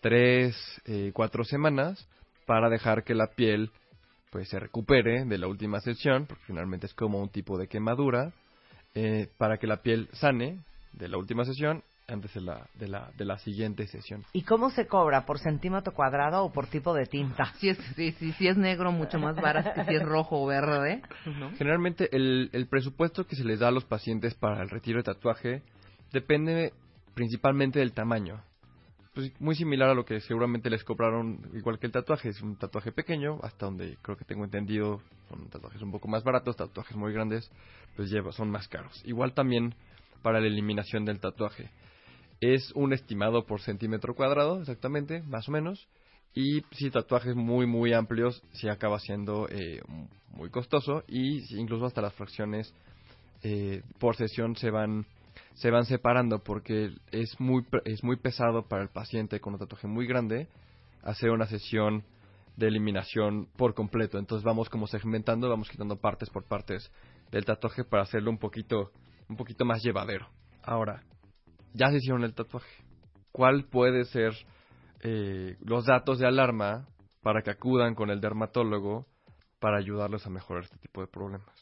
3, 0.01 0.55
4 1.13 1.43
semanas 1.43 2.09
para 2.49 2.67
dejar 2.67 3.03
que 3.03 3.13
la 3.13 3.27
piel 3.27 3.69
pues 4.31 4.49
se 4.49 4.57
recupere 4.59 5.23
de 5.23 5.37
la 5.37 5.45
última 5.45 5.79
sesión, 5.81 6.25
porque 6.25 6.45
finalmente 6.47 6.87
es 6.87 6.95
como 6.95 7.21
un 7.21 7.29
tipo 7.29 7.59
de 7.59 7.67
quemadura, 7.67 8.33
eh, 8.95 9.29
para 9.37 9.59
que 9.59 9.67
la 9.67 9.83
piel 9.83 10.09
sane 10.13 10.57
de 10.93 11.09
la 11.09 11.19
última 11.19 11.45
sesión 11.45 11.83
antes 12.07 12.33
de 12.33 12.41
la, 12.41 12.67
de 12.73 12.87
la, 12.87 13.11
de 13.15 13.25
la 13.25 13.37
siguiente 13.37 13.85
sesión. 13.85 14.23
¿Y 14.33 14.41
cómo 14.41 14.71
se 14.71 14.87
cobra? 14.87 15.27
¿Por 15.27 15.37
centímetro 15.37 15.93
cuadrado 15.93 16.43
o 16.43 16.51
por 16.51 16.65
tipo 16.65 16.95
de 16.95 17.05
tinta? 17.05 17.53
Si 17.59 17.69
es, 17.69 17.77
si, 17.95 18.13
si, 18.13 18.31
si 18.31 18.47
es 18.47 18.57
negro, 18.57 18.91
mucho 18.91 19.19
más 19.19 19.35
barato 19.35 19.69
que 19.75 19.85
si 19.85 19.93
es 19.93 20.01
rojo 20.01 20.41
o 20.41 20.47
verde. 20.47 21.03
¿no? 21.27 21.51
Generalmente 21.51 22.09
el, 22.15 22.49
el 22.51 22.65
presupuesto 22.65 23.27
que 23.27 23.35
se 23.35 23.43
les 23.43 23.59
da 23.59 23.67
a 23.67 23.71
los 23.71 23.85
pacientes 23.85 24.33
para 24.33 24.63
el 24.63 24.71
retiro 24.71 24.97
de 24.97 25.03
tatuaje 25.03 25.61
depende 26.11 26.73
principalmente 27.13 27.77
del 27.77 27.93
tamaño. 27.93 28.41
Pues 29.19 29.33
muy 29.41 29.53
similar 29.53 29.89
a 29.89 29.93
lo 29.93 30.05
que 30.05 30.21
seguramente 30.21 30.69
les 30.69 30.81
cobraron 30.85 31.41
igual 31.53 31.77
que 31.77 31.87
el 31.87 31.91
tatuaje. 31.91 32.29
Es 32.29 32.41
un 32.41 32.55
tatuaje 32.55 32.93
pequeño, 32.93 33.37
hasta 33.43 33.65
donde 33.65 33.97
creo 34.01 34.15
que 34.15 34.23
tengo 34.23 34.45
entendido, 34.45 35.01
son 35.27 35.49
tatuajes 35.49 35.81
un 35.81 35.91
poco 35.91 36.07
más 36.07 36.23
baratos, 36.23 36.55
tatuajes 36.55 36.95
muy 36.95 37.11
grandes, 37.11 37.51
pues 37.97 38.09
lleva, 38.09 38.31
son 38.31 38.49
más 38.49 38.69
caros. 38.69 39.01
Igual 39.03 39.33
también 39.33 39.75
para 40.21 40.39
la 40.39 40.47
eliminación 40.47 41.03
del 41.03 41.19
tatuaje. 41.19 41.69
Es 42.39 42.71
un 42.75 42.93
estimado 42.93 43.45
por 43.45 43.59
centímetro 43.59 44.15
cuadrado, 44.15 44.61
exactamente, 44.61 45.21
más 45.23 45.49
o 45.49 45.51
menos. 45.51 45.89
Y 46.33 46.61
si 46.71 46.89
tatuajes 46.89 47.35
muy, 47.35 47.67
muy 47.67 47.91
amplios, 47.91 48.41
sí 48.53 48.69
acaba 48.69 48.99
siendo 48.99 49.49
eh, 49.49 49.81
muy 50.29 50.49
costoso. 50.49 51.03
Y 51.09 51.43
incluso 51.59 51.87
hasta 51.87 52.01
las 52.01 52.13
fracciones 52.13 52.73
eh, 53.43 53.81
por 53.99 54.15
sesión 54.15 54.55
se 54.55 54.69
van 54.69 55.05
se 55.53 55.71
van 55.71 55.85
separando 55.85 56.39
porque 56.43 56.91
es 57.11 57.39
muy 57.39 57.65
es 57.85 58.03
muy 58.03 58.17
pesado 58.17 58.67
para 58.67 58.83
el 58.83 58.89
paciente 58.89 59.39
con 59.39 59.53
un 59.53 59.59
tatuaje 59.59 59.87
muy 59.87 60.07
grande 60.07 60.47
hacer 61.03 61.31
una 61.31 61.45
sesión 61.47 62.03
de 62.55 62.67
eliminación 62.67 63.47
por 63.57 63.73
completo. 63.73 64.19
Entonces 64.19 64.43
vamos 64.43 64.69
como 64.69 64.87
segmentando, 64.87 65.49
vamos 65.49 65.69
quitando 65.69 65.95
partes 65.95 66.29
por 66.29 66.43
partes 66.45 66.91
del 67.31 67.45
tatuaje 67.45 67.83
para 67.83 68.03
hacerlo 68.03 68.29
un 68.31 68.37
poquito 68.37 68.91
un 69.29 69.37
poquito 69.37 69.63
más 69.63 69.81
llevadero. 69.83 70.27
Ahora, 70.63 71.03
ya 71.73 71.89
se 71.89 71.97
hicieron 71.97 72.23
el 72.23 72.33
tatuaje. 72.33 72.83
¿Cuál 73.31 73.65
puede 73.65 74.05
ser 74.05 74.33
eh, 75.01 75.55
los 75.61 75.85
datos 75.85 76.19
de 76.19 76.27
alarma 76.27 76.87
para 77.21 77.41
que 77.41 77.51
acudan 77.51 77.95
con 77.95 78.09
el 78.09 78.21
dermatólogo 78.21 79.05
para 79.59 79.77
ayudarlos 79.77 80.25
a 80.25 80.29
mejorar 80.29 80.63
este 80.63 80.77
tipo 80.77 81.01
de 81.01 81.07
problemas? 81.07 81.53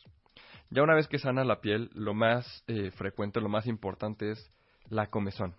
Ya 0.69 0.83
una 0.83 0.95
vez 0.95 1.07
que 1.07 1.19
sana 1.19 1.43
la 1.43 1.61
piel, 1.61 1.89
lo 1.93 2.13
más 2.13 2.63
eh, 2.67 2.91
frecuente, 2.91 3.39
lo 3.39 3.49
más 3.49 3.67
importante 3.67 4.31
es 4.31 4.51
la 4.89 5.07
comezón. 5.07 5.55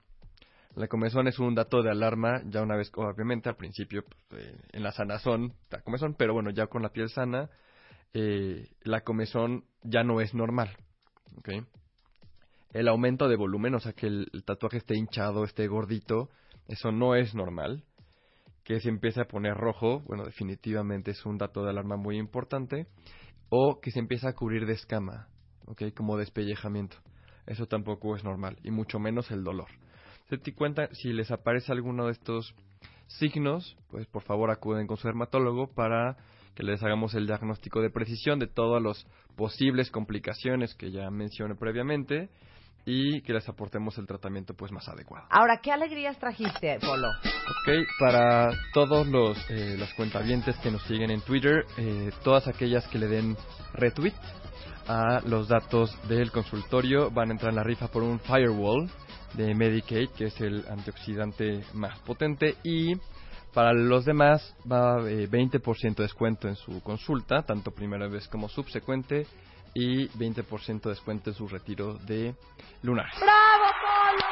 La 0.74 0.86
comezón 0.86 1.26
es 1.28 1.38
un 1.38 1.54
dato 1.54 1.82
de 1.82 1.90
alarma, 1.90 2.42
ya 2.46 2.62
una 2.62 2.76
vez, 2.76 2.92
obviamente, 2.94 3.48
al 3.48 3.56
principio, 3.56 4.04
pues, 4.28 4.44
eh, 4.44 4.60
en 4.72 4.82
la 4.82 4.92
sanazón, 4.92 5.54
la 5.70 5.80
comezón, 5.80 6.14
pero 6.14 6.34
bueno, 6.34 6.50
ya 6.50 6.66
con 6.66 6.82
la 6.82 6.90
piel 6.90 7.08
sana, 7.08 7.48
eh, 8.12 8.68
la 8.82 9.00
comezón 9.00 9.64
ya 9.82 10.04
no 10.04 10.20
es 10.20 10.34
normal. 10.34 10.76
El 12.72 12.86
aumento 12.88 13.28
de 13.28 13.36
volumen, 13.36 13.74
o 13.74 13.80
sea, 13.80 13.94
que 13.94 14.06
el, 14.06 14.28
el 14.32 14.44
tatuaje 14.44 14.76
esté 14.76 14.94
hinchado, 14.94 15.44
esté 15.44 15.66
gordito, 15.68 16.28
eso 16.68 16.92
no 16.92 17.14
es 17.14 17.34
normal. 17.34 17.82
Que 18.62 18.80
se 18.80 18.90
empiece 18.90 19.22
a 19.22 19.24
poner 19.24 19.54
rojo, 19.54 20.00
bueno, 20.00 20.24
definitivamente 20.24 21.12
es 21.12 21.24
un 21.24 21.38
dato 21.38 21.64
de 21.64 21.70
alarma 21.70 21.96
muy 21.96 22.18
importante. 22.18 22.86
O 23.48 23.80
que 23.80 23.90
se 23.90 23.98
empieza 23.98 24.28
a 24.28 24.34
cubrir 24.34 24.66
de 24.66 24.74
escama, 24.74 25.28
¿ok? 25.66 25.84
Como 25.96 26.16
despellejamiento. 26.16 26.96
Eso 27.46 27.66
tampoco 27.66 28.14
es 28.14 28.24
normal, 28.24 28.58
y 28.62 28.70
mucho 28.70 28.98
menos 28.98 29.30
el 29.30 29.42
dolor. 29.42 29.68
Te 30.28 30.54
cuenta, 30.54 30.88
si 30.92 31.12
les 31.14 31.30
aparece 31.30 31.72
alguno 31.72 32.06
de 32.06 32.12
estos 32.12 32.54
signos, 33.06 33.76
pues 33.88 34.06
por 34.06 34.22
favor 34.22 34.50
acuden 34.50 34.86
con 34.86 34.98
su 34.98 35.08
dermatólogo 35.08 35.72
para 35.72 36.16
que 36.54 36.62
les 36.62 36.82
hagamos 36.82 37.14
el 37.14 37.26
diagnóstico 37.26 37.80
de 37.80 37.88
precisión 37.88 38.38
de 38.38 38.46
todas 38.46 38.82
las 38.82 39.06
posibles 39.36 39.90
complicaciones 39.90 40.74
que 40.74 40.90
ya 40.90 41.08
mencioné 41.10 41.54
previamente 41.54 42.28
y 42.84 43.20
que 43.22 43.32
les 43.32 43.48
aportemos 43.48 43.96
el 43.98 44.06
tratamiento 44.06 44.54
pues 44.54 44.72
más 44.72 44.88
adecuado. 44.88 45.26
Ahora, 45.30 45.60
¿qué 45.62 45.70
alegrías 45.72 46.18
trajiste, 46.18 46.78
Polo? 46.80 47.08
Ok, 47.08 47.86
para 47.98 48.50
todos 48.72 49.06
los, 49.06 49.38
eh, 49.50 49.76
los 49.78 49.92
cuentavientes 49.94 50.56
que 50.58 50.70
nos 50.70 50.82
siguen 50.84 51.10
en 51.10 51.20
Twitter, 51.20 51.64
eh, 51.76 52.10
todas 52.22 52.48
aquellas 52.48 52.86
que 52.88 52.98
le 52.98 53.08
den 53.08 53.36
retweet 53.74 54.14
a 54.86 55.20
los 55.26 55.48
datos 55.48 55.96
del 56.08 56.30
consultorio, 56.32 57.10
van 57.10 57.28
a 57.28 57.32
entrar 57.32 57.50
en 57.50 57.56
la 57.56 57.62
rifa 57.62 57.88
por 57.88 58.02
un 58.02 58.18
Firewall 58.20 58.90
de 59.34 59.54
Medicaid, 59.54 60.08
que 60.10 60.26
es 60.26 60.40
el 60.40 60.64
antioxidante 60.68 61.62
más 61.74 61.98
potente, 62.00 62.56
y 62.64 62.94
para 63.52 63.72
los 63.72 64.04
demás 64.04 64.54
va 64.70 64.98
eh, 65.08 65.28
20% 65.28 65.96
de 65.96 66.02
descuento 66.02 66.48
en 66.48 66.56
su 66.56 66.82
consulta, 66.82 67.42
tanto 67.42 67.70
primera 67.70 68.08
vez 68.08 68.28
como 68.28 68.48
subsecuente, 68.48 69.26
y 69.78 70.08
20% 70.08 70.82
de 70.82 70.90
descuento 70.90 71.30
en 71.30 71.36
su 71.36 71.46
retiro 71.46 71.94
de 71.98 72.34
lunares. 72.82 73.14
¡Bravo, 73.20 73.72
Polo! 73.80 74.24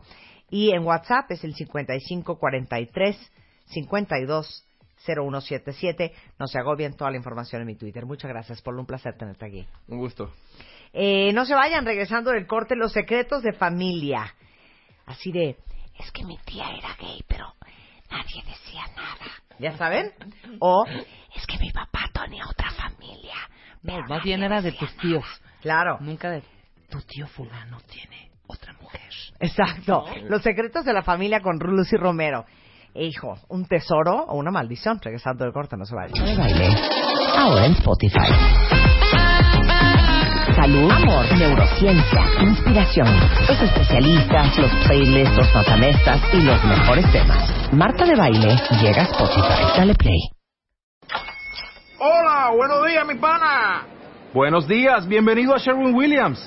Y 0.54 0.70
en 0.70 0.84
WhatsApp 0.84 1.32
es 1.32 1.42
el 1.42 1.52
5543 1.52 3.32
52 3.64 4.64
0177. 5.04 6.12
No 6.38 6.46
se 6.46 6.60
agobien 6.60 6.96
toda 6.96 7.10
la 7.10 7.16
información 7.16 7.62
en 7.62 7.66
mi 7.66 7.74
Twitter. 7.74 8.06
Muchas 8.06 8.28
gracias, 8.28 8.62
Polo. 8.62 8.78
Un 8.78 8.86
placer 8.86 9.16
tenerte 9.18 9.46
aquí. 9.46 9.66
Un 9.88 9.98
gusto. 9.98 10.32
Eh, 10.92 11.32
no 11.32 11.44
se 11.44 11.56
vayan 11.56 11.84
regresando 11.84 12.30
del 12.30 12.46
corte 12.46 12.76
los 12.76 12.92
secretos 12.92 13.42
de 13.42 13.52
familia. 13.52 14.32
Así 15.06 15.32
de, 15.32 15.56
es 15.98 16.12
que 16.12 16.24
mi 16.24 16.38
tía 16.44 16.70
era 16.70 16.94
gay, 17.00 17.24
pero 17.26 17.52
nadie 18.08 18.44
decía 18.46 18.84
nada. 18.94 19.26
¿Ya 19.58 19.76
saben? 19.76 20.12
O, 20.60 20.84
es 21.34 21.46
que 21.48 21.58
mi 21.58 21.72
papá 21.72 22.08
tenía 22.12 22.46
otra 22.46 22.70
familia. 22.70 23.34
No, 23.82 23.94
pero 23.94 24.00
más 24.02 24.08
nadie 24.08 24.22
bien 24.22 24.44
era 24.44 24.62
de 24.62 24.70
tus 24.70 24.96
tíos. 24.98 25.24
nada. 25.24 25.60
Claro. 25.62 25.98
Nunca 26.00 26.30
de 26.30 26.44
tu 26.88 27.00
tío 27.00 27.26
fulano 27.26 27.80
tiene 27.90 28.33
otra 28.46 28.72
mujer. 28.80 29.10
Exacto. 29.40 30.04
Los 30.28 30.42
secretos 30.42 30.84
de 30.84 30.92
la 30.92 31.02
familia 31.02 31.40
con 31.40 31.58
Lucy 31.58 31.96
Romero. 31.96 32.44
E, 32.94 33.06
hijo, 33.06 33.36
un 33.48 33.66
tesoro 33.66 34.24
o 34.28 34.36
una 34.36 34.50
maldición. 34.50 35.00
Regresando 35.02 35.44
del 35.44 35.52
corte, 35.52 35.76
no 35.76 35.84
se 35.84 35.94
de 35.94 36.36
baile. 36.36 36.68
Ahora 37.36 37.66
en 37.66 37.72
Spotify. 37.72 38.74
Salud, 40.54 40.90
amor, 40.90 41.26
neurociencia, 41.36 42.22
inspiración, 42.40 43.08
los 43.48 43.60
especialistas, 43.60 44.56
los 44.56 44.70
playlists, 44.86 45.36
los 45.36 45.54
notamestas 45.54 46.20
y 46.32 46.42
los 46.42 46.64
mejores 46.64 47.10
temas. 47.10 47.72
Marta 47.72 48.04
de 48.04 48.14
baile 48.14 48.56
llega 48.80 49.02
a 49.02 49.04
Spotify. 49.04 49.76
Dale 49.76 49.94
play. 49.94 50.20
Hola, 51.98 52.52
buenos 52.56 52.86
días, 52.86 53.06
mi 53.06 53.14
pana. 53.16 53.86
Buenos 54.32 54.68
días, 54.68 55.08
bienvenido 55.08 55.54
a 55.54 55.58
Sherwin 55.58 55.94
Williams. 55.94 56.46